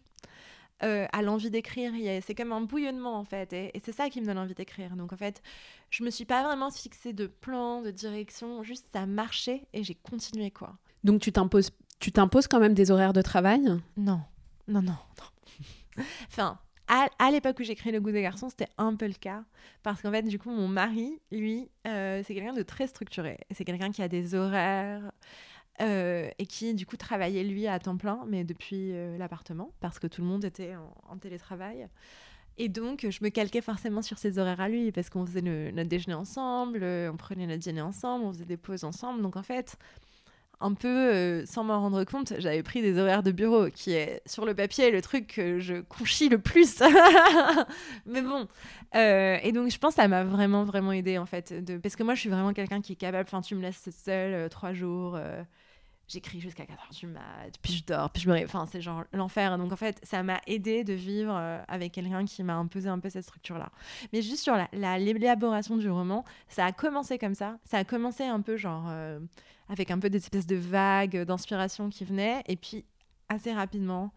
à 0.82 1.22
l'envie 1.24 1.50
d'écrire. 1.50 1.94
C'est 2.22 2.36
comme 2.36 2.52
un 2.52 2.62
bouillonnement 2.62 3.16
en 3.18 3.26
fait, 3.26 3.54
et, 3.54 3.76
et 3.76 3.82
c'est 3.84 3.92
ça 3.92 4.10
qui 4.10 4.22
me 4.22 4.28
donne 4.28 4.38
envie 4.38 4.54
d'écrire. 4.54 4.96
Donc 4.96 5.14
en 5.14 5.18
fait, 5.18 5.42
je 5.90 6.04
me 6.04 6.12
suis 6.12 6.26
pas 6.26 6.44
vraiment 6.44 6.70
fixée 6.70 7.14
de 7.14 7.26
plan, 7.26 7.82
de 7.82 7.90
direction, 7.90 8.62
juste 8.62 8.86
ça 8.94 9.08
marchait 9.08 9.68
et 9.74 9.84
j'ai 9.84 9.96
continué 9.96 10.52
quoi. 10.52 10.78
Donc 11.04 11.22
tu 11.22 11.32
t'imposes 11.32 11.72
tu 12.00 12.12
t'imposes 12.12 12.48
quand 12.48 12.60
même 12.60 12.74
des 12.74 12.92
horaires 12.92 13.14
de 13.14 13.22
travail? 13.22 13.62
Non, 13.62 13.82
non, 13.98 14.22
non, 14.68 14.82
non. 14.82 14.98
enfin, 16.28 16.60
à, 16.88 17.32
l'époque 17.32 17.60
où 17.60 17.64
j'ai 17.64 17.76
créé 17.76 17.92
Le 17.92 18.00
Goût 18.00 18.12
des 18.12 18.22
Garçons, 18.22 18.50
c'était 18.50 18.70
un 18.78 18.96
peu 18.96 19.08
le 19.08 19.14
cas. 19.14 19.44
Parce 19.84 20.02
qu'en 20.02 20.12
fait, 20.12 20.24
du 20.24 20.38
coup, 20.38 20.52
mon 20.52 20.68
mari, 20.68 21.20
lui, 21.32 21.70
euh, 21.88 22.22
c'est 22.26 22.36
quelqu'un 22.36 22.54
de 22.54 22.64
très 22.64 22.88
structuré. 22.88 23.38
C'est 23.52 23.66
quelqu'un 23.66 23.92
qui 23.92 24.02
a 24.02 24.08
des 24.08 24.36
horaires. 24.36 25.12
et 25.80 26.46
qui 26.48 26.74
du 26.74 26.86
coup 26.86 26.96
travaillait 26.96 27.44
lui 27.44 27.68
à 27.68 27.80
temps 27.80 27.98
plein, 27.98 28.24
mais 28.28 28.44
depuis 28.44 28.94
l'appartement, 29.18 29.72
parce 29.82 30.00
que 30.00 30.08
tout 30.08 30.22
le 30.22 30.28
monde 30.28 30.46
était 30.46 30.74
en, 31.10 31.18
télétravail. 31.18 31.88
Et 32.58 32.70
donc, 32.70 33.06
je 33.10 33.22
me 33.22 33.30
calquais 33.30 33.60
forcément 33.62 34.02
sur 34.02 34.18
ses 34.18 34.40
horaires 34.40 34.62
à 34.62 34.70
lui, 34.70 34.94
parce 34.94 35.10
qu'on 35.10 35.26
faisait 35.26 35.42
notre 35.42 35.90
déjeuner 35.90 36.16
ensemble, 36.16 36.82
on 36.84 37.18
prenait 37.18 37.48
notre 37.48 37.60
dîner 37.60 37.82
ensemble, 37.82 38.26
on 38.26 38.32
faisait 38.32 38.46
des 38.46 38.58
pauses 38.58 38.86
ensemble. 38.86 39.22
Donc 39.22 39.36
en 39.36 39.44
fait, 39.44 39.78
un 40.60 40.74
peu 40.74 40.88
euh, 40.88 41.46
sans 41.46 41.64
m'en 41.64 41.80
rendre 41.80 42.04
compte, 42.04 42.34
j'avais 42.40 42.64
pris 42.64 42.82
des 42.82 42.98
horaires 42.98 43.24
de 43.24 43.32
bureau, 43.32 43.70
qui 43.70 43.94
est 43.94 44.22
sur 44.26 44.46
le 44.46 44.54
papier 44.54 44.92
le 44.92 45.02
truc 45.02 45.28
que 45.28 45.60
je 45.60 45.82
conchis 45.82 46.30
le 46.30 46.40
plus. 46.40 46.82
Mais 48.06 48.22
bon. 48.22 48.48
Euh, 48.96 49.38
et 49.44 49.52
donc, 49.52 49.70
je 49.70 49.78
pense 49.78 49.96
que 49.96 50.02
ça 50.02 50.08
m'a 50.08 50.24
vraiment, 50.24 50.64
vraiment 50.64 50.92
aidé, 50.92 51.18
en 51.18 51.26
fait. 51.26 51.54
Parce 51.82 51.96
que 51.96 52.04
moi, 52.04 52.16
je 52.16 52.22
suis 52.22 52.30
vraiment 52.30 52.54
quelqu'un 52.54 52.82
qui 52.82 52.94
est 52.94 52.98
capable. 52.98 53.28
Enfin, 53.28 53.42
tu 53.42 53.56
me 53.56 53.62
laisses 53.62 53.90
seule 54.04 54.34
euh, 54.34 54.50
trois 54.50 54.74
jours. 54.74 55.20
J'écris 56.08 56.40
jusqu'à 56.40 56.64
4h 56.64 57.00
du 57.00 57.08
mat, 57.08 57.52
puis 57.62 57.74
je 57.74 57.84
dors, 57.84 58.12
puis 58.12 58.22
je 58.22 58.30
me 58.30 58.44
Enfin, 58.44 58.68
c'est 58.72 58.82
genre 58.82 59.04
l'enfer. 59.12 59.58
Donc, 59.58 59.72
en 59.72 59.76
fait, 59.76 60.00
ça 60.04 60.22
m'a 60.22 60.40
aidé 60.46 60.84
de 60.84 60.94
vivre 60.94 61.34
avec 61.68 61.94
quelqu'un 61.94 62.26
qui 62.26 62.44
m'a 62.44 62.56
imposé 62.56 62.90
un 62.90 63.00
peu 63.00 63.10
cette 63.10 63.24
structure-là. 63.24 63.72
Mais 64.14 64.22
juste 64.22 64.44
sur 64.44 64.56
l'élaboration 64.74 65.78
du 65.78 65.90
roman, 65.90 66.24
ça 66.48 66.66
a 66.66 66.72
commencé 66.72 67.18
comme 67.18 67.34
ça. 67.34 67.58
Ça 67.66 67.80
a 67.80 67.84
commencé 67.84 68.24
un 68.24 68.42
peu 68.42 68.56
genre 68.56 68.92
avec 69.68 69.90
un 69.90 69.98
peu 69.98 70.12
des 70.12 70.20
espèces 70.20 70.46
de 70.46 70.58
vagues 70.58 71.24
d'inspiration 71.24 71.90
qui 71.90 72.06
venaient. 72.06 72.44
Et 72.48 72.56
puis, 72.56 72.86
assez 73.28 73.52
rapidement, 73.52 74.14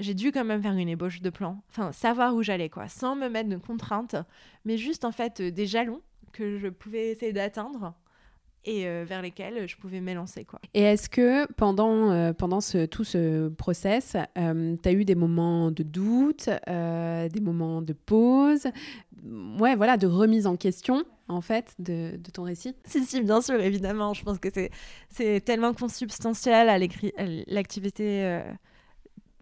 j'ai 0.00 0.14
dû 0.14 0.32
quand 0.32 0.44
même 0.44 0.60
faire 0.60 0.72
une 0.72 0.88
ébauche 0.88 1.20
de 1.20 1.30
plan. 1.30 1.62
Enfin, 1.70 1.92
savoir 1.92 2.34
où 2.34 2.42
j'allais, 2.42 2.68
quoi, 2.68 2.88
sans 2.88 3.14
me 3.14 3.28
mettre 3.28 3.48
de 3.48 3.56
contraintes, 3.58 4.16
mais 4.64 4.76
juste 4.76 5.04
en 5.04 5.12
fait 5.12 5.40
des 5.40 5.66
jalons 5.66 6.02
que 6.32 6.58
je 6.58 6.66
pouvais 6.66 7.10
essayer 7.10 7.32
d'atteindre 7.32 7.94
et 8.64 8.86
euh, 8.86 9.04
vers 9.06 9.22
lesquels 9.22 9.68
je 9.68 9.76
pouvais 9.76 10.00
m'élancer. 10.00 10.44
Quoi. 10.44 10.60
Et 10.74 10.82
est-ce 10.82 11.08
que 11.08 11.50
pendant, 11.54 12.10
euh, 12.10 12.32
pendant 12.32 12.60
ce, 12.60 12.86
tout 12.86 13.04
ce 13.04 13.48
process, 13.48 14.16
euh, 14.36 14.76
tu 14.82 14.88
as 14.88 14.92
eu 14.92 15.04
des 15.04 15.14
moments 15.14 15.70
de 15.70 15.82
doute, 15.82 16.48
des 16.66 17.40
moments 17.40 17.82
de 17.82 17.92
pause, 17.92 18.66
ouais, 19.58 19.74
voilà, 19.76 19.96
de 19.96 20.06
remise 20.06 20.46
en 20.46 20.56
question 20.56 21.04
en 21.28 21.42
fait 21.42 21.74
de, 21.78 22.16
de, 22.16 22.30
ton 22.30 22.44
récit? 22.44 22.74
Si, 22.84 23.04
si, 23.04 23.20
bien 23.22 23.40
sûr, 23.40 23.60
évidemment. 23.60 24.14
Je 24.14 24.22
pense 24.24 24.38
que 24.38 24.48
c'est 25.10 25.40
tellement 25.44 25.74
consubstantiel 25.74 26.68
à 26.68 26.78
l'activité 26.78 28.42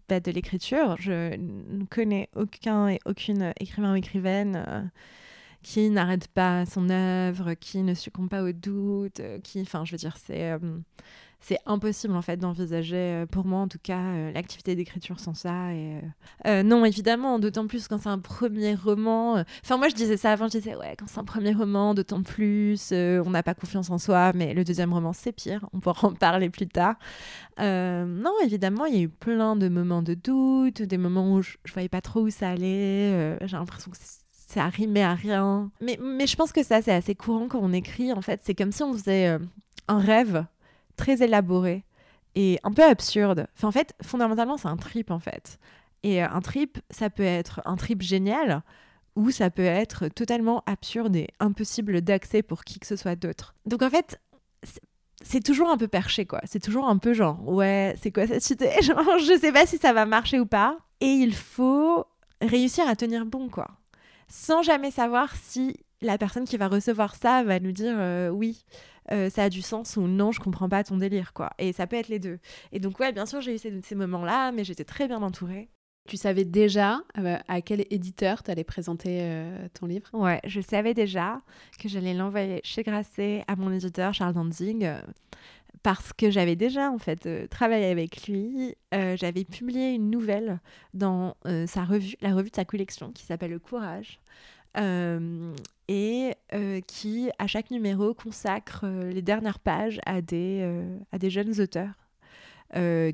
bah, 0.09 0.19
de 0.19 0.31
l'écriture. 0.31 0.95
Je 0.99 1.35
ne 1.35 1.85
connais 1.85 2.29
aucun 2.35 2.89
et 2.89 2.99
aucune 3.05 3.53
écrivain 3.59 3.93
ou 3.93 3.95
écrivaine 3.95 4.91
qui 5.63 5.89
n'arrête 5.89 6.27
pas 6.27 6.65
son 6.65 6.89
œuvre, 6.89 7.53
qui 7.55 7.83
ne 7.83 7.93
succombe 7.93 8.29
pas 8.29 8.43
au 8.43 8.51
doute, 8.51 9.19
euh, 9.19 9.39
qui, 9.39 9.61
enfin, 9.61 9.85
je 9.85 9.91
veux 9.91 9.97
dire, 9.97 10.15
c'est 10.17 10.51
euh, 10.51 10.59
c'est 11.39 11.59
impossible 11.67 12.15
en 12.15 12.21
fait 12.23 12.37
d'envisager, 12.37 12.95
euh, 12.95 13.25
pour 13.27 13.45
moi 13.45 13.59
en 13.59 13.67
tout 13.67 13.77
cas, 13.81 14.31
l'activité 14.33 14.75
d'écriture 14.75 15.19
sans 15.19 15.35
ça. 15.35 15.69
Non, 16.45 16.83
évidemment, 16.83 17.37
d'autant 17.37 17.67
plus 17.67 17.87
quand 17.87 17.99
c'est 17.99 18.09
un 18.09 18.19
premier 18.19 18.75
roman. 18.75 19.43
Enfin, 19.63 19.77
moi 19.77 19.87
je 19.89 19.95
disais 19.95 20.17
ça 20.17 20.31
avant, 20.31 20.47
je 20.47 20.57
disais 20.57 20.75
ouais, 20.75 20.95
quand 20.97 21.05
c'est 21.07 21.19
un 21.19 21.25
premier 21.25 21.53
roman, 21.53 21.93
d'autant 21.93 22.23
plus, 22.23 22.91
on 22.91 23.29
n'a 23.29 23.43
pas 23.43 23.53
confiance 23.53 23.89
en 23.91 23.97
soi. 23.97 24.31
Mais 24.33 24.53
le 24.53 24.63
deuxième 24.63 24.93
roman, 24.93 25.13
c'est 25.13 25.31
pire. 25.31 25.67
On 25.73 25.79
pourra 25.79 26.07
en 26.07 26.13
parler 26.13 26.49
plus 26.49 26.67
tard. 26.67 26.95
non, 27.59 28.33
évidemment, 28.43 28.85
il 28.85 28.95
y 28.95 28.99
a 28.99 29.01
eu 29.03 29.09
plein 29.09 29.55
de 29.55 29.69
moments 29.69 30.01
de 30.01 30.15
doute, 30.15 30.81
des 30.81 30.97
moments 30.97 31.33
où 31.33 31.41
je, 31.41 31.57
je 31.65 31.73
voyais 31.73 31.89
pas 31.89 32.01
trop 32.01 32.21
où 32.21 32.29
ça 32.29 32.49
allait. 32.49 33.37
J'ai 33.45 33.57
l'impression 33.57 33.91
que 33.91 33.97
ça 34.47 34.65
rimait 34.67 35.03
à 35.03 35.13
rien. 35.13 35.69
Mais, 35.81 35.99
mais 36.01 36.25
je 36.25 36.35
pense 36.35 36.53
que 36.53 36.63
ça, 36.63 36.81
c'est 36.81 36.93
assez 36.93 37.15
courant 37.15 37.47
quand 37.47 37.59
on 37.61 37.73
écrit, 37.73 38.13
en 38.13 38.21
fait. 38.21 38.41
C'est 38.43 38.55
comme 38.55 38.71
si 38.71 38.81
on 38.81 38.93
faisait 38.93 39.27
euh, 39.27 39.39
un 39.89 39.99
rêve 39.99 40.45
très 40.95 41.21
élaboré 41.21 41.83
et 42.33 42.57
un 42.63 42.71
peu 42.71 42.83
absurde. 42.83 43.47
Enfin, 43.55 43.67
en 43.67 43.71
fait, 43.71 43.93
fondamentalement, 44.01 44.57
c'est 44.57 44.69
un 44.69 44.77
trip, 44.77 45.11
en 45.11 45.19
fait. 45.19 45.59
Et 46.03 46.23
euh, 46.23 46.29
un 46.29 46.39
trip, 46.39 46.79
ça 46.89 47.09
peut 47.09 47.23
être 47.23 47.61
un 47.65 47.75
trip 47.75 48.01
génial 48.01 48.63
ou 49.17 49.31
ça 49.31 49.49
peut 49.49 49.63
être 49.63 50.07
totalement 50.07 50.63
absurde 50.65 51.15
et 51.17 51.27
impossible 51.41 52.01
d'accès 52.01 52.41
pour 52.41 52.63
qui 52.63 52.79
que 52.79 52.87
ce 52.87 52.95
soit 52.95 53.17
d'autre. 53.17 53.53
Donc, 53.65 53.81
en 53.81 53.89
fait, 53.89 54.17
c'est 55.23 55.43
toujours 55.43 55.69
un 55.69 55.77
peu 55.77 55.89
perché, 55.89 56.25
quoi. 56.25 56.39
C'est 56.45 56.63
toujours 56.63 56.87
un 56.87 56.97
peu 56.97 57.13
genre, 57.13 57.45
ouais, 57.49 57.95
c'est 58.01 58.11
quoi 58.11 58.25
cette 58.27 58.49
idée? 58.49 58.71
Genre, 58.81 59.19
je 59.19 59.37
sais 59.41 59.51
pas 59.51 59.65
si 59.65 59.77
ça 59.77 59.91
va 59.91 60.05
marcher 60.05 60.39
ou 60.39 60.45
pas. 60.45 60.77
Et 61.01 61.07
il 61.07 61.35
faut 61.35 62.05
réussir 62.39 62.87
à 62.87 62.95
tenir 62.95 63.25
bon, 63.25 63.49
quoi 63.49 63.67
sans 64.27 64.61
jamais 64.61 64.91
savoir 64.91 65.35
si 65.35 65.77
la 66.01 66.17
personne 66.17 66.45
qui 66.45 66.57
va 66.57 66.67
recevoir 66.67 67.15
ça 67.15 67.43
va 67.43 67.59
nous 67.59 67.71
dire 67.71 67.95
euh, 67.97 68.29
oui, 68.29 68.63
euh, 69.11 69.29
ça 69.29 69.43
a 69.43 69.49
du 69.49 69.61
sens 69.61 69.97
ou 69.97 70.01
non, 70.01 70.31
je 70.31 70.39
comprends 70.39 70.69
pas 70.69 70.83
ton 70.83 70.97
délire, 70.97 71.33
quoi. 71.33 71.51
Et 71.57 71.73
ça 71.73 71.87
peut 71.87 71.95
être 71.95 72.09
les 72.09 72.19
deux. 72.19 72.39
Et 72.71 72.79
donc, 72.79 72.99
ouais, 72.99 73.11
bien 73.13 73.25
sûr, 73.25 73.41
j'ai 73.41 73.55
eu 73.55 73.57
ces, 73.57 73.81
ces 73.81 73.95
moments-là, 73.95 74.51
mais 74.51 74.63
j'étais 74.63 74.83
très 74.83 75.07
bien 75.07 75.21
entourée. 75.21 75.69
Tu 76.09 76.17
savais 76.17 76.45
déjà 76.45 77.01
euh, 77.17 77.37
à 77.47 77.61
quel 77.61 77.85
éditeur 77.89 78.43
tu 78.43 78.51
allais 78.51 78.63
présenter 78.63 79.43
ton 79.73 79.87
livre? 79.87 80.07
Ouais, 80.13 80.39
je 80.45 80.61
savais 80.61 80.93
déjà 80.93 81.41
que 81.79 81.89
j'allais 81.89 82.13
l'envoyer 82.13 82.61
chez 82.63 82.83
Grasset 82.83 83.43
à 83.47 83.55
mon 83.57 83.71
éditeur 83.71 84.13
Charles 84.13 84.33
Danzig 84.33 84.87
parce 85.87 86.11
que 86.11 86.29
j'avais 86.29 86.57
déjà 86.57 86.91
en 86.91 86.97
fait 86.97 87.47
travaillé 87.47 87.85
avec 87.85 88.27
lui. 88.27 88.75
j'avais 88.91 89.45
publié 89.45 89.93
une 89.93 90.09
nouvelle 90.09 90.59
dans 90.93 91.37
sa 91.65 91.85
revue, 91.85 92.15
la 92.19 92.35
revue 92.35 92.49
de 92.49 92.55
sa 92.57 92.65
collection 92.65 93.13
qui 93.13 93.23
s'appelle 93.23 93.51
Le 93.51 93.59
Courage. 93.59 94.19
et 95.87 96.33
qui, 96.87 97.29
à 97.39 97.47
chaque 97.47 97.71
numéro, 97.71 98.13
consacre 98.13 98.85
les 98.85 99.21
dernières 99.21 99.59
pages 99.59 100.01
à 100.05 100.21
des, 100.21 100.69
à 101.13 101.17
des 101.17 101.29
jeunes 101.29 101.57
auteurs 101.61 101.93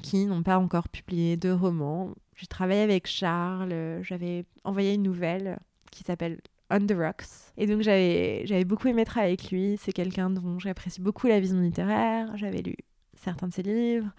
qui 0.01 0.25
n'ont 0.25 0.41
pas 0.41 0.57
encore 0.57 0.89
publié 0.89 1.37
de 1.37 1.51
romans. 1.51 2.15
J'ai 2.35 2.47
travaillé 2.47 2.81
avec 2.81 3.05
Charles, 3.05 3.99
j'avais 4.01 4.45
envoyé 4.63 4.95
une 4.95 5.03
nouvelle 5.03 5.59
qui 5.91 6.03
s'appelle 6.03 6.39
On 6.73 6.79
the 6.79 6.95
Rocks. 6.97 7.51
Et 7.55 7.67
donc 7.67 7.81
j'avais, 7.81 8.41
j'avais 8.45 8.65
beaucoup 8.65 8.87
aimé 8.87 9.05
travailler 9.05 9.33
avec 9.33 9.51
lui. 9.51 9.77
C'est 9.79 9.93
quelqu'un 9.93 10.31
dont 10.31 10.57
j'apprécie 10.57 11.01
beaucoup 11.01 11.27
la 11.27 11.39
vision 11.39 11.59
littéraire. 11.59 12.35
J'avais 12.35 12.63
lu 12.63 12.75
certains 13.15 13.47
de 13.47 13.53
ses 13.53 13.61
livres. 13.61 14.09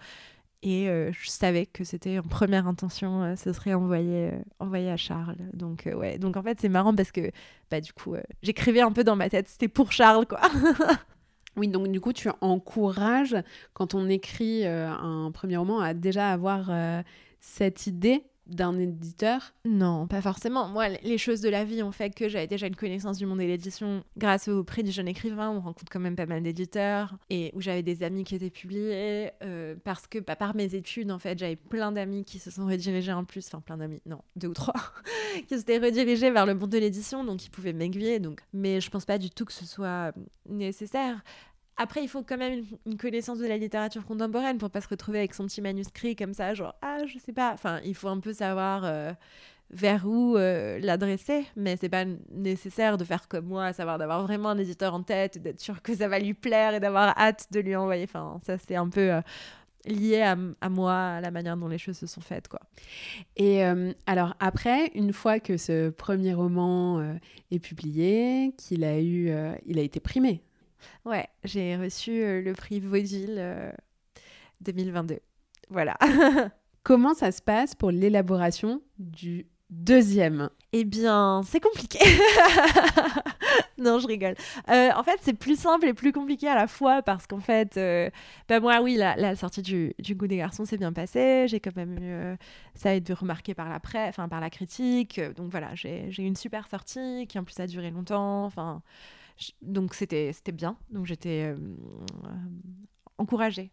Et 0.63 0.89
euh, 0.89 1.11
je 1.11 1.29
savais 1.29 1.67
que 1.67 1.83
c'était 1.83 2.17
en 2.17 2.23
première 2.23 2.65
intention, 2.65 3.21
euh, 3.21 3.35
ce 3.35 3.53
serait 3.53 3.75
envoyé, 3.75 4.31
euh, 4.31 4.39
envoyé 4.59 4.89
à 4.89 4.97
Charles. 4.97 5.37
Donc, 5.53 5.87
ouais. 5.95 6.17
Donc, 6.17 6.37
en 6.37 6.41
fait, 6.41 6.59
c'est 6.59 6.69
marrant 6.69 6.95
parce 6.95 7.11
que, 7.11 7.29
bah, 7.69 7.81
du 7.81 7.93
coup, 7.93 8.15
j'écrivais 8.41 8.81
un 8.81 8.91
peu 8.91 9.03
dans 9.03 9.15
ma 9.15 9.29
tête, 9.29 9.47
c'était 9.47 9.67
pour 9.67 9.91
Charles, 9.91 10.25
quoi. 10.25 10.41
oui, 11.55 11.67
donc, 11.67 11.89
du 11.89 12.01
coup, 12.01 12.13
tu 12.13 12.29
encourages, 12.41 13.35
quand 13.73 13.93
on 13.93 14.09
écrit 14.09 14.65
un 14.65 15.29
premier 15.31 15.57
roman, 15.57 15.81
à 15.81 15.93
déjà 15.93 16.31
avoir 16.31 16.71
cette 17.41 17.85
idée 17.85 18.23
d'un 18.47 18.77
éditeur? 18.77 19.53
Non, 19.65 20.07
pas 20.07 20.21
forcément. 20.21 20.67
Moi, 20.67 20.89
les 21.03 21.17
choses 21.17 21.41
de 21.41 21.49
la 21.49 21.63
vie 21.63 21.81
ont 21.83 21.91
fait 21.91 22.09
que 22.11 22.29
j'avais 22.29 22.47
déjà 22.47 22.67
une 22.67 22.75
connaissance 22.75 23.17
du 23.17 23.25
monde 23.25 23.39
de 23.39 23.43
l'édition 23.43 24.03
grâce 24.17 24.47
au 24.47 24.63
prix 24.63 24.83
du 24.83 24.91
jeune 24.91 25.07
écrivain. 25.07 25.49
On 25.49 25.61
rencontre 25.61 25.91
quand 25.91 25.99
même 25.99 26.15
pas 26.15 26.25
mal 26.25 26.43
d'éditeurs 26.43 27.17
et 27.29 27.51
où 27.55 27.61
j'avais 27.61 27.83
des 27.83 28.03
amis 28.03 28.23
qui 28.23 28.35
étaient 28.35 28.49
publiés 28.49 29.31
euh, 29.43 29.75
parce 29.83 30.07
que 30.07 30.19
bah, 30.19 30.35
par 30.35 30.55
mes 30.55 30.75
études, 30.75 31.11
en 31.11 31.19
fait, 31.19 31.37
j'avais 31.37 31.55
plein 31.55 31.91
d'amis 31.91 32.23
qui 32.23 32.39
se 32.39 32.51
sont 32.51 32.65
redirigés 32.65 33.13
en 33.13 33.25
plus, 33.25 33.45
enfin 33.47 33.61
plein 33.61 33.77
d'amis, 33.77 34.01
non, 34.05 34.21
deux 34.35 34.49
ou 34.49 34.53
trois, 34.53 34.73
qui 35.47 35.57
s'étaient 35.57 35.79
redirigés 35.79 36.31
vers 36.31 36.45
le 36.45 36.53
monde 36.53 36.69
de 36.69 36.77
l'édition, 36.77 37.23
donc 37.23 37.45
ils 37.45 37.49
pouvaient 37.49 37.73
m'aiguiller. 37.73 38.19
Donc, 38.19 38.41
mais 38.53 38.81
je 38.81 38.89
pense 38.89 39.05
pas 39.05 39.17
du 39.17 39.29
tout 39.29 39.45
que 39.45 39.53
ce 39.53 39.65
soit 39.65 40.13
nécessaire. 40.47 41.23
Après, 41.77 42.01
il 42.01 42.07
faut 42.07 42.23
quand 42.23 42.37
même 42.37 42.63
une, 42.85 42.97
connaissance 42.97 43.39
de 43.39 43.47
la 43.47 43.57
littérature 43.57 44.05
contemporaine 44.05 44.57
pour 44.57 44.69
pas 44.69 44.79
se 44.79 44.87
retrouver 44.87 45.19
avec 45.19 45.33
son 45.33 45.45
petit 45.45 45.61
manuscrit 45.61 46.15
comme 46.15 46.33
ça, 46.33 46.53
genre 46.53 46.73
ah 46.81 46.99
je 47.05 47.19
sais 47.19 47.33
pas. 47.33 47.51
Enfin, 47.53 47.81
il 47.83 47.95
faut 47.95 48.07
un 48.07 48.19
peu 48.19 48.31
savoir 48.31 48.85
euh, 48.85 49.11
vers 49.71 50.05
où 50.07 50.37
euh, 50.37 50.79
l'adresser, 50.79 51.45
mais 51.57 51.75
c'est 51.75 51.89
pas 51.89 52.05
nécessaire 52.31 52.97
de 52.97 53.03
faire 53.03 53.27
comme 53.27 53.47
moi, 53.47 53.73
savoir 53.73 53.97
d'avoir 53.97 54.23
vraiment 54.23 54.49
un 54.49 54.57
éditeur 54.57 54.93
en 54.93 55.03
tête, 55.03 55.41
d'être 55.41 55.59
sûr 55.59 55.81
que 55.81 55.93
ça 55.93 56.07
va 56.07 56.17
lui 56.19 56.33
plaire 56.33 56.75
et 56.75 56.79
d'avoir 56.79 57.17
hâte 57.17 57.47
de 57.51 57.59
lui 57.59 57.75
envoyer. 57.75 58.05
Enfin, 58.05 58.39
ça 58.45 58.57
c'est 58.57 58.75
un 58.75 58.87
peu 58.87 59.11
euh, 59.11 59.21
lié 59.85 60.21
à, 60.21 60.37
à, 60.61 60.69
moi, 60.69 60.95
à 60.95 61.21
la 61.21 61.29
manière 61.29 61.57
dont 61.57 61.67
les 61.67 61.77
choses 61.77 61.97
se 61.97 62.07
sont 62.07 62.21
faites, 62.21 62.47
quoi. 62.47 62.61
Et 63.35 63.63
alors 64.07 64.33
après, 64.39 64.91
une 64.95 65.13
fois 65.13 65.39
que 65.39 65.57
ce 65.57 65.89
premier 65.89 66.33
roman 66.33 67.15
est 67.51 67.59
publié, 67.59 68.55
qu'il 68.57 68.83
a 68.83 68.99
eu, 68.99 69.29
il 69.67 69.77
a 69.77 69.83
été 69.83 69.99
primé 69.99 70.41
Ouais, 71.05 71.27
j'ai 71.43 71.75
reçu 71.75 72.23
euh, 72.23 72.41
le 72.41 72.53
prix 72.53 72.79
Vaudeville 72.79 73.73
2022. 74.61 75.13
Euh, 75.13 75.17
voilà. 75.69 75.97
Comment 76.83 77.13
ça 77.13 77.31
se 77.31 77.41
passe 77.41 77.75
pour 77.75 77.91
l'élaboration 77.91 78.81
du 78.97 79.47
deuxième? 79.69 80.49
Eh 80.73 80.83
bien, 80.83 81.41
c'est 81.45 81.59
compliqué. 81.59 81.99
non, 83.77 83.99
je 83.99 84.07
rigole. 84.07 84.35
Euh, 84.69 84.89
en 84.95 85.03
fait, 85.03 85.17
c'est 85.21 85.33
plus 85.33 85.59
simple 85.59 85.87
et 85.87 85.93
plus 85.93 86.11
compliqué 86.11 86.47
à 86.47 86.55
la 86.55 86.67
fois 86.67 87.01
parce 87.01 87.27
qu'en 87.27 87.39
fait, 87.39 87.79
bah 88.49 88.59
moi, 88.59 88.81
oui, 88.81 88.95
la, 88.95 89.35
sortie 89.35 89.61
du, 89.61 89.93
du, 89.99 90.15
Goût 90.15 90.27
des 90.27 90.37
garçons 90.37 90.65
s'est 90.65 90.77
bien 90.77 90.93
passée. 90.93 91.45
J'ai 91.47 91.59
quand 91.59 91.75
même 91.75 91.97
eu, 91.99 92.37
ça 92.75 92.89
a 92.89 92.93
été 92.93 93.13
remarqué 93.13 93.53
par 93.53 93.69
la 93.69 93.79
presse, 93.79 94.09
enfin 94.09 94.27
par 94.27 94.41
la 94.41 94.49
critique. 94.49 95.21
Donc 95.37 95.49
voilà, 95.49 95.73
j'ai 95.75 96.07
eu 96.17 96.25
une 96.25 96.35
super 96.35 96.67
sortie 96.67 97.25
qui 97.27 97.39
en 97.39 97.43
plus 97.43 97.59
a 97.59 97.67
duré 97.67 97.89
longtemps. 97.89 98.45
Enfin, 98.45 98.81
donc 99.61 99.93
c'était 99.93 100.33
bien. 100.53 100.77
Donc 100.89 101.05
j'étais 101.05 101.53
euh, 101.53 101.75
encouragée. 103.17 103.71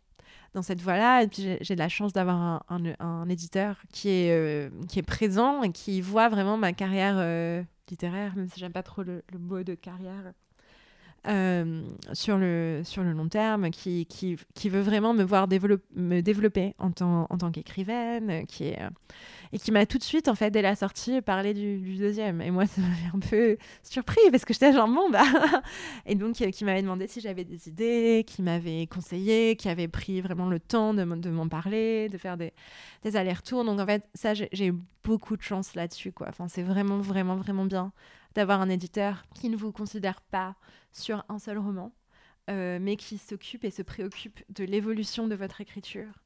dans 0.54 0.62
cette 0.62 0.80
voie-là. 0.80 1.22
Et 1.22 1.28
puis 1.28 1.56
j'ai 1.60 1.74
de 1.74 1.80
la 1.80 1.88
chance 1.88 2.12
d'avoir 2.12 2.64
un, 2.68 2.94
un, 2.98 3.28
éditeur 3.28 3.82
qui 3.92 4.08
est, 4.08 4.70
qui 4.88 4.98
est 4.98 5.06
présent 5.06 5.62
et 5.62 5.72
qui 5.72 6.00
voit 6.00 6.28
vraiment 6.28 6.56
ma 6.56 6.72
carrière 6.72 7.64
littéraire, 7.88 8.34
même 8.36 8.48
si 8.48 8.58
j'aime 8.58 8.72
pas 8.72 8.82
trop 8.82 9.02
le, 9.02 9.22
le, 9.32 9.38
mot 9.38 9.62
de 9.62 9.74
carrière. 9.74 10.32
Euh, 11.28 11.82
sur, 12.12 12.36
le, 12.36 12.82
sur 12.84 13.04
le 13.04 13.12
long 13.12 13.28
terme, 13.28 13.70
qui, 13.70 14.06
qui, 14.06 14.36
qui 14.54 14.68
veut 14.68 14.80
vraiment 14.80 15.14
me 15.14 15.22
voir 15.22 15.46
me 15.94 16.20
développer 16.20 16.74
en 16.78 16.90
tant, 16.90 17.28
en 17.30 17.38
tant 17.38 17.52
qu'écrivaine, 17.52 18.44
qui 18.46 18.64
est, 18.64 18.82
euh, 18.82 18.90
et 19.52 19.58
qui 19.58 19.70
m'a 19.70 19.86
tout 19.86 19.98
de 19.98 20.02
suite, 20.02 20.26
en 20.26 20.34
fait, 20.34 20.50
dès 20.50 20.62
la 20.62 20.74
sortie, 20.74 21.20
parlé 21.22 21.54
du, 21.54 21.94
deuxième. 21.96 22.40
Et 22.42 22.50
moi, 22.50 22.66
ça 22.66 22.80
m'avait 22.80 23.14
un 23.14 23.20
peu 23.20 23.56
surpris, 23.84 24.20
parce 24.32 24.44
que 24.44 24.52
j'étais 24.52 24.72
genre, 24.72 24.88
bon, 24.88 25.10
bah... 25.10 25.22
Et 26.06 26.16
donc, 26.16 26.40
euh, 26.40 26.50
qui 26.50 26.64
m'avait 26.64 26.82
demandé 26.82 27.06
si 27.06 27.20
j'avais 27.20 27.44
des 27.44 27.68
idées, 27.68 28.24
qui 28.26 28.42
m'avait 28.42 28.88
conseillé, 28.88 29.54
qui 29.54 29.68
avait 29.68 29.88
pris 29.88 30.20
vraiment 30.22 30.48
le 30.48 30.58
temps 30.58 30.92
de, 30.92 31.04
de 31.04 31.30
m'en 31.30 31.46
parler, 31.46 32.08
de 32.08 32.18
faire 32.18 32.36
des, 32.36 32.52
des 33.04 33.14
allers-retours. 33.14 33.64
Donc, 33.64 33.78
en 33.78 33.86
fait, 33.86 34.08
ça, 34.14 34.34
j'ai 34.34 34.66
eu 34.66 34.74
beaucoup 35.04 35.36
de 35.36 35.42
chance 35.42 35.76
là-dessus, 35.76 36.10
quoi. 36.10 36.26
Enfin, 36.30 36.48
c'est 36.48 36.62
vraiment, 36.62 36.98
vraiment, 36.98 37.36
vraiment 37.36 37.64
bien 37.64 37.92
d'avoir 38.34 38.60
un 38.60 38.68
éditeur 38.68 39.24
qui 39.34 39.48
ne 39.48 39.56
vous 39.56 39.72
considère 39.72 40.20
pas 40.20 40.56
sur 40.92 41.24
un 41.28 41.38
seul 41.38 41.58
roman, 41.58 41.92
euh, 42.50 42.78
mais 42.80 42.96
qui 42.96 43.18
s'occupe 43.18 43.64
et 43.64 43.70
se 43.70 43.82
préoccupe 43.82 44.42
de 44.50 44.64
l'évolution 44.64 45.26
de 45.26 45.34
votre 45.34 45.60
écriture. 45.60 46.22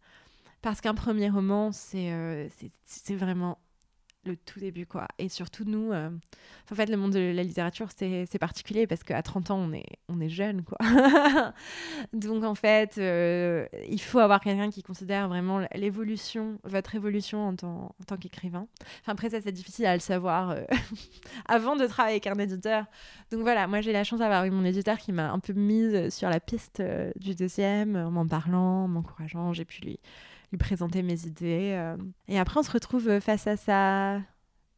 Parce 0.62 0.80
qu'un 0.80 0.94
premier 0.94 1.30
roman, 1.30 1.72
c'est 1.72 2.12
euh, 2.12 2.48
vraiment 3.11 3.59
le 4.27 4.37
tout 4.37 4.61
début, 4.61 4.87
quoi. 4.87 5.09
Et 5.18 5.29
surtout, 5.29 5.64
nous, 5.64 5.93
euh, 5.93 6.11
en 6.70 6.74
fait, 6.74 6.87
le 6.87 6.97
monde 6.97 7.12
de 7.12 7.33
la 7.35 7.43
littérature, 7.43 7.89
c'est 7.97 8.39
particulier 8.39 8.87
parce 8.87 9.03
qu'à 9.03 9.22
30 9.22 9.51
ans, 9.51 9.59
on 9.59 9.72
est, 9.72 9.87
on 10.09 10.20
est 10.20 10.29
jeune, 10.29 10.62
quoi. 10.62 10.79
Donc, 12.12 12.45
en 12.45 12.55
fait, 12.55 12.99
euh, 12.99 13.66
il 13.89 14.01
faut 14.01 14.18
avoir 14.18 14.41
quelqu'un 14.41 14.70
qui 14.70 14.83
considère 14.83 15.29
vraiment 15.29 15.66
l'évolution, 15.74 16.59
votre 16.64 16.95
évolution 16.95 17.49
en 17.49 17.57
tant, 17.57 17.95
en 18.01 18.05
tant 18.07 18.16
qu'écrivain. 18.16 18.66
Enfin, 19.03 19.12
après, 19.12 19.31
ça, 19.31 19.41
c'est 19.41 19.53
difficile 19.53 19.87
à 19.87 19.95
le 19.95 20.01
savoir 20.01 20.51
euh, 20.51 20.62
avant 21.47 21.77
de 21.77 21.87
travailler 21.87 22.14
avec 22.16 22.27
un 22.27 22.39
éditeur. 22.39 22.85
Donc, 23.31 23.41
voilà, 23.41 23.66
moi, 23.66 23.81
j'ai 23.81 23.93
la 23.93 24.05
chance 24.05 24.18
d'avoir 24.18 24.45
eu 24.45 24.51
mon 24.51 24.64
éditeur 24.64 24.99
qui 24.99 25.12
m'a 25.12 25.31
un 25.31 25.39
peu 25.39 25.53
mise 25.53 26.14
sur 26.14 26.29
la 26.29 26.41
piste 26.41 26.83
du 27.16 27.35
deuxième, 27.35 27.97
en 27.97 28.11
m'en 28.11 28.27
parlant, 28.27 28.85
en 28.85 28.89
m'encourageant. 28.89 29.53
J'ai 29.53 29.64
pu 29.64 29.83
lui 29.83 30.01
lui 30.53 30.59
présenter 30.59 31.03
mes 31.03 31.26
idées. 31.26 31.72
Euh. 31.74 31.97
Et 32.28 32.38
après, 32.38 32.61
on 32.61 32.62
se 32.62 32.70
retrouve 32.70 33.20
face 33.20 33.47
à 33.47 33.57
sa 33.57 34.20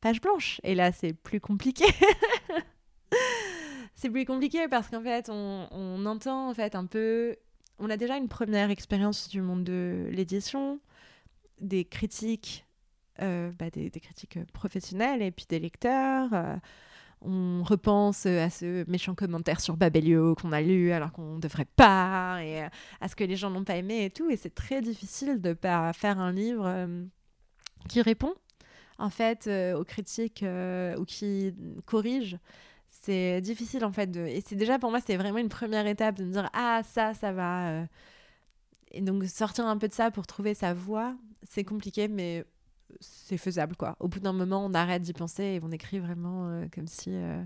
page 0.01 0.21
blanche. 0.21 0.61
Et 0.65 0.75
là, 0.75 0.93
c'est 0.93 1.13
plus 1.13 1.41
compliqué. 1.41 1.85
c'est 3.95 4.11
plus 4.11 4.25
compliqué 4.25 4.69
parce 4.69 4.89
qu'en 4.89 5.03
fait, 5.03 5.29
on, 5.31 6.07
entend 6.07 6.51
en 6.51 6.55
fait 6.55 6.75
un 6.75 6.87
peu. 6.87 7.37
On 7.79 7.91
a 7.91 7.97
déjà 7.97 8.17
une 8.17 8.29
première 8.29 8.71
expérience 8.71 9.29
du 9.29 9.41
monde 9.41 9.65
de 9.65 10.09
l'édition, 10.11 10.81
des 11.61 11.85
critiques, 11.85 12.67
euh, 13.21 13.53
bah, 13.59 13.71
des, 13.71 13.91
critiques 13.91 14.39
professionnelles 14.53 15.23
et 15.23 15.31
puis 15.31 15.47
des 15.49 15.59
lecteurs. 15.59 16.31
Euh, 16.33 16.57
on 17.21 17.63
repense 17.63 18.27
euh, 18.27 18.45
à 18.45 18.51
ce 18.51 18.89
méchant 18.89 19.15
commentaire 19.15 19.61
sur 19.61 19.77
Babelio 19.77 20.35
qu'on 20.35 20.53
a 20.53 20.61
lu 20.61 20.93
alors 20.93 21.13
qu'on 21.13 21.35
ne 21.35 21.41
devrait 21.41 21.67
pas, 21.77 22.41
et 22.43 22.63
euh, 22.63 22.69
à 23.01 23.09
ce 23.09 23.17
que 23.17 23.25
les 23.25 23.37
gens 23.37 23.51
n'ont 23.51 23.65
pas 23.65 23.77
aimé 23.77 24.05
et 24.05 24.11
tout. 24.11 24.31
Et 24.31 24.37
c'est 24.37 24.55
très 24.55 24.81
difficile 24.81 25.41
de 25.41 25.53
pas 25.53 25.93
faire 25.93 26.19
un 26.19 26.33
livre 26.33 26.65
euh, 26.67 27.05
qui 27.89 28.03
répond 28.03 28.35
en 28.99 29.11
fait 29.11 29.49
aux 29.77 29.85
critiques 29.85 30.45
ou 30.99 31.05
qui 31.05 31.55
corrige. 31.87 32.37
C'est 32.89 33.41
difficile 33.41 33.85
en 33.85 33.93
fait 33.93 34.09
de... 34.11 34.21
Et 34.21 34.43
c'est 34.45 34.57
déjà 34.57 34.79
pour 34.79 34.91
moi, 34.91 34.99
c'est 35.05 35.17
vraiment 35.17 35.39
une 35.39 35.49
première 35.49 35.87
étape 35.87 36.17
de 36.17 36.25
me 36.25 36.33
dire 36.33 36.51
ah 36.53 36.83
ça, 36.85 37.15
ça 37.15 37.33
va. 37.33 37.85
Et 38.91 39.01
donc 39.01 39.25
sortir 39.27 39.67
un 39.67 39.77
peu 39.77 39.87
de 39.87 39.93
ça 39.93 40.11
pour 40.11 40.27
trouver 40.27 40.55
sa 40.55 40.75
voix, 40.75 41.15
c'est 41.45 41.63
compliqué, 41.63 42.09
mais 42.09 42.45
c'est 43.01 43.37
faisable 43.37 43.77
quoi. 43.77 43.97
Au 44.01 44.09
bout 44.09 44.21
d'un 44.21 44.33
moment, 44.33 44.65
on 44.65 44.75
arrête 44.75 45.03
d'y 45.03 45.13
penser 45.13 45.45
et 45.45 45.61
on 45.63 45.71
écrit 45.71 45.99
vraiment 45.99 46.49
euh, 46.49 46.67
comme 46.75 46.87
si, 46.87 47.11
euh, 47.13 47.43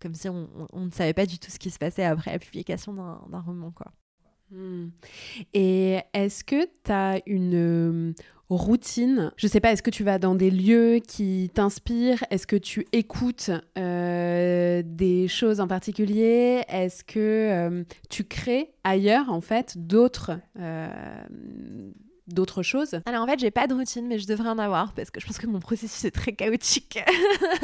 comme 0.00 0.14
si 0.14 0.28
on, 0.28 0.48
on, 0.72 0.86
ne 0.86 0.90
savait 0.90 1.14
pas 1.14 1.26
du 1.26 1.38
tout 1.38 1.50
ce 1.50 1.58
qui 1.58 1.70
se 1.70 1.78
passait 1.78 2.04
après 2.04 2.32
la 2.32 2.38
publication 2.38 2.92
d'un 2.92 3.40
roman 3.40 3.70
quoi. 3.70 3.92
Hmm. 4.50 4.88
Et 5.54 6.00
est-ce 6.12 6.44
que 6.44 6.66
tu 6.84 6.92
as 6.92 7.20
une 7.26 7.54
euh, 7.54 8.12
routine? 8.50 9.32
Je 9.36 9.46
sais 9.46 9.58
pas, 9.58 9.72
est-ce 9.72 9.82
que 9.82 9.90
tu 9.90 10.04
vas 10.04 10.18
dans 10.18 10.34
des 10.34 10.50
lieux 10.50 11.00
qui 11.00 11.50
t'inspirent? 11.54 12.22
Est-ce 12.30 12.46
que 12.46 12.56
tu 12.56 12.86
écoutes 12.92 13.50
des 13.74 15.26
choses 15.28 15.60
en 15.60 15.66
particulier? 15.66 16.62
Est-ce 16.68 17.02
que 17.02 17.84
tu 18.10 18.24
crées 18.24 18.74
ailleurs 18.84 19.30
en 19.30 19.40
fait 19.40 19.78
d'autres 19.78 20.32
d'autres 22.26 22.62
choses 22.62 23.00
Alors 23.06 23.22
en 23.22 23.26
fait, 23.26 23.38
j'ai 23.38 23.50
pas 23.50 23.66
de 23.66 23.74
routine, 23.74 24.06
mais 24.06 24.18
je 24.18 24.26
devrais 24.26 24.48
en 24.48 24.58
avoir 24.58 24.92
parce 24.94 25.10
que 25.10 25.20
je 25.20 25.26
pense 25.26 25.38
que 25.38 25.46
mon 25.46 25.60
processus 25.60 26.04
est 26.04 26.10
très 26.10 26.32
chaotique. 26.32 26.98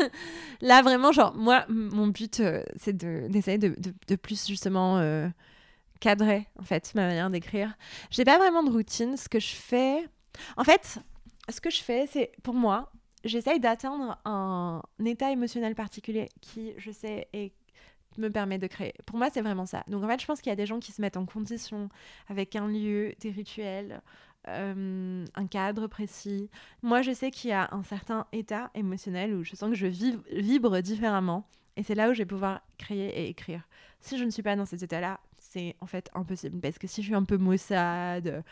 Là, 0.60 0.82
vraiment, 0.82 1.12
genre, 1.12 1.34
moi, 1.34 1.64
mon 1.68 2.08
but, 2.08 2.40
euh, 2.40 2.62
c'est 2.76 2.96
d'essayer 2.96 3.58
de, 3.58 3.74
de, 4.08 4.16
plus 4.16 4.46
justement 4.46 4.98
euh, 4.98 5.28
cadrer 6.00 6.46
en 6.58 6.64
fait 6.64 6.94
ma 6.94 7.06
manière 7.06 7.30
d'écrire. 7.30 7.74
J'ai 8.10 8.24
pas 8.24 8.38
vraiment 8.38 8.62
de 8.62 8.70
routine. 8.70 9.16
Ce 9.16 9.28
que 9.28 9.40
je 9.40 9.54
fais, 9.54 10.06
en 10.56 10.64
fait, 10.64 10.98
ce 11.48 11.60
que 11.60 11.70
je 11.70 11.82
fais, 11.82 12.06
c'est 12.06 12.32
pour 12.42 12.54
moi, 12.54 12.92
j'essaye 13.24 13.60
d'atteindre 13.60 14.18
un 14.24 14.82
état 15.04 15.30
émotionnel 15.30 15.74
particulier 15.74 16.28
qui, 16.40 16.72
je 16.76 16.90
sais, 16.90 17.28
me 18.18 18.28
permet 18.28 18.58
de 18.58 18.66
créer. 18.66 18.94
Pour 19.06 19.18
moi, 19.18 19.28
c'est 19.32 19.40
vraiment 19.42 19.66
ça. 19.66 19.84
Donc 19.88 20.02
en 20.04 20.08
fait, 20.08 20.20
je 20.20 20.26
pense 20.26 20.40
qu'il 20.40 20.50
y 20.50 20.52
a 20.52 20.56
des 20.56 20.66
gens 20.66 20.80
qui 20.80 20.92
se 20.92 21.00
mettent 21.00 21.16
en 21.16 21.26
condition 21.26 21.88
avec 22.28 22.56
un 22.56 22.68
lieu, 22.68 23.14
des 23.20 23.30
rituels, 23.30 24.02
euh, 24.48 25.24
un 25.34 25.46
cadre 25.46 25.86
précis. 25.86 26.48
Moi, 26.82 27.02
je 27.02 27.12
sais 27.12 27.30
qu'il 27.30 27.50
y 27.50 27.52
a 27.52 27.68
un 27.72 27.82
certain 27.82 28.26
état 28.32 28.70
émotionnel 28.74 29.34
où 29.34 29.44
je 29.44 29.54
sens 29.54 29.70
que 29.70 29.76
je 29.76 29.86
vibre 29.86 30.80
différemment. 30.80 31.46
Et 31.76 31.82
c'est 31.82 31.94
là 31.94 32.10
où 32.10 32.14
je 32.14 32.18
vais 32.18 32.26
pouvoir 32.26 32.62
créer 32.78 33.08
et 33.08 33.28
écrire. 33.28 33.68
Si 34.00 34.18
je 34.18 34.24
ne 34.24 34.30
suis 34.30 34.42
pas 34.42 34.56
dans 34.56 34.64
cet 34.64 34.82
état-là, 34.82 35.20
c'est 35.38 35.76
en 35.80 35.86
fait 35.86 36.10
impossible. 36.14 36.60
Parce 36.60 36.78
que 36.78 36.86
si 36.86 37.02
je 37.02 37.08
suis 37.08 37.14
un 37.14 37.24
peu 37.24 37.36
maussade, 37.36 38.42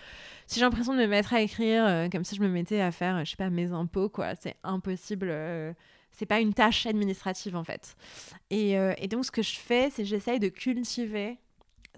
si 0.46 0.58
j'ai 0.58 0.64
l'impression 0.64 0.94
de 0.94 0.98
me 0.98 1.06
mettre 1.06 1.32
à 1.34 1.40
écrire 1.40 1.86
euh, 1.86 2.08
comme 2.08 2.24
si 2.24 2.36
je 2.36 2.42
me 2.42 2.48
mettais 2.48 2.80
à 2.80 2.92
faire, 2.92 3.24
je 3.24 3.30
sais 3.30 3.36
pas, 3.36 3.50
mes 3.50 3.72
impôts, 3.72 4.08
quoi, 4.08 4.34
c'est 4.34 4.56
impossible. 4.62 5.28
Euh, 5.30 5.72
c'est 6.12 6.26
pas 6.26 6.40
une 6.40 6.52
tâche 6.52 6.86
administrative 6.86 7.56
en 7.56 7.64
fait. 7.64 7.96
Et, 8.50 8.72
et 8.72 9.08
donc, 9.08 9.24
ce 9.24 9.30
que 9.30 9.42
je 9.42 9.56
fais, 9.56 9.88
c'est 9.90 10.04
j'essaye 10.04 10.40
de 10.40 10.48
cultiver 10.48 11.38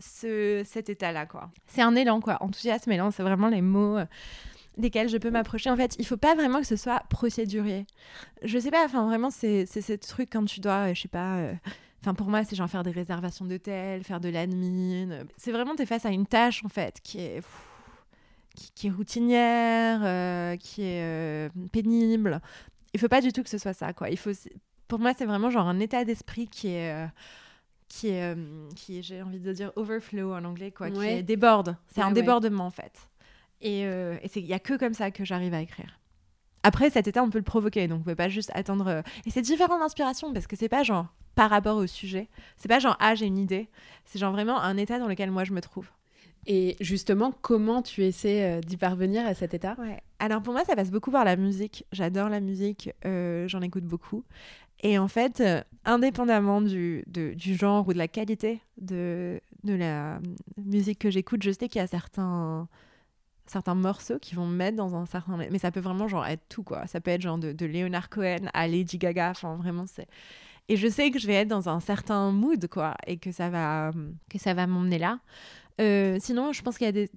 ce, 0.01 0.63
cet 0.65 0.89
état-là, 0.89 1.27
quoi. 1.27 1.51
C'est 1.67 1.83
un 1.83 1.95
élan, 1.95 2.21
quoi. 2.21 2.39
Enthousiasme, 2.41 2.91
élan, 2.91 3.11
c'est 3.11 3.23
vraiment 3.23 3.49
les 3.49 3.63
mots 3.63 3.99
euh, 3.99 4.07
desquels 4.77 5.09
je 5.09 5.19
peux 5.19 5.31
m'approcher. 5.31 5.71
En 5.71 5.77
fait, 5.77 5.97
il 5.99 6.07
faut 6.07 6.17
pas 6.17 6.35
vraiment 6.35 6.61
que 6.61 6.67
ce 6.67 6.77
soit 6.77 7.03
procédurier. 7.11 7.87
Je 8.43 8.59
sais 8.59 8.71
pas, 8.71 8.85
enfin, 8.85 9.07
vraiment, 9.07 9.31
c'est 9.31 9.67
ce 9.67 9.93
truc 9.95 10.31
quand 10.33 10.45
tu 10.45 10.61
dois, 10.61 10.91
euh, 10.91 10.95
je 10.95 11.03
sais 11.03 11.09
pas... 11.09 11.37
Euh, 11.37 11.55
enfin, 12.01 12.15
pour 12.15 12.29
moi, 12.29 12.45
c'est 12.45 12.57
genre 12.57 12.69
faire 12.69 12.83
des 12.83 12.91
réservations 12.91 13.45
d'hôtel, 13.45 14.03
faire 14.03 14.21
de 14.21 14.29
l'admin. 14.29 15.25
C'est 15.37 15.53
vraiment, 15.53 15.77
tu 15.77 15.83
es 15.83 15.87
face 15.87 16.07
à 16.07 16.11
une 16.11 16.27
tâche, 16.27 16.65
en 16.65 16.69
fait, 16.69 17.01
qui 17.03 17.21
est, 17.21 17.43
qui, 18.75 18.89
est 18.89 18.91
routinière, 18.91 20.59
qui 20.59 20.83
est 20.83 21.51
pénible. 21.73 22.41
Il 22.93 23.01
faut 23.01 23.09
pas 23.09 23.21
du 23.21 23.33
tout 23.33 23.43
que 23.43 23.51
ce 23.51 23.59
soit 23.59 23.75
ça, 23.75 23.93
quoi. 23.93 24.11
Il 24.11 24.19
faut, 24.19 24.33
pour 24.89 24.99
moi, 24.99 25.13
c'est 25.17 25.27
vraiment 25.27 25.51
genre 25.51 25.69
un 25.69 25.79
état 25.79 26.05
d'esprit 26.05 26.49
qui 26.49 26.69
est 26.69 27.07
qui 27.91 28.09
est, 28.09 28.23
euh, 28.23 28.69
qui 28.77 29.03
j'ai 29.03 29.21
envie 29.21 29.41
de 29.41 29.53
dire 29.53 29.73
overflow 29.77 30.33
en 30.33 30.45
anglais, 30.45 30.71
quoi, 30.71 30.91
qui 30.91 31.23
déborde. 31.25 31.77
C'est 31.89 32.01
un 32.01 32.13
débordement 32.13 32.65
en 32.65 32.71
fait. 32.71 32.93
Et 33.61 33.85
euh, 33.85 34.17
il 34.37 34.45
n'y 34.45 34.55
a 34.55 34.59
que 34.59 34.79
comme 34.79 34.95
ça 34.95 35.11
que 35.11 35.25
j'arrive 35.25 35.53
à 35.53 35.61
écrire. 35.61 35.99
Après, 36.63 36.89
cet 36.89 37.09
état, 37.09 37.23
on 37.23 37.31
peut 37.31 37.39
le 37.39 37.45
provoquer, 37.45 37.89
donc 37.89 38.01
on 38.01 38.05
peut 38.05 38.15
pas 38.15 38.29
juste 38.29 38.53
attendre. 38.55 38.87
Euh, 38.87 39.03
et 39.27 39.31
c'est 39.31 39.43
différent 39.43 39.79
d'inspiration 39.79 40.33
parce 40.33 40.47
que 40.47 40.57
c'est 40.57 40.69
pas 40.69 40.83
genre 40.83 41.09
par 41.35 41.51
rapport 41.51 41.77
au 41.77 41.87
sujet. 41.87 42.29
C'est 42.57 42.69
pas 42.69 42.79
genre 42.79 42.97
ah 43.01 43.15
j'ai 43.15 43.27
une 43.27 43.39
idée. 43.39 43.69
C'est 44.05 44.19
genre 44.19 44.33
vraiment 44.33 44.61
un 44.61 44.77
état 44.77 44.99
dans 44.99 45.09
lequel 45.09 45.31
moi 45.31 45.45
je 45.45 45.53
me 45.53 45.61
trouve. 45.61 45.91
Et 46.47 46.77
justement, 46.81 47.33
comment 47.43 47.83
tu 47.83 48.03
essaies 48.05 48.61
d'y 48.63 48.79
parvenir 48.79 49.27
à 49.27 49.35
cet 49.35 49.53
état? 49.53 49.75
Ouais. 49.79 50.01
Alors 50.21 50.41
pour 50.43 50.55
moi, 50.55 50.65
ça 50.65 50.75
passe 50.75 50.91
beaucoup 50.91 51.11
par 51.11 51.25
la 51.25 51.37
musique. 51.37 51.85
J'adore 51.93 52.31
la 52.31 52.41
musique, 52.41 52.91
j'en 53.05 53.61
écoute 53.61 53.85
beaucoup. 53.85 54.25
Et 54.83 54.99
en 54.99 55.09
fait, 55.09 55.41
euh, 55.41 55.63
indépendamment 55.85 56.61
du, 56.61 57.05
du, 57.07 57.55
genre 57.55 57.87
ou 57.89 57.93
de 57.93 57.99
la 57.99 58.09
qualité 58.09 58.61
de, 58.79 59.41
de 59.63 59.75
la 59.75 60.21
musique 60.57 60.99
que 60.99 61.11
j'écoute, 61.11 61.43
je 61.43 61.51
sais 61.51 61.69
qu'il 61.69 61.81
y 61.81 61.85
a 61.85 61.87
certains, 61.87 62.67
certains 63.47 63.75
morceaux 63.75 64.19
qui 64.19 64.35
vont 64.35 64.47
me 64.47 64.57
mettre 64.57 64.77
dans 64.77 64.95
un 64.95 65.07
certain... 65.07 65.37
Mais 65.37 65.59
ça 65.59 65.71
peut 65.71 65.81
vraiment 65.81 66.09
genre 66.09 66.27
être 66.27 66.43
tout, 66.49 66.63
quoi. 66.63 66.87
Ça 66.87 67.01
peut 67.01 67.11
être 67.11 67.21
genre 67.21 67.39
de, 67.39 67.53
de 67.53 67.67
Leonard 67.67 68.09
Cohen 68.09 68.49
à 68.55 68.67
Lady 68.67 68.97
Gaga. 68.97 69.31
Enfin, 69.31 69.57
vraiment, 69.57 69.85
c'est... 69.87 70.09
Et 70.69 70.77
je 70.77 70.87
sais 70.87 71.11
que 71.11 71.19
je 71.19 71.27
vais 71.27 71.35
être 71.35 71.49
dans 71.49 71.69
un 71.69 71.81
certain 71.81 72.31
mood, 72.31 72.69
quoi, 72.69 72.95
et 73.07 73.17
que 73.17 73.33
ça 73.33 73.51
va, 73.51 73.91
que 74.31 74.39
ça 74.39 74.55
va 74.55 74.67
m'emmener 74.69 74.99
là. 74.99 75.19
Euh, 75.81 76.19
sinon, 76.21 76.53
je 76.53 76.63
pense 76.63 76.79
qu'il 76.79 76.85
y 76.85 76.89
a 76.89 76.93
des, 76.93 77.11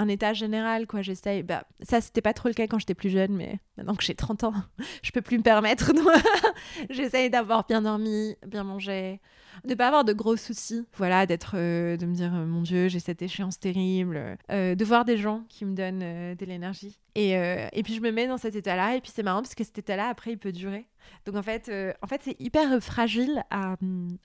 un 0.00 0.08
état 0.08 0.32
général, 0.32 0.86
quoi. 0.86 1.02
J'essaye. 1.02 1.42
Bah, 1.42 1.64
ça, 1.82 2.00
c'était 2.00 2.22
pas 2.22 2.32
trop 2.32 2.48
le 2.48 2.54
cas 2.54 2.66
quand 2.66 2.78
j'étais 2.78 2.94
plus 2.94 3.10
jeune, 3.10 3.32
mais 3.32 3.60
maintenant 3.76 3.94
que 3.94 4.02
j'ai 4.02 4.14
30 4.14 4.44
ans, 4.44 4.54
je 5.02 5.10
peux 5.12 5.20
plus 5.20 5.36
me 5.36 5.42
permettre. 5.42 5.92
J'essaye 6.90 7.28
d'avoir 7.28 7.66
bien 7.66 7.82
dormi, 7.82 8.34
bien 8.46 8.64
mangé, 8.64 9.20
de 9.64 9.74
pas 9.74 9.88
avoir 9.88 10.04
de 10.04 10.14
gros 10.14 10.36
soucis. 10.36 10.86
Voilà, 10.96 11.26
d'être, 11.26 11.52
euh, 11.54 11.98
de 11.98 12.06
me 12.06 12.14
dire, 12.14 12.34
euh, 12.34 12.46
mon 12.46 12.62
Dieu, 12.62 12.88
j'ai 12.88 12.98
cette 12.98 13.20
échéance 13.20 13.60
terrible. 13.60 14.38
Euh, 14.50 14.74
de 14.74 14.84
voir 14.86 15.04
des 15.04 15.18
gens 15.18 15.44
qui 15.50 15.66
me 15.66 15.74
donnent 15.74 16.34
de 16.34 16.44
l'énergie. 16.46 16.98
Et, 17.14 17.32
et 17.32 17.82
puis, 17.82 17.94
je 17.94 18.00
me 18.00 18.10
mets 18.10 18.26
dans 18.26 18.38
cet 18.38 18.54
état-là. 18.54 18.96
Et 18.96 19.00
puis, 19.00 19.12
c'est 19.14 19.22
marrant 19.22 19.42
parce 19.42 19.54
que 19.54 19.64
cet 19.64 19.78
état-là, 19.78 20.08
après, 20.08 20.32
il 20.32 20.38
peut 20.38 20.52
durer. 20.52 20.86
Donc 21.26 21.36
en 21.36 21.42
fait, 21.42 21.70
en 22.02 22.06
fait 22.06 22.20
c'est 22.24 22.36
hyper 22.40 22.82
fragile 22.82 23.44
à, 23.50 23.76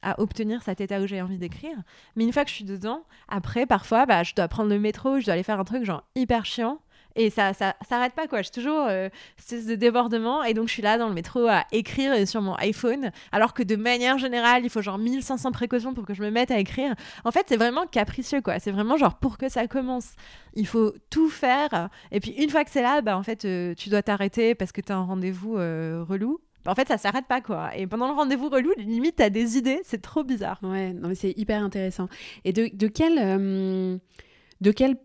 à, 0.02 0.20
obtenir 0.20 0.64
cet 0.64 0.82
état 0.82 1.00
où 1.00 1.08
j'ai 1.08 1.22
envie 1.22 1.38
d'écrire. 1.38 1.78
Mais 2.16 2.24
une 2.24 2.34
fois 2.34 2.44
que 2.44 2.50
je 2.50 2.56
suis 2.56 2.66
dedans, 2.66 3.04
après, 3.28 3.66
parfois, 3.66 4.06
bah, 4.06 4.24
je 4.24 4.34
dois 4.36 4.48
prendre 4.48 4.70
le 4.70 4.80
métro, 4.80 5.20
je 5.20 5.26
dois 5.26 5.34
aller 5.34 5.44
faire 5.44 5.60
un 5.60 5.64
truc 5.64 5.84
genre 5.84 6.04
hyper 6.16 6.46
chiant. 6.46 6.80
Et 7.18 7.30
ça, 7.30 7.54
ça 7.54 7.76
s'arrête 7.88 8.14
pas, 8.14 8.28
quoi. 8.28 8.42
J'ai 8.42 8.50
toujours 8.50 8.88
euh, 8.90 9.08
ce 9.38 9.74
débordement. 9.74 10.44
Et 10.44 10.54
donc, 10.54 10.68
je 10.68 10.74
suis 10.74 10.82
là 10.82 10.98
dans 10.98 11.08
le 11.08 11.14
métro 11.14 11.48
à 11.48 11.64
écrire 11.72 12.28
sur 12.28 12.42
mon 12.42 12.56
iPhone. 12.56 13.12
Alors 13.32 13.54
que 13.54 13.64
de 13.64 13.78
manière 13.78 14.18
générale, 14.18 14.66
il 14.66 14.70
faut 14.70 14.82
genre 14.82 14.98
1500 14.98 15.52
précautions 15.54 15.94
pour 15.94 16.06
que 16.06 16.14
je 16.14 16.22
me 16.22 16.30
mette 16.30 16.52
à 16.52 16.60
écrire. 16.60 16.94
En 17.24 17.32
fait, 17.32 17.46
c'est 17.48 17.56
vraiment 17.56 17.86
capricieux, 17.88 18.42
quoi. 18.42 18.60
C'est 18.60 18.72
vraiment 18.72 18.98
genre 18.98 19.16
pour 19.16 19.38
que 19.38 19.48
ça 19.48 19.66
commence. 19.68 20.12
Il 20.56 20.68
faut 20.68 20.94
tout 21.10 21.30
faire. 21.30 21.90
Et 22.12 22.20
puis, 22.20 22.32
une 22.32 22.50
fois 22.50 22.66
que 22.66 22.72
c'est 22.72 22.82
là, 22.82 23.02
bah, 23.02 23.18
en 23.18 23.24
fait, 23.24 23.46
euh, 23.46 23.74
tu 23.76 23.90
dois 23.90 24.04
t'arrêter 24.04 24.54
parce 24.54 24.74
que 24.74 24.82
tu 24.82 24.92
as 24.92 24.98
un 24.98 25.06
rendez-vous 25.06 25.58
euh, 25.58 26.04
relou. 26.08 26.42
En 26.66 26.76
fait, 26.76 26.88
ça 26.88 26.98
s'arrête 26.98 27.26
pas, 27.28 27.42
quoi. 27.42 27.76
Et 27.76 27.88
pendant 27.88 28.08
le 28.08 28.14
rendez-vous 28.14 28.50
relou, 28.50 28.72
limite, 28.78 29.18
t'as 29.18 29.30
des 29.30 29.58
idées. 29.58 29.82
C'est 29.84 30.02
trop 30.02 30.24
bizarre. 30.24 30.60
Ouais, 30.64 30.94
non, 30.94 31.10
mais 31.10 31.16
c'est 31.16 31.34
hyper 31.38 31.64
intéressant. 31.64 32.08
Et 32.44 32.54
de, 32.54 32.70
de 32.74 32.88
quel. 32.88 34.00
de 34.62 34.72
quel 34.72 34.98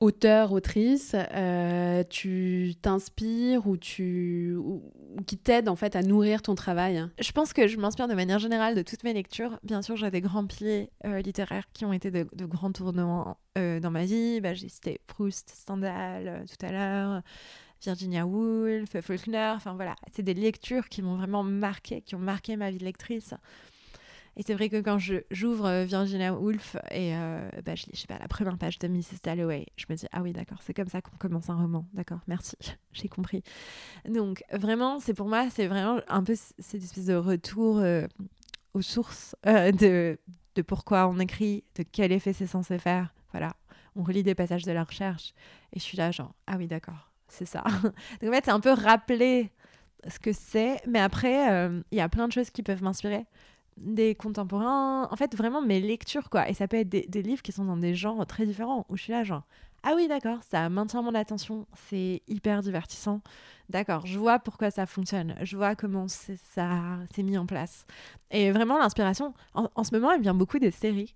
auteur, 0.00 0.52
autrice, 0.52 1.14
euh, 1.14 2.02
tu 2.08 2.74
t'inspires 2.82 3.66
ou, 3.66 3.76
tu, 3.76 4.56
qui 5.26 5.38
t'aide 5.38 5.68
en 5.68 5.76
fait 5.76 5.96
à 5.96 6.02
nourrir 6.02 6.42
ton 6.42 6.54
travail? 6.54 7.06
Je 7.18 7.32
pense 7.32 7.52
que 7.52 7.66
je 7.66 7.78
m'inspire 7.78 8.08
de 8.08 8.14
manière 8.14 8.38
générale 8.38 8.74
de 8.74 8.82
toutes 8.82 9.04
mes 9.04 9.14
lectures. 9.14 9.58
Bien 9.62 9.82
sûr, 9.82 9.96
j'ai 9.96 10.10
des 10.10 10.20
grands 10.20 10.46
piliers 10.46 10.90
euh, 11.06 11.20
littéraires 11.20 11.64
qui 11.72 11.84
ont 11.84 11.92
été 11.92 12.10
de, 12.10 12.26
grands 12.44 12.72
tournants 12.72 13.38
euh, 13.56 13.80
dans 13.80 13.90
ma 13.90 14.04
vie. 14.04 14.40
Bah, 14.40 14.54
j'ai 14.54 14.68
cité 14.68 15.00
Proust, 15.06 15.50
Stendhal 15.50 16.44
tout 16.46 16.66
à 16.66 16.72
l'heure. 16.72 17.22
Virginia 17.86 18.26
Woolf, 18.26 19.00
Faulkner, 19.00 19.52
enfin 19.54 19.74
voilà, 19.74 19.94
c'est 20.12 20.22
des 20.22 20.34
lectures 20.34 20.88
qui 20.88 21.02
m'ont 21.02 21.16
vraiment 21.16 21.42
marqué, 21.44 22.02
qui 22.02 22.14
ont 22.14 22.20
marqué 22.20 22.56
ma 22.56 22.70
vie 22.70 22.78
de 22.78 22.84
lectrice. 22.84 23.34
Et 24.36 24.42
c'est 24.42 24.52
vrai 24.52 24.68
que 24.68 24.80
quand 24.82 24.98
j'ouvre 24.98 25.66
euh, 25.66 25.84
Virginia 25.84 26.34
Woolf 26.34 26.76
et 26.90 27.14
euh, 27.14 27.48
bah, 27.64 27.74
je 27.74 27.86
lis, 27.86 27.92
je 27.94 28.00
sais 28.00 28.06
pas, 28.06 28.18
la 28.18 28.28
première 28.28 28.58
page 28.58 28.78
de 28.78 28.86
Mrs. 28.86 29.20
Dalloway, 29.22 29.66
je 29.76 29.86
me 29.88 29.94
dis, 29.94 30.06
ah 30.12 30.20
oui, 30.20 30.32
d'accord, 30.32 30.58
c'est 30.62 30.74
comme 30.74 30.88
ça 30.88 31.00
qu'on 31.00 31.16
commence 31.16 31.48
un 31.48 31.54
roman. 31.54 31.86
D'accord, 31.94 32.20
merci, 32.26 32.56
j'ai 32.92 33.08
compris. 33.08 33.42
Donc, 34.06 34.44
vraiment, 34.52 35.00
c'est 35.00 35.14
pour 35.14 35.28
moi, 35.28 35.48
c'est 35.48 35.68
vraiment 35.68 36.00
un 36.08 36.22
peu 36.22 36.34
cette 36.34 36.82
espèce 36.82 37.06
de 37.06 37.14
retour 37.14 37.78
euh, 37.78 38.06
aux 38.74 38.82
sources 38.82 39.34
de, 39.44 40.18
de 40.54 40.62
pourquoi 40.62 41.08
on 41.08 41.18
écrit, 41.18 41.64
de 41.76 41.84
quel 41.84 42.12
effet 42.12 42.34
c'est 42.34 42.46
censé 42.46 42.78
faire. 42.78 43.14
Voilà, 43.30 43.54
on 43.94 44.02
relit 44.02 44.22
des 44.22 44.34
passages 44.34 44.64
de 44.64 44.72
la 44.72 44.84
recherche 44.84 45.32
et 45.72 45.78
je 45.78 45.84
suis 45.84 45.96
là, 45.96 46.10
genre, 46.10 46.34
ah 46.46 46.56
oui, 46.58 46.66
d'accord, 46.66 47.10
c'est 47.28 47.46
ça. 47.46 47.64
Donc, 48.20 48.30
en 48.30 48.32
fait, 48.32 48.44
c'est 48.44 48.50
un 48.50 48.60
peu 48.60 48.72
rappeler 48.72 49.50
ce 50.08 50.18
que 50.18 50.32
c'est, 50.32 50.80
mais 50.86 51.00
après, 51.00 51.82
il 51.90 51.98
y 51.98 52.00
a 52.00 52.08
plein 52.08 52.28
de 52.28 52.32
choses 52.32 52.50
qui 52.50 52.62
peuvent 52.62 52.82
m'inspirer 52.82 53.26
des 53.76 54.14
contemporains, 54.14 55.08
en 55.10 55.16
fait 55.16 55.34
vraiment 55.36 55.60
mes 55.60 55.80
lectures 55.80 56.30
quoi. 56.30 56.48
Et 56.48 56.54
ça 56.54 56.66
peut 56.68 56.78
être 56.78 56.88
des, 56.88 57.22
livres 57.22 57.42
qui 57.42 57.52
sont 57.52 57.64
dans 57.64 57.76
des 57.76 57.94
genres 57.94 58.24
très 58.26 58.46
différents 58.46 58.86
où 58.88 58.96
je 58.96 59.02
suis 59.02 59.12
là 59.12 59.22
genre 59.22 59.42
ah 59.82 59.92
oui 59.94 60.08
d'accord 60.08 60.38
ça 60.42 60.68
maintient 60.68 61.02
mon 61.02 61.14
attention, 61.14 61.66
c'est 61.88 62.22
hyper 62.26 62.62
divertissant, 62.62 63.20
d'accord 63.68 64.06
je 64.06 64.18
vois 64.18 64.38
pourquoi 64.38 64.70
ça 64.70 64.86
fonctionne, 64.86 65.36
je 65.42 65.56
vois 65.56 65.74
comment 65.76 66.08
ça 66.08 66.32
s'est 67.14 67.22
mis 67.22 67.36
en 67.36 67.46
place. 67.46 67.86
Et 68.30 68.50
vraiment 68.50 68.78
l'inspiration 68.78 69.34
en, 69.54 69.68
en, 69.74 69.84
ce 69.84 69.94
moment 69.94 70.10
elle 70.12 70.22
vient 70.22 70.34
beaucoup 70.34 70.58
des 70.58 70.70
séries. 70.70 71.14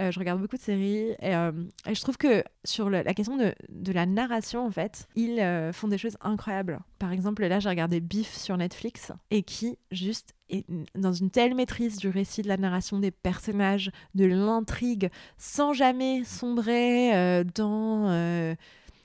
Euh, 0.00 0.10
je 0.10 0.18
regarde 0.18 0.40
beaucoup 0.40 0.56
de 0.56 0.62
séries 0.62 1.14
euh, 1.22 1.52
et, 1.86 1.94
je 1.94 2.00
trouve 2.00 2.16
que 2.16 2.42
sur 2.64 2.88
la 2.88 3.12
question 3.12 3.36
de, 3.36 3.92
la 3.92 4.06
narration, 4.06 4.66
en 4.66 4.70
fait, 4.70 5.06
ils 5.14 5.38
euh, 5.40 5.72
font 5.72 5.88
des 5.88 5.98
choses 5.98 6.16
incroyables. 6.22 6.80
Par 6.98 7.12
exemple, 7.12 7.46
là, 7.46 7.60
j'ai 7.60 7.68
regardé 7.68 8.00
Beef 8.00 8.34
sur 8.34 8.56
Netflix 8.56 9.12
et 9.30 9.42
qui, 9.42 9.78
juste, 9.90 10.34
est 10.48 10.64
dans 10.94 11.12
une 11.12 11.30
telle 11.30 11.54
maîtrise 11.54 11.98
du 11.98 12.08
récit, 12.08 12.40
de 12.40 12.48
la 12.48 12.56
narration, 12.56 12.98
des 12.98 13.10
personnages, 13.10 13.90
de 14.14 14.24
l'intrigue, 14.24 15.10
sans 15.36 15.74
jamais 15.74 16.24
sombrer 16.24 17.44
dans 17.54 18.08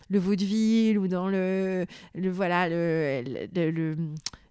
le 0.10 0.20
vaudeville 0.20 0.98
ou 0.98 1.08
dans 1.08 1.28
le, 1.28 1.86
voilà, 2.16 2.70
le 2.70 3.96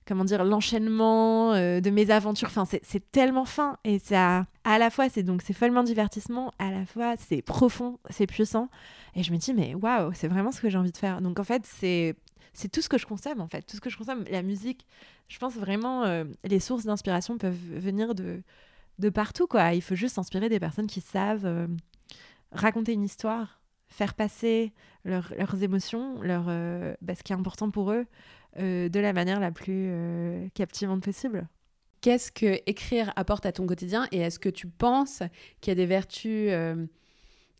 comment 0.07 0.25
dire 0.25 0.45
l'enchaînement 0.45 1.55
euh, 1.55 1.81
de 1.81 1.91
mes 1.91 2.11
aventures. 2.11 2.49
Enfin 2.49 2.65
c'est 2.65 3.11
tellement 3.11 3.45
fin 3.45 3.79
et 3.85 3.99
ça 3.99 4.47
à 4.65 4.79
la 4.79 4.91
fois 4.91 5.09
c'est 5.09 5.23
donc 5.23 5.43
c'est 5.43 5.53
follement 5.53 5.83
divertissement 5.83 6.53
à 6.59 6.71
la 6.71 6.87
fois 6.87 7.15
c'est 7.17 7.43
profond 7.43 7.99
c'est 8.11 8.27
puissant. 8.27 8.69
Et 9.15 9.23
je 9.23 9.33
me 9.33 9.37
dis 9.37 9.55
mais 9.55 9.75
waouh 9.75 10.13
c'est 10.15 10.29
vraiment 10.29 10.53
ce 10.53 10.61
que 10.61 10.69
j'ai 10.69 10.79
envie 10.79 10.93
de 10.93 10.97
faire. 10.97 11.21
Donc 11.21 11.39
en 11.41 11.45
fait 11.45 11.65
c'est 11.67 12.17
c'est 12.53 12.71
tout 12.71 12.83
ce 12.83 12.89
que 12.89 12.99
je 12.99 13.07
consomme 13.07 13.41
en 13.41 13.49
fait. 13.49 13.63
Tout 13.63 13.77
ce 13.77 13.81
que 13.81 13.91
je 13.91 13.97
consomme 13.97 14.25
la 14.31 14.43
musique 14.43 14.87
je 15.29 15.39
pense 15.39 15.55
vraiment 15.55 16.05
euh, 16.05 16.25
les 16.45 16.61
sources 16.61 16.85
d'inspiration 16.85 17.39
peuvent 17.39 17.55
venir 17.55 18.15
de 18.15 18.43
de 18.99 19.09
partout 19.09 19.47
quoi. 19.47 19.75
Il 19.75 19.83
faut 19.83 19.97
juste 19.97 20.19
inspirer 20.19 20.49
des 20.49 20.61
personnes 20.61 20.87
qui 20.87 21.01
savent 21.01 21.47
euh, 21.47 21.67
raconter 22.53 22.93
une 22.93 23.05
histoire 23.05 23.61
faire 23.89 24.15
passer 24.15 24.73
leurs 25.05 25.63
émotions 25.63 26.21
leur 26.23 26.47
bah, 27.01 27.15
ce 27.15 27.23
qui 27.23 27.33
est 27.33 27.37
important 27.37 27.71
pour 27.71 27.93
eux 27.93 28.07
de 28.59 29.01
la 29.01 29.13
manière 29.13 29.41
la 29.41 29.51
plus 29.51 29.89
euh, 29.91 30.49
captivante 30.55 31.03
possible. 31.03 31.49
Qu'est-ce 32.01 32.31
que 32.31 32.61
écrire 32.67 33.13
apporte 33.17 33.47
à 33.47 33.53
ton 33.53 33.67
quotidien 33.67 34.07
et 34.13 34.19
est-ce 34.19 34.39
que 34.39 34.49
tu 34.49 34.67
penses 34.67 35.23
qu'il 35.61 35.71
y 35.71 35.73
a 35.73 35.75
des 35.75 35.87
vertus 35.87 36.49
euh, 36.51 36.87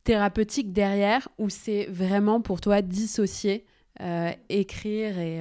thérapeutiques 0.05 0.73
derrière 0.73 1.29
ou 1.39 1.49
c'est 1.49 1.87
vraiment 1.87 2.41
pour 2.41 2.61
toi 2.61 2.83
dissocier 2.83 3.65
écrire 4.49 5.21
et, 5.21 5.41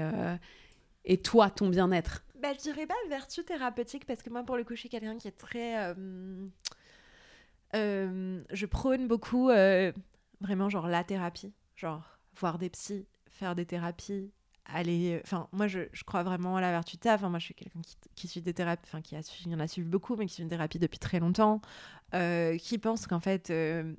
et 1.06 1.18
toi, 1.18 1.49
ton 1.49 1.70
bien-être? 1.70 2.24
Bah, 2.39 2.49
Je 2.54 2.60
dirais 2.60 2.86
pas 2.86 2.93
vertu 3.10 3.43
thérapeutique 3.43 4.06
parce 4.06 4.22
que 4.22 4.30
moi, 4.30 4.43
pour 4.43 4.58
le 4.58 4.64
coup, 4.64 4.76
je 4.76 4.82
suis 4.82 4.89
quelqu'un 4.89 5.18
qui 5.18 5.28
est 5.28 5.32
très. 5.32 5.95
je 7.74 8.66
prône 8.68 9.08
beaucoup 9.08 9.49
vraiment 10.39 10.70
genre 10.70 10.88
la 10.88 11.04
thérapie, 11.04 11.51
genre 11.76 12.20
voir 12.39 12.60
des 12.60 12.70
psys, 12.70 13.08
faire 13.28 13.56
des 13.56 13.66
thérapies, 13.66 14.32
aller. 14.66 15.20
Enfin, 15.24 15.47
moi, 15.51 15.68
je, 15.68 15.82
je, 15.91 16.03
crois 16.03 16.24
vraiment 16.24 16.57
à 16.57 16.61
la 16.61 16.72
vertu 16.72 16.97
de 16.97 17.03
ça. 17.03 17.16
Enfin, 17.16 17.30
moi, 17.30 17.39
je 17.39 17.45
suis 17.45 17.53
quelqu'un 17.53 17.82
qui, 17.82 17.97
qui, 18.16 18.28
suit 18.28 18.41
des 18.41 18.53
thérapies, 18.53 18.84
enfin, 18.86 19.01
qui 19.01 19.16
a 19.16 19.20
y 19.20 19.55
en 19.55 19.59
a 19.59 19.68
suivi 19.68 19.88
beaucoup, 19.88 20.16
mais 20.16 20.26
qui 20.26 20.36
suit 20.36 20.43
une 20.43 20.49
thérapie 20.49 20.80
depuis 20.80 20.99
très 20.99 21.20
longtemps, 21.20 21.61
euh, 22.14 22.57
qui 22.57 22.78
pense 22.78 23.07
qu'en 23.07 23.20
fait, 23.20 23.49
euh, 23.49 23.93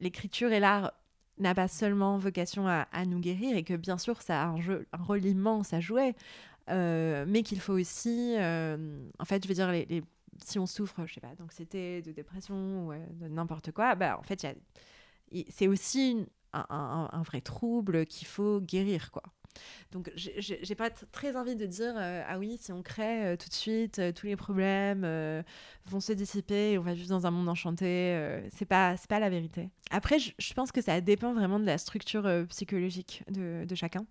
l'écriture 0.00 0.52
et 0.52 0.60
l'art 0.60 0.92
n'a 1.38 1.54
pas 1.54 1.68
seulement 1.68 2.18
vocation 2.18 2.68
à, 2.68 2.86
nous 3.06 3.18
guérir 3.18 3.56
et 3.56 3.62
que 3.62 3.74
bien 3.74 3.96
sûr, 3.96 4.20
ça 4.20 4.42
a 4.42 4.46
un, 4.46 4.60
jeu, 4.60 4.86
un 4.92 5.02
rôle 5.02 5.24
immense 5.24 5.72
à 5.72 5.80
jouer, 5.80 6.14
euh, 6.68 7.24
mais 7.26 7.42
qu'il 7.42 7.60
faut 7.60 7.72
aussi. 7.72 8.34
en 8.38 9.24
fait, 9.24 9.42
je 9.42 9.48
veux 9.48 9.54
dire, 9.54 9.70
les, 9.70 10.02
si 10.44 10.58
on 10.58 10.66
souffre, 10.66 11.06
je 11.06 11.14
sais 11.14 11.20
pas, 11.20 11.34
d'anxiété, 11.38 12.02
de 12.02 12.12
dépression 12.12 12.88
ou 12.88 12.92
de 12.92 13.28
n'importe 13.28 13.72
quoi, 13.72 13.94
bah, 13.94 14.18
en 14.18 14.22
fait, 14.22 14.46
c'est 15.48 15.66
aussi 15.66 16.26
un, 16.52 17.08
un, 17.12 17.22
vrai 17.22 17.40
trouble 17.40 18.04
qu'il 18.04 18.26
faut 18.26 18.60
guérir, 18.60 19.10
quoi. 19.10 19.22
Donc, 19.92 20.10
j'ai 20.14 20.74
pas 20.76 20.90
très 20.90 21.36
envie 21.36 21.56
de 21.56 21.66
dire 21.66 21.94
euh, 21.96 22.22
ah 22.28 22.38
oui, 22.38 22.58
si 22.60 22.72
on 22.72 22.82
crée 22.82 23.26
euh, 23.26 23.36
tout 23.36 23.48
de 23.48 23.54
suite, 23.54 23.98
euh, 23.98 24.12
tous 24.12 24.26
les 24.26 24.36
problèmes 24.36 25.02
vont 25.86 26.00
se 26.00 26.12
dissiper 26.12 26.72
et 26.72 26.78
on 26.78 26.82
va 26.82 26.94
vivre 26.94 27.08
dans 27.08 27.26
un 27.26 27.30
monde 27.30 27.48
enchanté. 27.48 28.40
c'est 28.50 28.64
pas 28.64 28.94
pas 29.08 29.18
la 29.18 29.30
vérité. 29.30 29.70
Après, 29.90 30.18
je, 30.18 30.54
pense 30.54 30.70
que 30.70 30.80
ça 30.80 31.00
dépend 31.00 31.34
vraiment 31.34 31.58
de 31.58 31.66
la 31.66 31.78
structure 31.78 32.28
psychologique 32.48 33.24
de, 33.28 33.74
chacun. 33.74 34.06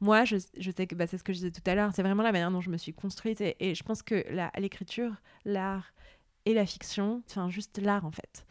Moi, 0.00 0.24
je, 0.24 0.38
sais 0.38 0.86
que 0.86 0.94
bah, 0.96 1.06
c'est 1.06 1.18
ce 1.18 1.22
que 1.22 1.32
je 1.32 1.38
disais 1.38 1.50
tout 1.52 1.62
à 1.66 1.74
l'heure. 1.74 1.92
C'est 1.94 2.02
vraiment 2.02 2.24
la 2.24 2.32
manière 2.32 2.50
dont 2.50 2.60
je 2.60 2.70
me 2.70 2.76
suis 2.76 2.92
construite 2.92 3.40
et, 3.40 3.56
et 3.60 3.74
je 3.74 3.82
pense 3.84 4.02
que 4.02 4.24
l'écriture, 4.58 5.14
l'art 5.44 5.92
et 6.46 6.54
la 6.54 6.66
fiction, 6.66 7.22
enfin 7.28 7.50
juste 7.50 7.78
l'art 7.78 8.04
en 8.04 8.10
fait, 8.10 8.46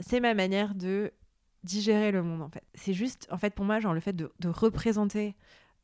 c'est 0.00 0.20
ma 0.20 0.34
manière 0.34 0.74
de 0.74 1.12
digérer 1.66 2.12
le 2.12 2.22
monde 2.22 2.40
en 2.40 2.48
fait. 2.48 2.62
C'est 2.74 2.94
juste, 2.94 3.28
en 3.30 3.36
fait, 3.36 3.54
pour 3.54 3.64
moi, 3.64 3.80
genre 3.80 3.92
le 3.92 4.00
fait 4.00 4.14
de, 4.14 4.30
représenter 4.44 5.36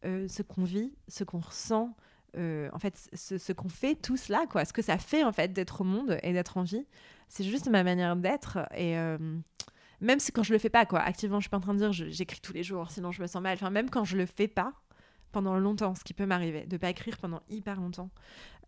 euh, 0.04 0.26
ce 0.28 0.42
qu'on 0.42 0.64
vit, 0.64 0.94
ce 1.08 1.24
qu'on 1.24 1.40
ressent, 1.40 1.94
euh, 2.38 2.70
en 2.72 2.78
fait, 2.78 3.10
ce, 3.12 3.52
qu'on 3.52 3.68
fait 3.68 3.94
tout 3.94 4.16
cela, 4.16 4.46
quoi, 4.48 4.64
ce 4.64 4.72
que 4.72 4.80
ça 4.80 4.96
fait 4.96 5.22
en 5.22 5.32
fait 5.32 5.52
d'être 5.52 5.82
au 5.82 5.84
monde 5.84 6.18
et 6.22 6.32
d'être 6.32 6.56
en 6.56 6.62
vie, 6.62 6.86
c'est 7.28 7.44
juste 7.44 7.68
ma 7.68 7.82
manière 7.82 8.16
d'être 8.16 8.58
et 8.74 8.96
euh, 8.96 9.18
même 10.00 10.18
si 10.18 10.32
quand 10.32 10.42
je 10.42 10.52
le 10.52 10.58
fais 10.58 10.70
pas, 10.70 10.86
quoi, 10.86 11.00
activement, 11.00 11.38
je 11.38 11.44
suis 11.44 11.50
pas 11.50 11.58
en 11.58 11.60
train 11.60 11.74
de 11.74 11.78
dire 11.78 11.92
j'écris 11.92 12.40
tous 12.40 12.52
les 12.52 12.62
jours, 12.62 12.90
sinon 12.90 13.12
je 13.12 13.20
me 13.20 13.26
sens 13.26 13.42
mal. 13.42 13.54
Enfin, 13.54 13.70
même 13.70 13.90
quand 13.90 14.04
je 14.04 14.16
le 14.16 14.26
fais 14.26 14.48
pas 14.48 14.72
pendant 15.30 15.56
longtemps, 15.58 15.94
ce 15.94 16.04
qui 16.04 16.14
peut 16.14 16.26
m'arriver, 16.26 16.66
de 16.66 16.76
pas 16.76 16.90
écrire 16.90 17.18
pendant 17.18 17.40
hyper 17.48 17.76
longtemps, 17.76 18.10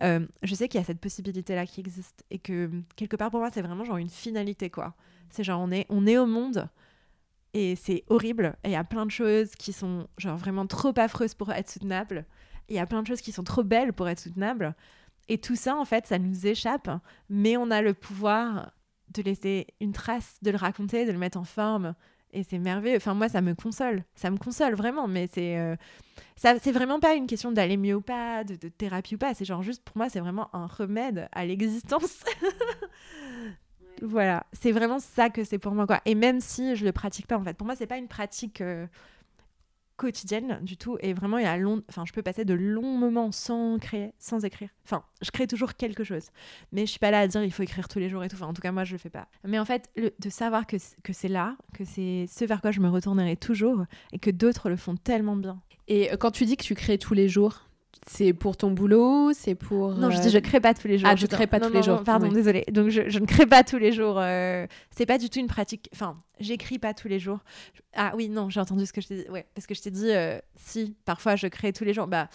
je 0.00 0.54
sais 0.54 0.68
qu'il 0.68 0.80
y 0.80 0.82
a 0.82 0.86
cette 0.86 1.00
possibilité 1.00 1.54
là 1.54 1.66
qui 1.66 1.80
existe 1.80 2.24
et 2.30 2.38
que 2.38 2.70
quelque 2.96 3.16
part 3.16 3.30
pour 3.30 3.40
moi 3.40 3.50
c'est 3.52 3.62
vraiment 3.62 3.84
genre 3.84 3.96
une 3.96 4.10
finalité 4.10 4.70
quoi. 4.70 4.94
C'est 5.30 5.44
genre 5.44 5.60
on 5.60 5.70
est 5.70 5.86
on 5.88 6.06
est 6.06 6.18
au 6.18 6.26
monde 6.26 6.68
Et 7.54 7.76
c'est 7.76 8.04
horrible. 8.08 8.56
Il 8.64 8.72
y 8.72 8.76
a 8.76 8.82
plein 8.82 9.06
de 9.06 9.12
choses 9.12 9.54
qui 9.54 9.72
sont 9.72 10.08
genre 10.18 10.36
vraiment 10.36 10.66
trop 10.66 10.92
affreuses 10.96 11.34
pour 11.34 11.52
être 11.52 11.70
soutenables. 11.70 12.26
Il 12.68 12.74
y 12.74 12.80
a 12.80 12.86
plein 12.86 13.00
de 13.00 13.06
choses 13.06 13.20
qui 13.20 13.30
sont 13.30 13.44
trop 13.44 13.62
belles 13.62 13.92
pour 13.92 14.08
être 14.08 14.18
soutenables. 14.18 14.74
Et 15.28 15.38
tout 15.38 15.56
ça, 15.56 15.76
en 15.76 15.84
fait, 15.84 16.06
ça 16.06 16.18
nous 16.18 16.46
échappe. 16.46 16.90
Mais 17.30 17.56
on 17.56 17.70
a 17.70 17.80
le 17.80 17.94
pouvoir 17.94 18.72
de 19.14 19.22
laisser 19.22 19.68
une 19.80 19.92
trace, 19.92 20.36
de 20.42 20.50
le 20.50 20.56
raconter, 20.56 21.06
de 21.06 21.12
le 21.12 21.18
mettre 21.18 21.38
en 21.38 21.44
forme. 21.44 21.94
Et 22.32 22.42
c'est 22.42 22.58
merveilleux. 22.58 22.96
Enfin, 22.96 23.14
moi, 23.14 23.28
ça 23.28 23.40
me 23.40 23.54
console. 23.54 24.02
Ça 24.16 24.30
me 24.30 24.36
console 24.36 24.74
vraiment. 24.74 25.06
Mais 25.06 25.28
c'est 25.32 25.56
euh, 25.56 25.76
vraiment 26.72 26.98
pas 26.98 27.14
une 27.14 27.28
question 27.28 27.52
d'aller 27.52 27.76
mieux 27.76 27.94
ou 27.94 28.00
pas, 28.00 28.42
de, 28.42 28.56
de 28.56 28.68
thérapie 28.68 29.14
ou 29.14 29.18
pas. 29.18 29.32
C'est 29.34 29.44
genre 29.44 29.62
juste, 29.62 29.84
pour 29.84 29.96
moi, 29.96 30.08
c'est 30.08 30.18
vraiment 30.18 30.54
un 30.56 30.66
remède 30.66 31.28
à 31.30 31.46
l'existence. 31.46 32.24
voilà. 34.02 34.46
C'est 34.52 34.72
vraiment 34.72 34.98
ça 34.98 35.30
que 35.30 35.44
c'est 35.44 35.58
pour 35.58 35.72
moi, 35.74 35.86
quoi. 35.86 36.00
Et 36.04 36.14
même 36.14 36.40
si 36.40 36.76
je 36.76 36.84
le 36.84 36.92
pratique 36.92 37.26
pas, 37.26 37.36
en 37.38 37.44
fait, 37.44 37.54
pour 37.56 37.66
moi, 37.66 37.76
c'est 37.76 37.86
pas 37.86 37.98
une 37.98 38.08
pratique. 38.08 38.60
euh, 38.60 38.86
quotidienne 39.96 40.58
du 40.62 40.76
tout 40.76 40.98
et 41.00 41.12
vraiment 41.12 41.38
il 41.38 41.44
y 41.44 41.46
a 41.46 41.56
long 41.56 41.80
enfin 41.88 42.02
je 42.04 42.12
peux 42.12 42.20
passer 42.22 42.44
de 42.44 42.52
longs 42.52 42.98
moments 42.98 43.30
sans 43.30 43.78
créer 43.78 44.12
sans 44.18 44.44
écrire 44.44 44.68
enfin 44.84 45.04
je 45.22 45.30
crée 45.30 45.46
toujours 45.46 45.74
quelque 45.74 46.02
chose 46.02 46.30
mais 46.72 46.84
je 46.84 46.90
suis 46.90 46.98
pas 46.98 47.12
là 47.12 47.20
à 47.20 47.28
dire 47.28 47.44
il 47.44 47.52
faut 47.52 47.62
écrire 47.62 47.86
tous 47.86 48.00
les 48.00 48.08
jours 48.08 48.24
et 48.24 48.28
tout 48.28 48.34
enfin 48.34 48.48
en 48.48 48.52
tout 48.54 48.60
cas 48.60 48.72
moi 48.72 48.82
je 48.82 48.90
le 48.90 48.98
fais 48.98 49.08
pas 49.08 49.28
mais 49.44 49.56
en 49.56 49.64
fait 49.64 49.88
le- 49.94 50.12
de 50.18 50.30
savoir 50.30 50.66
que, 50.66 50.78
que 51.04 51.12
c'est 51.12 51.28
là 51.28 51.56
que 51.74 51.84
c'est 51.84 52.26
ce 52.28 52.44
vers 52.44 52.60
quoi 52.60 52.72
je 52.72 52.80
me 52.80 52.88
retournerai 52.88 53.36
toujours 53.36 53.84
et 54.12 54.18
que 54.18 54.30
d'autres 54.32 54.68
le 54.68 54.76
font 54.76 54.96
tellement 54.96 55.36
bien 55.36 55.60
Et 55.86 56.12
euh, 56.12 56.16
quand 56.16 56.32
tu 56.32 56.44
dis 56.44 56.56
que 56.56 56.64
tu 56.64 56.74
crées 56.74 56.98
tous 56.98 57.14
les 57.14 57.28
jours, 57.28 57.68
c'est 58.06 58.32
pour 58.32 58.56
ton 58.56 58.70
boulot, 58.70 59.32
c'est 59.32 59.54
pour... 59.54 59.94
non 59.94 60.10
je 60.10 60.18
euh, 60.18 60.20
dis 60.20 60.30
je 60.30 60.38
crée 60.38 60.60
pas 60.60 60.74
tous 60.74 60.86
les 60.88 60.98
jours 60.98 61.08
Ah, 61.10 61.14
putain. 61.16 61.36
crées 61.36 61.46
pas 61.46 61.58
Non, 61.58 61.68
tous 61.68 61.72
non, 61.74 61.80
les 61.80 61.86
non, 61.86 61.96
jours, 61.96 62.04
pardon 62.04 62.28
oui. 62.28 62.34
désolée 62.34 62.64
donc 62.70 62.88
je, 62.90 63.08
je 63.08 63.18
ne 63.18 63.26
crée 63.26 63.46
pas 63.46 63.64
tous 63.64 63.78
les 63.78 63.92
jours 63.92 64.18
euh, 64.18 64.66
c'est 64.90 65.06
pas 65.06 65.18
du 65.18 65.30
tout 65.30 65.38
une 65.38 65.46
pratique 65.46 65.88
enfin 65.92 66.16
j'écris 66.40 66.78
pas 66.78 66.92
tous 66.94 67.08
les 67.08 67.18
jours 67.18 67.38
ah 67.94 68.12
oui 68.16 68.28
non 68.28 68.50
j'ai 68.50 68.60
entendu 68.60 68.84
ce 68.86 68.92
que 68.92 69.00
je 69.00 69.08
t'ai 69.08 69.16
dit 69.24 69.30
ouais 69.30 69.46
parce 69.54 69.66
que 69.66 69.74
je 69.74 69.80
t'ai 69.82 69.90
dit 69.90 70.10
euh, 70.10 70.38
si 70.56 70.94
parfois 71.04 71.36
je 71.36 71.46
crée 71.46 71.72
tous 71.72 71.84
les 71.84 71.94
jours 71.94 72.06
bah 72.06 72.28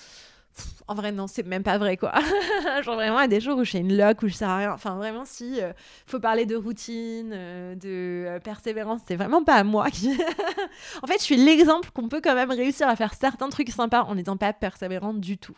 en 0.87 0.95
vrai 0.95 1.11
non 1.11 1.27
c'est 1.27 1.45
même 1.45 1.63
pas 1.63 1.77
vrai 1.77 1.97
quoi 1.97 2.13
genre 2.83 2.95
vraiment 2.95 3.19
il 3.19 3.21
y 3.21 3.25
a 3.25 3.27
des 3.27 3.39
jours 3.39 3.57
où 3.57 3.63
je 3.63 3.71
fais 3.71 3.79
une 3.79 3.95
loc 3.95 4.23
où 4.23 4.27
je 4.27 4.33
sers 4.33 4.49
à 4.49 4.57
rien 4.57 4.73
enfin 4.73 4.95
vraiment 4.95 5.23
si 5.23 5.61
euh, 5.61 5.71
faut 6.07 6.19
parler 6.19 6.45
de 6.45 6.55
routine 6.55 7.31
euh, 7.33 7.75
de 7.75 8.25
euh, 8.27 8.39
persévérance 8.39 9.01
c'est 9.07 9.15
vraiment 9.15 9.43
pas 9.43 9.55
à 9.55 9.63
moi 9.63 9.89
qui 9.91 10.09
en 11.03 11.07
fait 11.07 11.19
je 11.19 11.23
suis 11.23 11.37
l'exemple 11.37 11.89
qu'on 11.91 12.09
peut 12.09 12.21
quand 12.21 12.35
même 12.35 12.51
réussir 12.51 12.87
à 12.87 12.95
faire 12.95 13.13
certains 13.13 13.49
trucs 13.49 13.69
sympas 13.69 14.03
en 14.03 14.15
n'étant 14.15 14.37
pas 14.37 14.51
persévérante 14.51 15.19
du 15.19 15.37
tout 15.37 15.55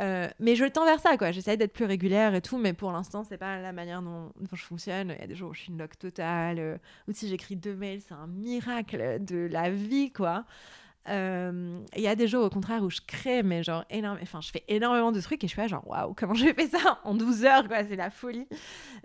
euh, 0.00 0.28
mais 0.40 0.56
je 0.56 0.64
tends 0.64 0.84
vers 0.84 1.00
ça, 1.00 1.16
quoi. 1.16 1.32
J'essaie 1.32 1.56
d'être 1.56 1.72
plus 1.72 1.84
régulière 1.84 2.34
et 2.34 2.40
tout, 2.40 2.58
mais 2.58 2.72
pour 2.72 2.92
l'instant, 2.92 3.24
c'est 3.24 3.36
pas 3.36 3.58
la 3.58 3.72
manière 3.72 4.02
dont, 4.02 4.32
dont 4.40 4.56
je 4.56 4.64
fonctionne. 4.64 5.14
Il 5.16 5.20
y 5.20 5.24
a 5.24 5.26
des 5.26 5.34
jours 5.34 5.50
où 5.50 5.54
je 5.54 5.60
suis 5.60 5.72
une 5.72 5.78
loque 5.78 5.98
totale, 5.98 6.80
ou 7.08 7.12
si 7.12 7.28
j'écris 7.28 7.56
deux 7.56 7.74
mails, 7.74 8.00
c'est 8.06 8.14
un 8.14 8.26
miracle 8.26 9.18
de 9.20 9.48
la 9.50 9.70
vie, 9.70 10.10
quoi. 10.12 10.44
Euh, 11.08 11.80
il 11.96 12.02
y 12.02 12.06
a 12.06 12.14
des 12.14 12.28
jours, 12.28 12.44
au 12.44 12.50
contraire, 12.50 12.82
où 12.82 12.90
je 12.90 13.00
crée, 13.04 13.42
mais 13.42 13.62
genre, 13.64 13.84
énorme, 13.90 14.18
enfin, 14.22 14.40
je 14.40 14.50
fais 14.50 14.62
énormément 14.68 15.10
de 15.10 15.20
trucs 15.20 15.42
et 15.42 15.48
je 15.48 15.54
fais 15.54 15.66
genre, 15.68 15.86
waouh, 15.88 16.14
comment 16.14 16.34
j'ai 16.34 16.54
fait 16.54 16.68
ça 16.68 17.00
en 17.04 17.14
12 17.14 17.44
heures, 17.44 17.66
quoi, 17.66 17.84
c'est 17.84 17.96
la 17.96 18.10
folie. 18.10 18.46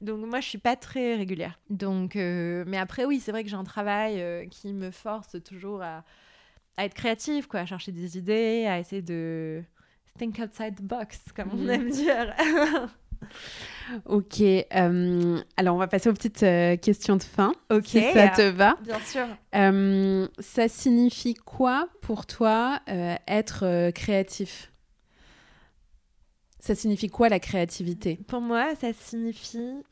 Donc, 0.02 0.24
moi, 0.26 0.39
je 0.39 0.48
suis 0.48 0.58
pas 0.60 0.76
très 0.76 1.16
régulière. 1.16 1.60
Donc, 1.72 2.16
euh, 2.16 2.64
mais 2.68 2.78
après, 2.78 3.06
oui, 3.06 3.20
c'est 3.20 3.32
vrai 3.32 3.43
que 3.43 3.50
j'ai 3.50 3.56
un 3.56 3.64
travail 3.64 4.22
euh, 4.22 4.45
qui 4.45 4.74
me 4.74 4.91
force 4.91 5.41
toujours 5.43 5.82
à, 5.82 6.04
à 6.78 6.86
être 6.86 6.93
créative, 6.93 7.48
quoi, 7.48 7.62
à 7.62 7.66
chercher 7.66 7.91
des 7.91 8.18
idées, 8.18 8.66
à 8.68 8.78
essayer 8.80 9.02
de 9.02 9.64
think 10.20 10.38
outside 10.39 10.76
the 10.76 10.84
box, 10.84 11.20
comme 11.36 11.50
on 11.54 11.58
Mhm. 11.58 11.70
aime 11.70 11.89
dire. 11.89 12.34
Ok, 14.05 14.41
euh, 14.41 15.41
alors 15.55 15.76
on 15.76 15.78
va 15.78 15.88
passer 15.88 16.09
aux 16.09 16.13
petites 16.13 16.43
euh, 16.43 16.76
questions 16.76 17.15
de 17.15 17.24
fin, 17.24 17.53
ok. 17.70 17.86
si 17.86 18.01
ça 18.13 18.28
te 18.30 18.49
va. 18.49 18.76
Bien 18.84 18.99
sûr. 18.99 19.26
Euh, 19.55 20.28
ça 20.39 20.68
signifie 20.68 21.34
quoi 21.34 21.88
pour 22.01 22.26
toi 22.26 22.82
être 23.28 23.91
créatif? 23.91 24.72
Ça 26.59 26.76
signifie 26.76 27.07
quoi 27.07 27.30
la 27.30 27.39
créativité? 27.39 28.20
Pour 28.28 28.41
moi, 28.41 28.76
ça 28.76 28.91
signifie 28.91 29.84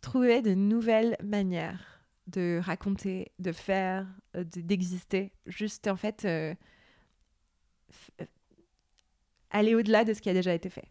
trouver 0.00 0.40
de 0.40 0.54
nouvelles 0.54 1.16
manières 1.22 2.00
de 2.28 2.60
raconter, 2.62 3.32
de 3.40 3.52
faire, 3.52 4.06
de- 4.34 4.60
d'exister. 4.62 5.32
Juste, 5.46 5.86
en 5.88 5.96
fait, 5.96 6.26
aller 9.50 9.74
au-delà 9.74 10.04
de 10.04 10.14
ce 10.14 10.20
qui 10.22 10.30
a 10.30 10.34
déjà 10.34 10.54
été 10.54 10.70
fait. 10.70 10.88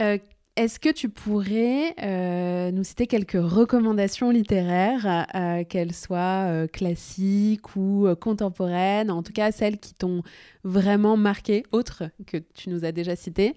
Euh, 0.00 0.18
Est-ce 0.56 0.80
que 0.80 0.90
tu 0.90 1.08
pourrais 1.08 1.94
euh, 2.02 2.70
nous 2.70 2.84
citer 2.84 3.06
quelques 3.06 3.38
recommandations 3.40 4.30
littéraires, 4.30 5.26
euh, 5.34 5.64
qu'elles 5.64 5.94
soient 5.94 6.66
classiques 6.68 7.76
ou 7.76 8.08
contemporaines, 8.20 9.10
en 9.10 9.22
tout 9.22 9.32
cas 9.32 9.52
celles 9.52 9.78
qui 9.78 9.94
t'ont 9.94 10.22
vraiment 10.64 11.16
marqué, 11.16 11.62
autres 11.72 12.10
que 12.26 12.36
tu 12.36 12.68
nous 12.68 12.84
as 12.84 12.92
déjà 12.92 13.14
citées? 13.16 13.54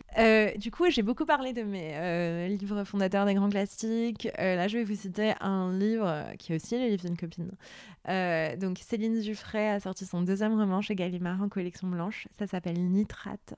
Du 0.58 0.72
coup, 0.72 0.89
j'ai 0.89 1.02
beaucoup 1.02 1.26
parlé 1.26 1.52
de 1.52 1.64
mes 1.64 2.48
livres 2.48 2.84
fondateurs 2.84 3.26
des 3.26 3.34
grands 3.34 3.50
classiques. 3.50 4.30
Là, 4.38 4.68
je 4.68 4.78
vais 4.78 4.84
vous 4.84 4.96
citer 4.96 5.34
un 5.41 5.78
livre 5.78 6.26
qui 6.38 6.54
est 6.54 6.56
aussi 6.56 6.78
le 6.78 6.88
livre 6.88 7.06
d'une 7.06 7.18
copine. 7.18 7.52
Donc, 8.62 8.78
Céline 8.78 9.20
Giffray 9.20 9.68
a 9.68 9.80
sorti 9.80 10.06
son 10.06 10.22
deuxième 10.22 10.58
roman 10.58 10.82
chez 10.82 10.96
Gallimard 10.96 11.41
en 11.41 11.50
collection 11.50 11.88
blanche. 11.88 12.28
Ça 12.38 12.48
s'appelle 12.48 12.80
Nitrate. 12.80 13.56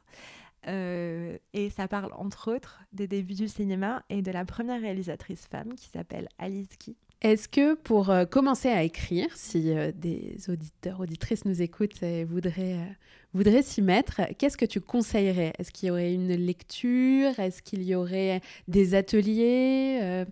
Euh, 0.68 1.38
et 1.54 1.70
ça 1.70 1.88
parle 1.88 2.12
entre 2.14 2.54
autres 2.54 2.82
des 2.92 3.08
débuts 3.08 3.36
du 3.36 3.48
cinéma 3.48 4.04
et 4.10 4.22
de 4.22 4.32
la 4.32 4.46
première 4.46 4.82
réalisatrice 4.82 5.46
femme 5.46 5.76
qui 5.76 5.88
s'appelle 5.90 6.28
Alice 6.40 6.70
Guy. 6.80 6.96
Est-ce 7.22 7.48
que 7.48 7.76
pour 7.76 8.10
euh, 8.10 8.26
commencer 8.26 8.70
à 8.70 8.84
écrire, 8.84 9.28
si 9.36 9.72
euh, 9.72 9.92
des 9.94 10.38
auditeurs, 10.50 11.00
auditrices 11.00 11.46
nous 11.46 11.62
écoutent 11.62 12.02
et 12.04 12.24
voudraient, 12.24 12.98
voudraient 13.34 13.62
s'y 13.62 13.82
mettre, 13.82 14.22
qu'est-ce 14.38 14.58
que 14.58 14.66
tu 14.66 14.82
conseillerais? 14.82 15.54
Est-ce 15.58 15.72
qu'il 15.72 15.88
y 15.88 15.92
aurait 15.92 16.14
une 16.14 16.34
lecture? 16.34 17.40
Est-ce 17.40 17.62
qu'il 17.62 17.84
y 17.84 17.96
aurait 17.96 18.42
des 18.68 18.96
ateliers 18.96 20.26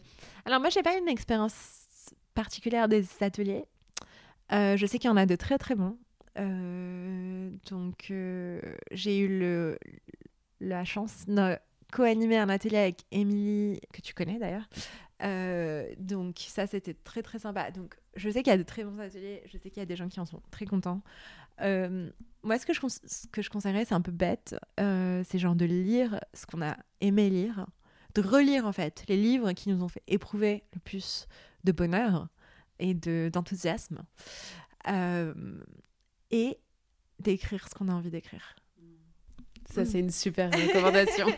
Alors 0.45 0.59
moi, 0.59 0.69
j'ai 0.69 0.83
pas 0.83 0.97
une 0.97 1.07
expérience 1.07 1.85
particulière 2.33 2.87
des 2.87 3.05
ateliers. 3.21 3.65
Je 4.51 4.85
sais 4.85 4.99
qu'il 4.99 5.09
y 5.09 5.13
en 5.13 5.17
a 5.17 5.25
de 5.25 5.35
très 5.35 5.57
très 5.57 5.75
bons. 5.75 5.97
Euh, 6.37 7.51
donc 7.69 8.07
euh, 8.11 8.59
j'ai 8.91 9.19
eu 9.19 9.39
le, 9.39 9.77
la 10.59 10.83
chance 10.85 11.25
de 11.27 11.57
co-animer 11.91 12.37
un 12.37 12.49
atelier 12.49 12.77
avec 12.77 13.03
Émilie, 13.11 13.79
que 13.93 14.01
tu 14.01 14.13
connais 14.13 14.39
d'ailleurs. 14.39 14.67
Euh, 15.21 15.87
donc 15.99 16.37
ça 16.39 16.67
c'était 16.67 16.95
très 16.95 17.21
très 17.21 17.39
sympa. 17.39 17.71
Donc 17.71 17.95
je 18.15 18.29
sais 18.29 18.43
qu'il 18.43 18.51
y 18.51 18.53
a 18.55 18.57
de 18.57 18.63
très 18.63 18.83
bons 18.83 18.99
ateliers, 18.99 19.43
je 19.45 19.57
sais 19.57 19.69
qu'il 19.69 19.79
y 19.79 19.83
a 19.83 19.85
des 19.85 19.95
gens 19.95 20.09
qui 20.09 20.19
en 20.19 20.25
sont 20.25 20.41
très 20.51 20.65
contents. 20.65 21.01
Moi 21.59 22.57
ce 22.59 22.65
que 22.65 22.73
je, 22.73 22.81
ce 22.87 23.27
que 23.27 23.41
je 23.41 23.49
conseillerais 23.49 23.85
c'est 23.85 23.93
un 23.93 24.01
peu 24.01 24.11
bête, 24.11 24.55
c'est 24.77 25.39
genre 25.39 25.55
de 25.55 25.65
lire 25.65 26.19
ce 26.33 26.45
qu'on 26.45 26.61
a 26.61 26.75
aimé 26.99 27.29
lire 27.29 27.67
de 28.15 28.21
relire 28.21 28.67
en 28.67 28.73
fait 28.73 29.03
les 29.07 29.17
livres 29.17 29.53
qui 29.53 29.69
nous 29.69 29.83
ont 29.83 29.87
fait 29.87 30.03
éprouver 30.07 30.63
le 30.73 30.79
plus 30.79 31.27
de 31.63 31.71
bonheur 31.71 32.27
et 32.79 32.93
de 32.93 33.29
d'enthousiasme 33.31 34.03
Euh, 34.89 35.33
et 36.33 36.57
d'écrire 37.19 37.67
ce 37.69 37.75
qu'on 37.75 37.87
a 37.87 37.93
envie 37.93 38.09
d'écrire. 38.09 38.55
Ça, 39.71 39.85
c'est 39.85 39.99
une 39.99 40.11
super 40.11 40.51
recommandation. 40.51 41.27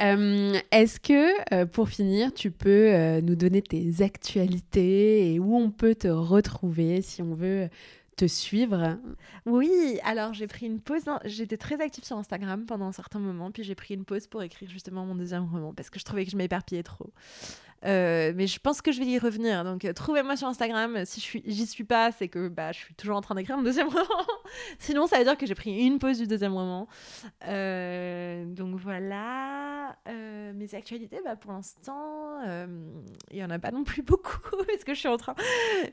Euh, 0.00 0.58
Est-ce 0.72 0.98
que, 0.98 1.54
euh, 1.54 1.66
pour 1.66 1.90
finir, 1.90 2.32
tu 2.32 2.50
peux 2.50 2.94
euh, 2.94 3.20
nous 3.20 3.36
donner 3.36 3.60
tes 3.60 4.02
actualités 4.02 5.34
et 5.34 5.38
où 5.38 5.54
on 5.54 5.70
peut 5.70 5.94
te 5.94 6.08
retrouver 6.08 7.02
si 7.02 7.20
on 7.20 7.34
veut 7.34 7.68
te 8.16 8.26
suivre 8.26 8.98
Oui, 9.46 9.98
alors 10.04 10.34
j'ai 10.34 10.46
pris 10.46 10.66
une 10.66 10.80
pause. 10.80 11.04
J'étais 11.24 11.56
très 11.56 11.80
active 11.80 12.04
sur 12.04 12.16
Instagram 12.16 12.66
pendant 12.66 12.86
un 12.86 12.92
certain 12.92 13.18
moment, 13.18 13.50
puis 13.50 13.64
j'ai 13.64 13.74
pris 13.74 13.94
une 13.94 14.04
pause 14.04 14.26
pour 14.26 14.42
écrire 14.42 14.70
justement 14.70 15.04
mon 15.04 15.14
deuxième 15.14 15.44
roman 15.44 15.74
parce 15.74 15.90
que 15.90 15.98
je 15.98 16.04
trouvais 16.04 16.24
que 16.24 16.30
je 16.30 16.36
m'éparpillais 16.36 16.82
trop. 16.82 17.12
Euh, 17.84 18.32
mais 18.34 18.46
je 18.46 18.58
pense 18.58 18.80
que 18.80 18.92
je 18.92 18.98
vais 18.98 19.06
y 19.06 19.18
revenir. 19.18 19.64
Donc 19.64 19.84
euh, 19.84 19.92
trouvez-moi 19.92 20.36
sur 20.36 20.48
Instagram. 20.48 21.04
Si 21.04 21.20
je 21.20 21.24
suis, 21.24 21.42
j'y 21.46 21.66
suis 21.66 21.84
pas, 21.84 22.12
c'est 22.12 22.28
que 22.28 22.48
bah, 22.48 22.72
je 22.72 22.78
suis 22.78 22.94
toujours 22.94 23.16
en 23.16 23.20
train 23.20 23.34
d'écrire 23.34 23.56
mon 23.56 23.62
deuxième 23.62 23.88
roman. 23.88 24.26
Sinon, 24.78 25.06
ça 25.06 25.18
veut 25.18 25.24
dire 25.24 25.36
que 25.36 25.46
j'ai 25.46 25.54
pris 25.54 25.70
une 25.70 25.98
pause 25.98 26.18
du 26.18 26.26
deuxième 26.26 26.54
roman. 26.54 26.88
Euh, 27.46 28.44
donc 28.46 28.76
voilà. 28.76 29.83
Euh, 30.08 30.52
mes 30.54 30.74
actualités, 30.74 31.20
bah, 31.24 31.36
pour 31.36 31.52
l'instant, 31.52 32.40
euh, 32.46 32.66
il 33.30 33.38
y 33.38 33.44
en 33.44 33.50
a 33.50 33.58
pas 33.58 33.70
non 33.70 33.84
plus 33.84 34.02
beaucoup 34.04 34.38
parce 34.66 34.84
que 34.84 34.94
je 34.94 34.98
suis 34.98 35.08
en 35.08 35.16
train, 35.16 35.34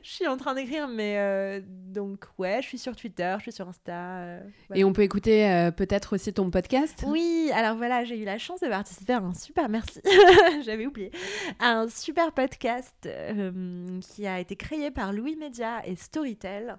je 0.02 0.08
suis 0.08 0.26
en 0.26 0.36
train 0.36 0.54
d'écrire. 0.54 0.88
Mais 0.88 1.18
euh, 1.18 1.60
donc 1.66 2.26
ouais, 2.38 2.60
je 2.62 2.68
suis 2.68 2.78
sur 2.78 2.94
Twitter, 2.96 3.34
je 3.38 3.42
suis 3.42 3.52
sur 3.52 3.68
Insta. 3.68 4.18
euh, 4.18 4.40
voilà. 4.68 4.80
Et 4.80 4.84
on 4.84 4.92
peut 4.92 5.02
écouter 5.02 5.50
euh, 5.50 5.70
peut-être 5.70 6.14
aussi 6.14 6.32
ton 6.32 6.50
podcast? 6.50 7.04
Oui, 7.06 7.50
alors 7.54 7.76
voilà, 7.76 8.04
j'ai 8.04 8.18
eu 8.18 8.24
la 8.24 8.38
chance 8.38 8.60
de 8.60 8.68
participer 8.68 9.14
à 9.14 9.18
un 9.18 9.34
super, 9.34 9.68
merci, 9.68 10.00
j'avais 10.64 10.86
oublié, 10.86 11.10
à 11.58 11.72
un 11.78 11.88
super 11.88 12.32
podcast 12.32 12.94
euh, 13.06 14.00
qui 14.00 14.26
a 14.26 14.40
été 14.40 14.56
créé 14.56 14.90
par 14.90 15.12
Louis 15.12 15.36
Media 15.36 15.86
et 15.86 15.96
Storytel, 15.96 16.76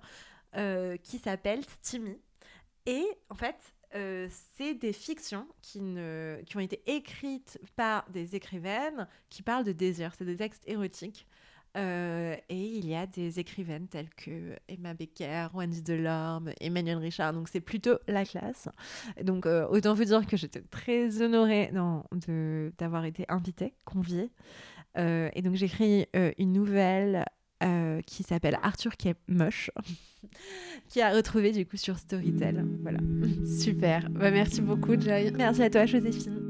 euh, 0.56 0.98
qui 0.98 1.18
s'appelle 1.18 1.62
Steamy. 1.82 2.20
Et 2.86 3.06
en 3.30 3.36
fait, 3.36 3.56
euh, 3.96 4.28
c'est 4.56 4.74
des 4.74 4.94
fictions 4.94 5.48
qui, 5.62 5.80
ont 5.80 6.60
été 6.60 6.82
écrites 6.88 7.60
par 7.76 8.10
des 8.10 8.36
écrivaines 8.36 9.08
qui 9.30 9.44
parlent 9.44 9.66
de 9.66 9.72
désir. 9.72 10.14
C'est 10.18 10.26
des 10.26 10.38
textes 10.38 10.64
érotiques. 10.68 11.28
Euh, 11.76 12.36
et 12.50 12.66
il 12.78 12.88
y 12.88 12.94
a 12.94 13.08
des 13.08 13.40
écrivaines 13.40 13.88
telles 13.88 14.10
que 14.12 14.56
Emma 14.68 14.94
Becker, 14.94 15.48
Wendy 15.56 15.82
Delorme, 15.82 16.52
Emmanuel 16.60 16.98
Richard. 16.98 17.34
Donc 17.34 17.50
c'est 17.50 17.62
plutôt 17.62 17.98
la 18.08 18.26
classe. 18.26 18.70
Donc 19.24 19.48
euh, 19.48 19.68
autant 19.68 19.96
vous 19.96 20.06
dire 20.06 20.26
que 20.28 20.38
j'étais 20.38 20.62
très 20.62 21.22
honorée 21.22 21.72
d'avoir 22.78 23.06
été 23.06 23.26
invitée, 23.28 23.74
conviée. 23.86 24.30
Et 24.96 25.42
donc 25.42 25.56
j'écris 25.56 26.06
une 26.38 26.54
nouvelle 26.54 27.26
qui 28.06 28.24
s'appelle 28.24 28.58
Arthur 28.62 28.98
qui 28.98 29.10
est 29.10 29.16
moche, 29.28 29.72
qui 30.90 31.02
a 31.02 31.12
retrouvé 31.12 31.52
du 31.52 31.66
coup 31.66 31.78
sur 31.78 31.98
Storytel. 31.98 32.66
Voilà. 32.82 33.00
Super. 33.60 34.10
Bah, 34.10 34.32
merci 34.32 34.62
beaucoup, 34.62 35.00
Joy. 35.00 35.32
Merci 35.36 35.64
à 35.64 35.70
toi, 35.70 35.86
Joséphine. 35.86 36.43